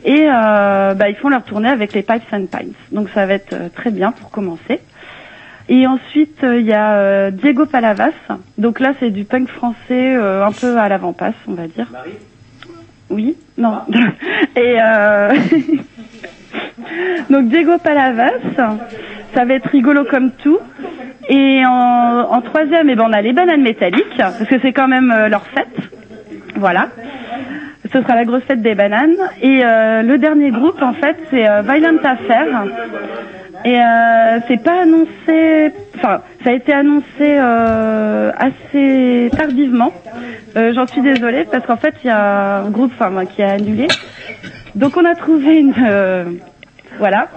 [0.05, 2.77] et euh, bah, ils font leur tournée avec les Pipes and Pipes.
[2.93, 4.79] Donc ça va être très bien pour commencer.
[5.67, 8.13] Et ensuite il y a Diego Palavas.
[8.57, 11.91] Donc là c'est du punk français un peu à l'avant-passe on va dire.
[13.09, 13.81] Oui, non.
[14.55, 15.33] et euh...
[17.29, 18.31] donc Diego Palavas,
[19.35, 20.59] ça va être rigolo comme tout.
[21.29, 25.11] Et en, troisième, eh ben, on a les bananes métalliques, parce que c'est quand même
[25.11, 25.67] euh, leur fête.
[26.55, 26.89] Voilà.
[27.91, 29.15] Ce sera la grosse fête des bananes.
[29.41, 32.65] Et euh, le dernier groupe, en fait, c'est euh, Violent Affair.
[33.63, 33.79] Et
[34.47, 37.35] c'est pas annoncé, enfin, ça a été annoncé
[38.37, 39.91] assez tardivement.
[40.55, 43.87] J'en suis désolée parce qu'en fait, il y a un groupe, enfin, qui a annulé.
[44.75, 46.25] Donc, on a trouvé une, euh,
[46.99, 47.29] voilà.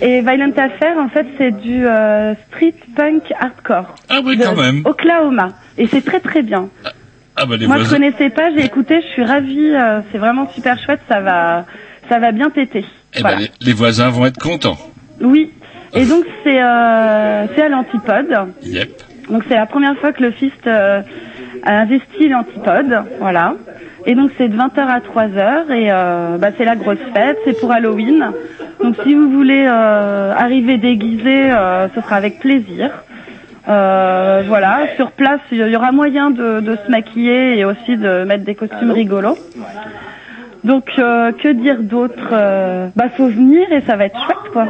[0.00, 3.94] Et Violent Affair, en fait, c'est du euh, street punk hardcore.
[4.08, 4.82] Ah oui, de quand même.
[4.84, 5.48] Oklahoma.
[5.78, 6.68] Et c'est très très bien.
[7.36, 9.74] Ah bah les Moi, je connaissais pas, j'ai écouté, je suis ravie.
[9.74, 11.64] euh, c'est vraiment super chouette, ça va,
[12.10, 12.84] ça va bien péter.
[13.14, 13.36] Eh Voilà.
[13.36, 14.76] ben, les, les voisins vont être contents.
[15.20, 15.50] Oui.
[15.94, 18.34] Et donc c'est euh, c'est à l'antipode.
[18.62, 19.02] Yep.
[19.30, 21.00] Donc c'est la première fois que le Fist euh,
[21.64, 23.54] investi l'antipode, voilà.
[24.06, 27.58] Et donc c'est de 20h à 3h et euh, bah, c'est la grosse fête, c'est
[27.60, 28.32] pour Halloween.
[28.82, 32.90] Donc si vous voulez euh, arriver déguisé, euh, ce sera avec plaisir.
[33.68, 38.24] Euh, voilà, sur place il y aura moyen de, de se maquiller et aussi de
[38.24, 39.38] mettre des costumes rigolos.
[40.64, 44.66] Donc euh, que dire d'autre euh, Bah faut venir et ça va être chouette quoi.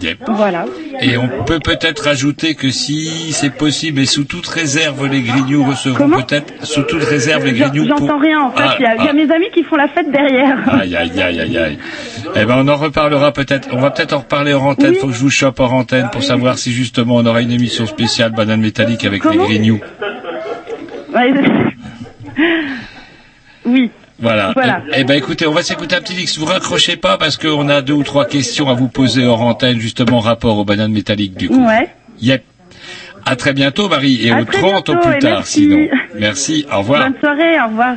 [0.00, 0.18] Yep.
[0.28, 0.64] Voilà.
[1.00, 5.62] Et on peut peut-être rajouter que si c'est possible et sous toute réserve, les grignoux
[5.62, 7.86] recevront peut-être sous toute réserve les grignoux.
[7.86, 8.62] pour- J'entends rien en fait.
[8.64, 9.12] Ah, Il y, a, il y a ah.
[9.12, 10.58] mes amis qui font la fête derrière.
[10.80, 11.78] Aïe, aïe, aïe, aïe, aïe.
[12.34, 13.68] Eh ben, on en reparlera peut-être.
[13.72, 14.90] On va peut-être en reparler hors antenne.
[14.94, 14.98] Oui.
[15.00, 17.86] Faut que je vous chope hors antenne pour savoir si justement on aura une émission
[17.86, 19.80] spéciale banane métallique avec Comment les grignoux.
[21.14, 21.32] Ouais.
[23.64, 23.90] oui.
[24.18, 24.52] Voilà.
[24.54, 24.82] Voilà.
[24.94, 26.38] Eh, ben, écoutez, on va s'écouter un petit X.
[26.38, 29.78] Vous raccrochez pas parce qu'on a deux ou trois questions à vous poser hors antenne,
[29.78, 31.66] justement, en rapport aux bananes métalliques, du coup.
[31.66, 31.90] Ouais.
[32.20, 32.42] Yep.
[33.26, 35.52] À très bientôt, Marie, et À au très 30 au bientôt, plus et tard, merci.
[35.52, 35.88] sinon.
[36.14, 36.66] Merci.
[36.72, 37.10] Au revoir.
[37.10, 37.60] Bonne soirée.
[37.60, 37.96] Au revoir.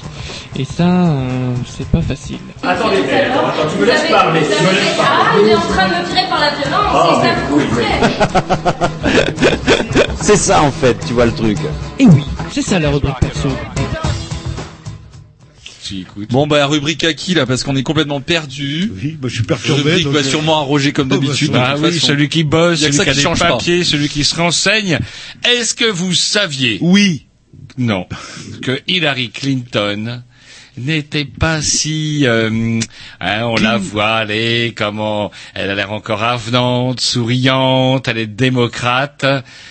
[0.57, 2.37] Et ça, euh, c'est pas facile.
[2.61, 5.87] Attendez, attends, attends, tu me laisses parler, tu me laisses Ah, il est en train
[5.87, 7.99] de me tirer par la violence, Ah, et ça coûterait.
[10.21, 11.57] C'est ça en fait, tu vois le truc.
[11.99, 13.49] Et oui, c'est ça la rubrique perso.
[16.29, 18.91] Bon bah rubrique à qui là parce qu'on est complètement perdu.
[18.95, 19.81] Oui, bah, je suis perturbé.
[19.81, 21.51] Rubrique donc, va euh, sûrement arroger comme Oh, bah, d'habitude.
[21.55, 22.07] Ah oui, façon.
[22.07, 23.57] celui qui bosse, celui qui a qui des change pas.
[23.59, 24.99] celui qui se renseigne.
[25.43, 27.25] Est-ce que vous saviez Oui.
[27.77, 28.05] Non.
[28.61, 30.21] Que Hillary Clinton
[30.77, 32.79] n'était pas si euh,
[33.19, 39.25] hein, on la voit aller comment elle a l'air encore avenante souriante elle est démocrate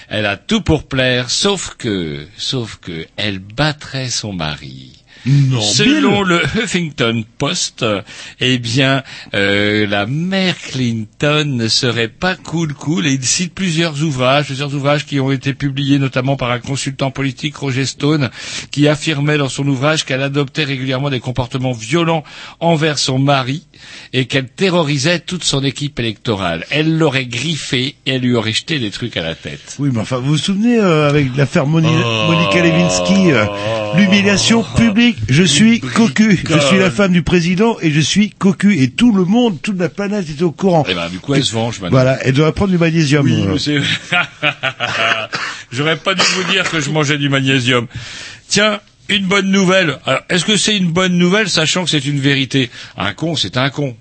[0.08, 6.22] elle a tout pour plaire sauf que sauf que elle battrait son mari Non, Selon
[6.22, 6.28] Bill.
[6.28, 8.00] le Huffington Post, euh,
[8.40, 9.02] eh bien,
[9.34, 13.06] euh, la mère Clinton ne serait pas cool cool.
[13.06, 17.10] Et il cite plusieurs ouvrages, plusieurs ouvrages qui ont été publiés notamment par un consultant
[17.10, 18.30] politique, Roger Stone,
[18.70, 22.24] qui affirmait dans son ouvrage qu'elle adoptait régulièrement des comportements violents
[22.60, 23.64] envers son mari
[24.12, 26.64] et qu'elle terrorisait toute son équipe électorale.
[26.70, 29.76] Elle l'aurait griffé et elle lui aurait jeté des trucs à la tête.
[29.78, 32.26] Oui, mais enfin, vous vous souvenez euh, avec l'affaire Moni- Oh.
[32.30, 33.44] Monica Lewinsky, euh,
[33.96, 35.16] l'humiliation publique.
[35.28, 36.42] Je suis cocu.
[36.48, 38.80] Je suis la femme du président et je suis cocu.
[38.80, 40.84] Et tout le monde, toute la planète est au courant.
[40.88, 41.90] Eh ben, du coup, elle se venge maintenant.
[41.96, 43.24] Voilà, elle doit prendre du magnésium.
[43.24, 43.82] Oui, euh.
[45.72, 47.86] J'aurais pas dû vous dire que je mangeais du magnésium.
[48.48, 48.80] Tiens,
[49.10, 49.98] une bonne nouvelle.
[50.06, 52.70] Alors, est-ce que c'est une bonne nouvelle, sachant que c'est une vérité?
[52.96, 53.96] Un con, c'est un con.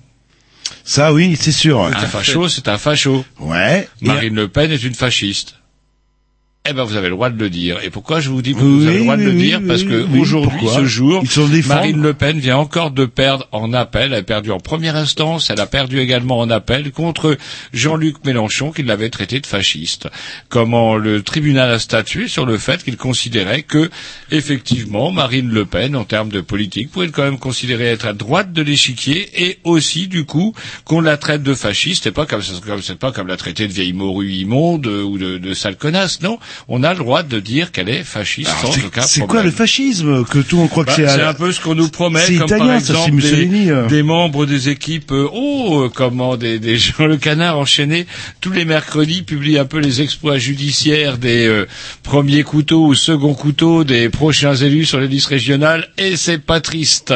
[0.84, 1.82] Ça, oui, c'est sûr.
[1.84, 3.26] Un facho, c'est un facho.
[3.40, 3.88] Ouais.
[4.02, 5.56] Et- Marine Le Pen est une fasciste.
[6.70, 7.78] Eh ben, vous avez le droit de le dire.
[7.84, 9.60] Et pourquoi je vous dis que Oui, vous avez le droit de le dire?
[9.62, 11.24] oui, Parce que aujourd'hui, ce jour.
[11.68, 14.14] Marine Le Pen vient encore de perdre en appel.
[14.14, 15.50] Elle a perdu en première instance.
[15.50, 17.38] Elle a perdu également en appel contre
[17.74, 20.08] Jean-Luc Mélenchon, qui l'avait traité de fasciste.
[20.50, 23.90] Comment le tribunal a statué sur le fait qu'il considérait que,
[24.32, 28.54] effectivement, Marine Le Pen, en termes de politique, pouvait quand même considérer être à droite
[28.54, 30.54] de l'échiquier et aussi, du coup,
[30.86, 32.04] qu'on la traite de fasciste.
[32.04, 35.18] C'est pas comme, comme c'est pas comme la traiter de vieille morue immonde euh, ou
[35.18, 36.22] de, de sale connasse.
[36.22, 36.38] Non,
[36.68, 39.52] on a le droit de dire qu'elle est fasciste Alors, sans aucun C'est quoi le
[39.52, 41.90] fascisme que tout le monde croit que Bah, c'est c'est un peu ce qu'on nous
[41.90, 43.88] promet, comme italien, par ça, exemple Mussolini, des, euh.
[43.88, 48.06] des membres des équipes, euh, oh, euh, comment des, des gens, le canard enchaîné,
[48.42, 51.68] tous les mercredis publie un peu les exploits judiciaires des euh,
[52.04, 56.62] premiers couteaux ou seconds couteaux des prochains élus sur les listes régionales, et c'est pas
[56.62, 57.14] triste.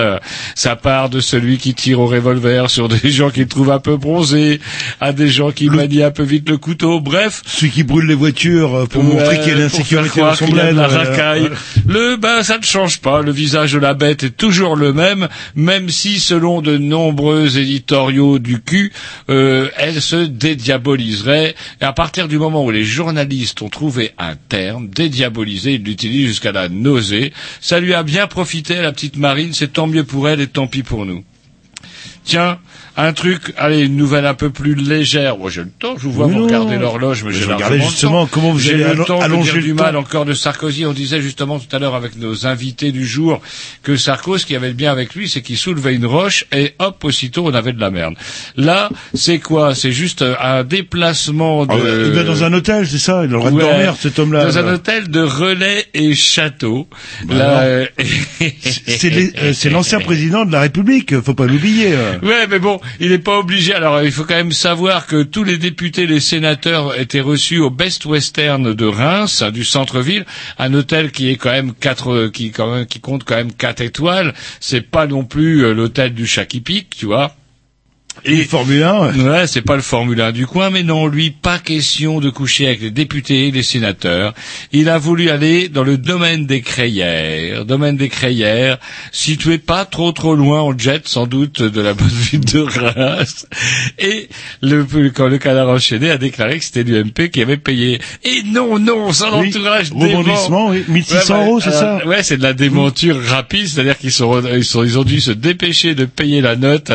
[0.56, 3.98] Ça part de celui qui tire au revolver sur des gens qu'il trouve un peu
[3.98, 4.60] bronzés,
[4.99, 7.41] à des gens qui manient un peu vite le couteau, bref.
[7.45, 8.86] Celui qui brûle les voitures euh,
[9.30, 10.76] qu'il y a dans son bled.
[10.76, 11.50] la euh, racaille.
[11.88, 13.22] Le ben ça ne change pas.
[13.22, 18.40] Le visage de la bête est toujours le même, même si selon de nombreux éditoriaux
[18.40, 18.91] du cul,
[19.30, 21.56] euh, elle se dédiaboliserait.
[21.82, 26.28] Et à partir du moment où les journalistes ont trouvé un terme, dédiaboliser, ils l'utilisent
[26.28, 27.34] jusqu'à la nausée.
[27.62, 29.54] Ça lui a bien profité à la petite Marine.
[29.54, 31.24] C'est tant mieux pour elle et tant pis pour nous.
[32.24, 32.60] Tiens,
[32.95, 35.38] un truc, allez, une nouvelle un peu plus légère.
[35.38, 36.45] Moi, j'ai le temps, je vous vois vous non.
[36.45, 38.30] regarder l'horloge, mais j'ai le justement temps.
[38.32, 39.84] comment vous J'ai allez le temps de dire le du temps.
[39.84, 40.86] mal encore de Sarkozy.
[40.86, 43.41] On disait justement tout à l'heure avec nos invités du jour
[43.82, 46.74] que Sarkozy, ce qui avait de bien avec lui, c'est qu'il soulevait une roche et
[46.80, 48.14] hop, aussitôt, on avait de la merde.
[48.57, 49.74] Là, c'est quoi?
[49.76, 51.72] C'est juste euh, un déplacement de...
[51.74, 54.20] Ah, Il va dans un hôtel, c'est ça Il a le droit de dormir, cet
[54.20, 54.45] homme-là.
[54.45, 56.88] Dans un hôtel de relais et château.
[57.26, 57.86] Bah euh,
[58.88, 61.90] C'est euh, c'est l'ancien président de la République, faut pas l'oublier.
[61.94, 62.20] euh.
[62.22, 63.73] Ouais, mais bon, il n'est pas obligé.
[63.73, 67.69] Alors, il faut quand même savoir que tous les députés, les sénateurs étaient reçus au
[67.69, 70.26] Best Western de Reims, hein, du centre-ville,
[70.57, 73.81] un hôtel qui est quand même quatre, qui quand même, qui compte quand même quatre
[73.81, 74.34] étoiles.
[74.60, 76.27] C'est pas non plus euh, l'hôtel du
[76.64, 77.35] pique, tu vois.
[78.26, 79.23] Et Formule 1, ouais.
[79.23, 82.68] Ouais, c'est pas le Formule 1 du coin, mais non, lui, pas question de coucher
[82.68, 84.34] avec les députés et les sénateurs.
[84.72, 88.77] Il a voulu aller dans le domaine des crayères, domaine des crayères,
[89.11, 93.45] situé pas trop trop loin en jet, sans doute, de la bonne ville de Reims.
[93.99, 94.30] Et
[94.61, 97.99] le, quand le canard enchaîné a déclaré que c'était l'UMP qui avait payé.
[98.23, 102.38] Et non, non, son Oui, entourage rebondissement, oui, 1600 Ouais, euros, c'est ça Ouais, c'est
[102.38, 106.06] de la démenture rapide, c'est-à-dire qu'ils sont, ils sont, ils ont dû se dépêcher de
[106.06, 106.91] payer la note,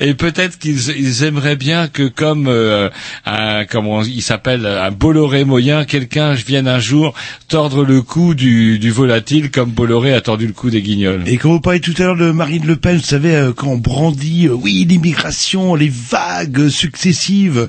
[0.00, 2.88] et peut-être ils aimeraient bien que comme euh,
[3.26, 7.14] un comment il s'appelle un Bolloré moyen, quelqu'un vienne un jour
[7.48, 11.22] tordre le cou du, du volatile comme Bolloré a tordu le cou des guignols.
[11.26, 13.68] Et quand vous parlez tout à l'heure de Marine Le Pen, vous savez, euh, quand
[13.68, 17.68] on brandit, euh, oui, l'immigration, les vagues successives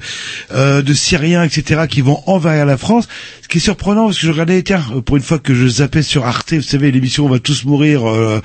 [0.52, 3.08] euh, de Syriens, etc., qui vont envahir la France,
[3.42, 5.68] ce qui est surprenant, parce que je regardais, tiens, euh, pour une fois que je
[5.68, 8.42] zappais sur Arte, vous savez, l'émission On va tous mourir, euh,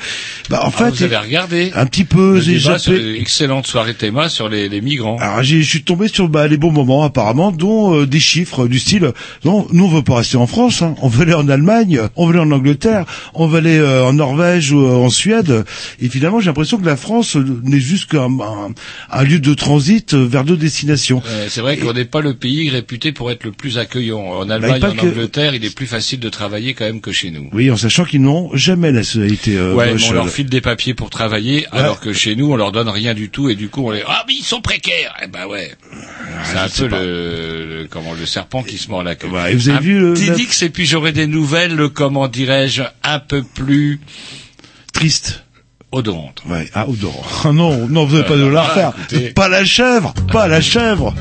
[0.50, 3.18] bah, en Ah, fait, vous avez regardé un petit peu, j'ai zappé.
[3.18, 5.16] excellente soirée théma sur les, les migrants.
[5.18, 8.78] Alors je suis tombé sur bah, les bons moments apparemment, dont euh, des chiffres du
[8.78, 9.12] style
[9.46, 10.94] non, nous on veut pas rester en France, hein.
[11.00, 14.12] on veut aller en Allemagne, on veut aller en Angleterre, on veut aller euh, en
[14.12, 15.64] Norvège ou euh, en Suède.
[16.02, 18.74] Et finalement j'ai l'impression que la France euh, n'est juste qu'un un,
[19.10, 21.22] un lieu de transit euh, vers d'autres destinations.
[21.26, 24.18] Euh, c'est vrai qu'on n'est pas le pays réputé pour être le plus accueillant.
[24.18, 27.48] En Allemagne, que- Angleterre, il est plus facile de travailler quand même que chez nous.
[27.52, 30.60] Oui, en sachant qu'ils n'ont jamais la nationalité euh, ouais, on leur euh, file des
[30.60, 33.68] papiers pour travailler, alors que chez nous, on leur donne rien du tout, et du
[33.68, 35.14] coup, on les ah mais ils sont précaires.
[35.22, 35.70] Eh ben ouais,
[36.44, 39.28] c'est un peu le, le- comment le serpent qui se mord la queue.
[39.50, 41.88] et vous avez Un vu le- petit la- dix, et puis j'aurai des nouvelles, euh,
[41.88, 44.00] comment dirais-je, un peu plus
[44.92, 45.44] triste.
[45.90, 46.42] odorantes.
[46.46, 47.24] Ouais, ah, odorant.
[47.44, 48.92] Ah non, non, vous n'avez pas de la ah, refaire.
[48.98, 49.30] écoutez.
[49.30, 51.14] Pas la chèvre, pas la chèvre.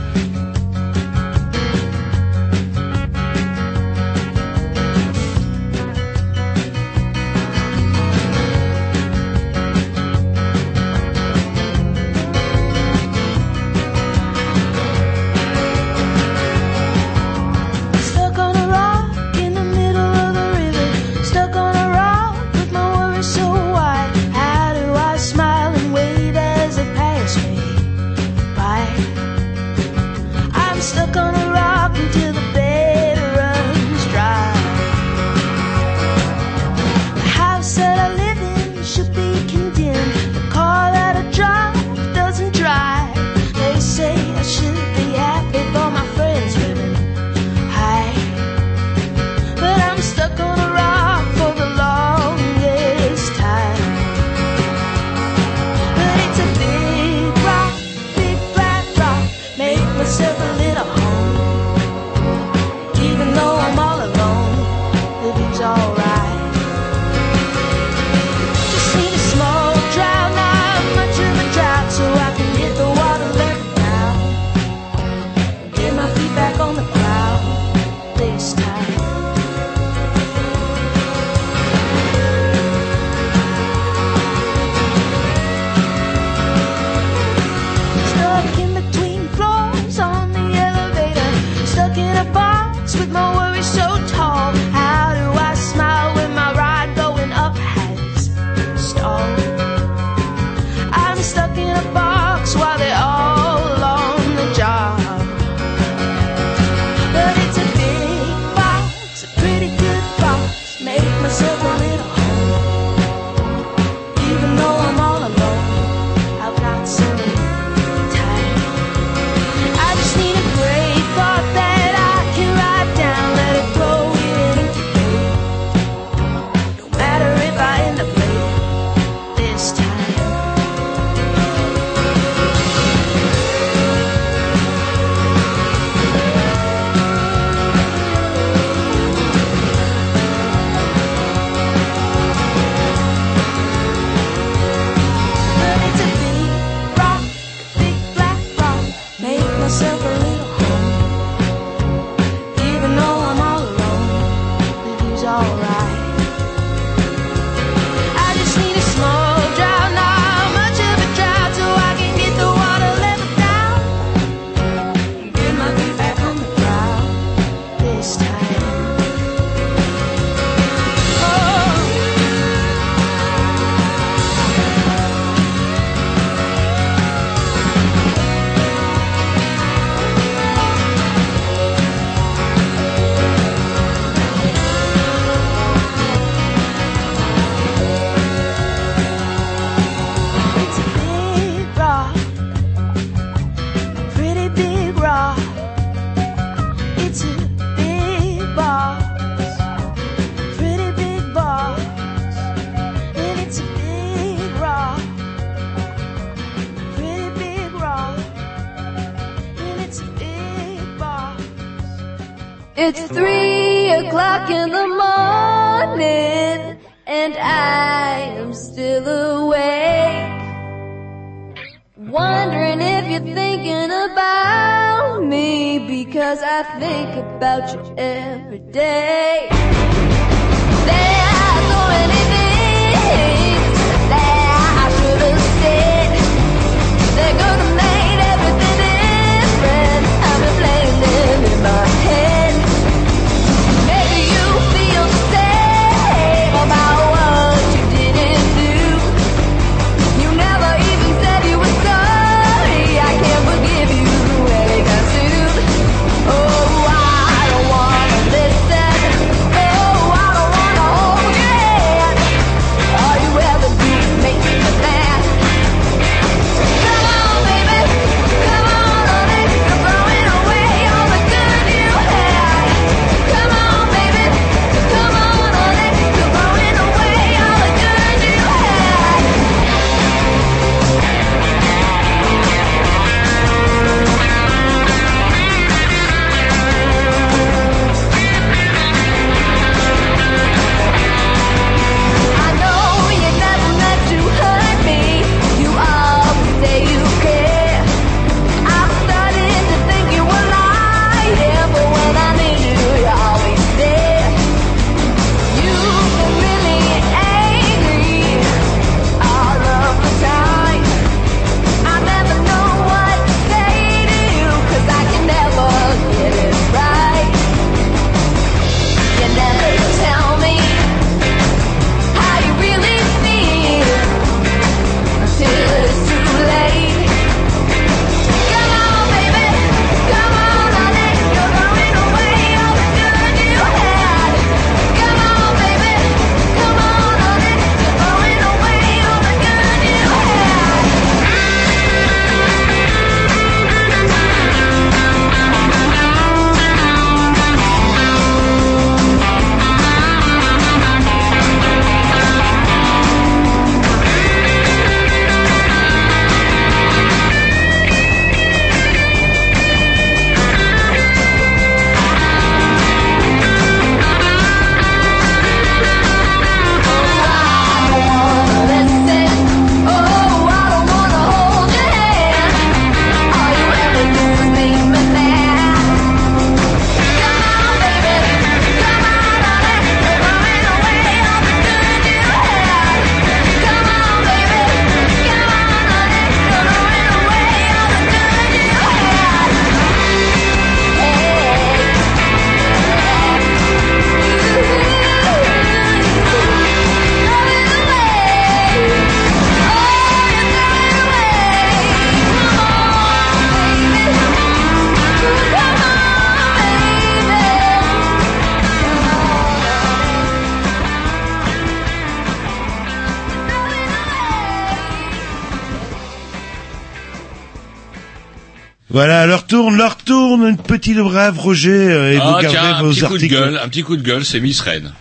[420.87, 423.35] Petite brève, Roger, et ah, vous gardez tiens, un vos petit coup de articles.
[423.35, 424.93] gueule, un petit coup de gueule, c'est Miss Rennes.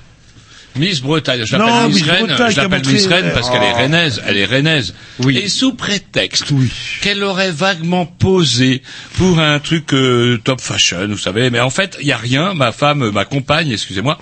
[0.79, 3.73] Miss Bretagne, je l'appelle Miss Miss Rennes, je l'appelle montré- Miss Rennes parce qu'elle est
[3.75, 3.79] Oh.
[3.79, 4.95] rennaise, elle est rennaise.
[5.21, 5.39] Oui.
[5.39, 6.53] Et sous prétexte
[7.03, 8.83] qu'elle aurait vaguement posé
[9.17, 12.55] pour un truc euh, top fashion, vous savez, mais en fait, il y a rien,
[12.55, 14.19] ma femme, ma compagne, excusez-moi,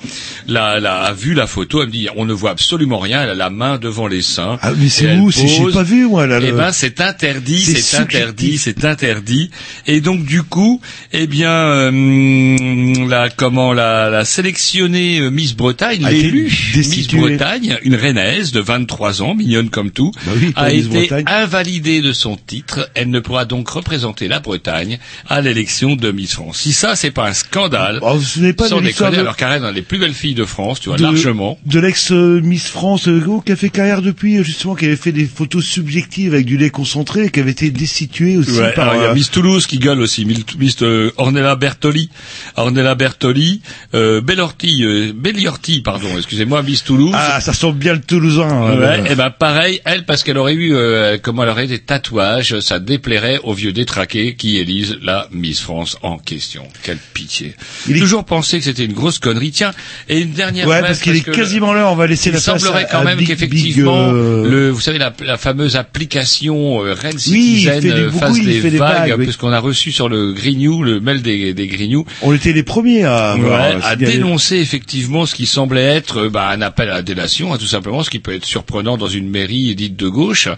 [0.49, 3.31] l'a, l'a- a vu la photo, elle me dit, on ne voit absolument rien, elle
[3.31, 4.59] a la main devant les seins.
[4.63, 7.59] Ah, mais c'est où C'est- j'ai pas vu, moi, là, Eh le- ben, c'est interdit,
[7.61, 9.51] C'est interdit, c'est interdit.
[9.87, 10.81] Et donc du coup,
[11.13, 16.05] eh bien, euh, la comment la, la sélectionnée euh, Miss Bretagne,
[16.49, 17.09] Miss.
[17.09, 22.13] Bretagne, une rennaise de 23 ans, mignonne comme tout, Bah oui, a été invalidée de
[22.13, 22.91] son titre.
[22.95, 24.99] Elle ne pourra donc représenter la Bretagne
[25.29, 26.59] à l'élection de Miss France.
[26.61, 29.53] Si ça, c'est pas un scandale, Oh, ce n'est pas sans déconner, de- alors qu'elle
[29.53, 31.59] est dans les plus belles filles de France, tu vois, de, largement.
[31.67, 34.97] de l'ex euh, Miss France euh, oh, qui a fait carrière depuis justement qui avait
[34.97, 38.95] fait des photos subjectives avec du lait concentré qui avait été destituée aussi Ouais, par
[38.95, 42.11] il y a euh, Miss Toulouse qui gueule aussi, Miss, euh, Ornella Bertoli,
[42.57, 43.61] Ornella Bertoli,
[43.95, 47.15] euh, Bellorti, euh, Belliorti, pardon, excusez-moi, Miss Toulouse.
[47.15, 50.75] ah ça sent bien le Toulousain Ouais, et ben pareil, elle parce qu'elle aurait eu,
[50.75, 55.61] euh, comment elle aurait des tatouages, ça déplairait aux vieux détraqués qui élisent la Miss
[55.61, 56.65] France en question.
[56.83, 57.55] Quelle pitié.
[57.89, 59.53] Il est- Toujours pensé que c'était une grosse connerie.
[59.53, 59.71] Tiens,
[60.09, 60.67] et une dernière.
[60.67, 63.01] ouais parce qu'il est quasiment l'heure on va laisser il la place semblerait à, quand
[63.01, 67.57] à même qu'effectivement, euh, le, vous savez, la, la fameuse application euh, Rennes Oui, il
[67.59, 69.25] Citizen fait des- euh, fasse il des fait des vagues, vagues, oui.
[69.25, 73.05] puisqu'on a reçu sur le Grignou, le mail des, des Grignou, on était les premiers
[73.05, 77.03] à Ouais, à dénoncer effectivement ce qui semblait être euh, bah, un appel à la
[77.03, 80.49] délation, hein, tout simplement, ce qui peut être surprenant dans une mairie dite de gauche.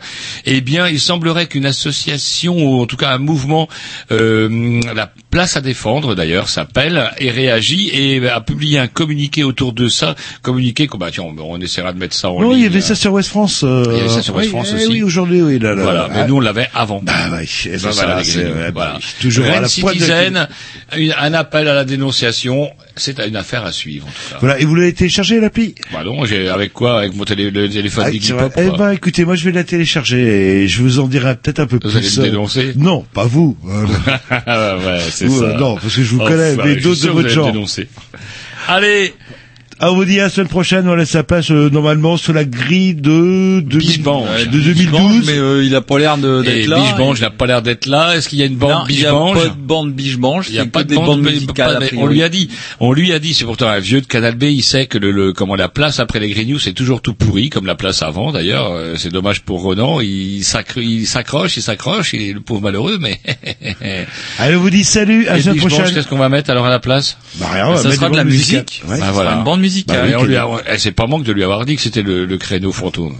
[0.44, 3.68] Eh bien, il semblerait qu'une association, ou en tout cas un mouvement,
[4.10, 9.74] euh, la Place à défendre d'ailleurs s'appelle et réagit et a publié un communiqué autour
[9.74, 10.14] de ça.
[10.40, 12.58] Communiqué, que, bah tiens, on, on essaiera de mettre ça en Non, ligne.
[12.60, 13.62] il y avait ça sur West France.
[13.62, 14.86] euh, Il y avait ça sur West France eh aussi.
[14.88, 15.58] Oui, aujourd'hui, oui.
[15.58, 17.02] Là, là, Voilà, mais nous on l'avait avant.
[17.02, 17.12] Bah
[17.46, 18.70] c'est Bah, ça, voilà, voilà.
[18.70, 20.48] bah, toujours à Rennes la pointe de- Citizen,
[20.96, 24.36] une- un appel à la dénonciation, c'est une affaire à suivre en tout cas.
[24.40, 27.00] Voilà, et vous l'avez téléchargé l'appli Bah non, j'ai avec quoi?
[27.00, 28.32] Avec mon télé, le téléphone Ah.
[28.48, 28.52] Pop.
[28.56, 31.66] Eh ben, écoutez, moi je vais la télécharger et je vous en dirai peut-être un
[31.66, 31.98] peu Vous plus.
[31.98, 32.72] allez me euh, dénoncer?
[32.76, 33.54] Non, pas vous.
[33.68, 33.84] Euh,
[34.78, 37.52] ouais, c'est Vous, non, parce que je vous Oh, connais, mais d'autres de votre genre.
[38.68, 39.14] Allez,
[39.78, 42.32] Ah, on vous dit à la semaine prochaine, on laisse sa place euh, normalement sur
[42.32, 44.46] la grille de, de, Biche-Bange.
[44.50, 45.26] de 2012.
[45.26, 46.78] mais euh, il a pas l'air d'être là.
[46.80, 48.16] Biche-Bange n'a pas l'air d'être là.
[48.16, 50.52] Est-ce qu'il y a une Non, bande il y a pas de bande Biche-Bange, Il
[50.54, 51.98] n'y a pas de bande a priori.
[51.98, 52.48] on lui a dit,
[52.80, 55.10] on lui a dit, c'est pourtant un vieux de Canal B, il sait que le,
[55.10, 58.32] le comment la place après les Grignoux c'est toujours tout pourri, comme la place avant
[58.32, 58.70] d'ailleurs.
[58.72, 62.62] Euh, C'est dommage pour Ronan, il s'accro- il s'accroche, il s'accroche, il est le pauvre
[62.62, 63.20] malheureux, mais.
[64.38, 65.92] Allez, on vous dit salut, à la semaine prochaine.
[65.92, 67.18] Qu'est-ce qu'on va mettre alors à la place?
[67.34, 68.82] Bah rien, on va Ça mettre de la musique.
[68.88, 69.34] Bah voilà.
[69.34, 70.02] une bande musicale.
[70.02, 72.02] Bah, et on lui a- eh, c'est pas manque de lui avoir dit que c'était
[72.02, 73.16] le, le créneau fantôme.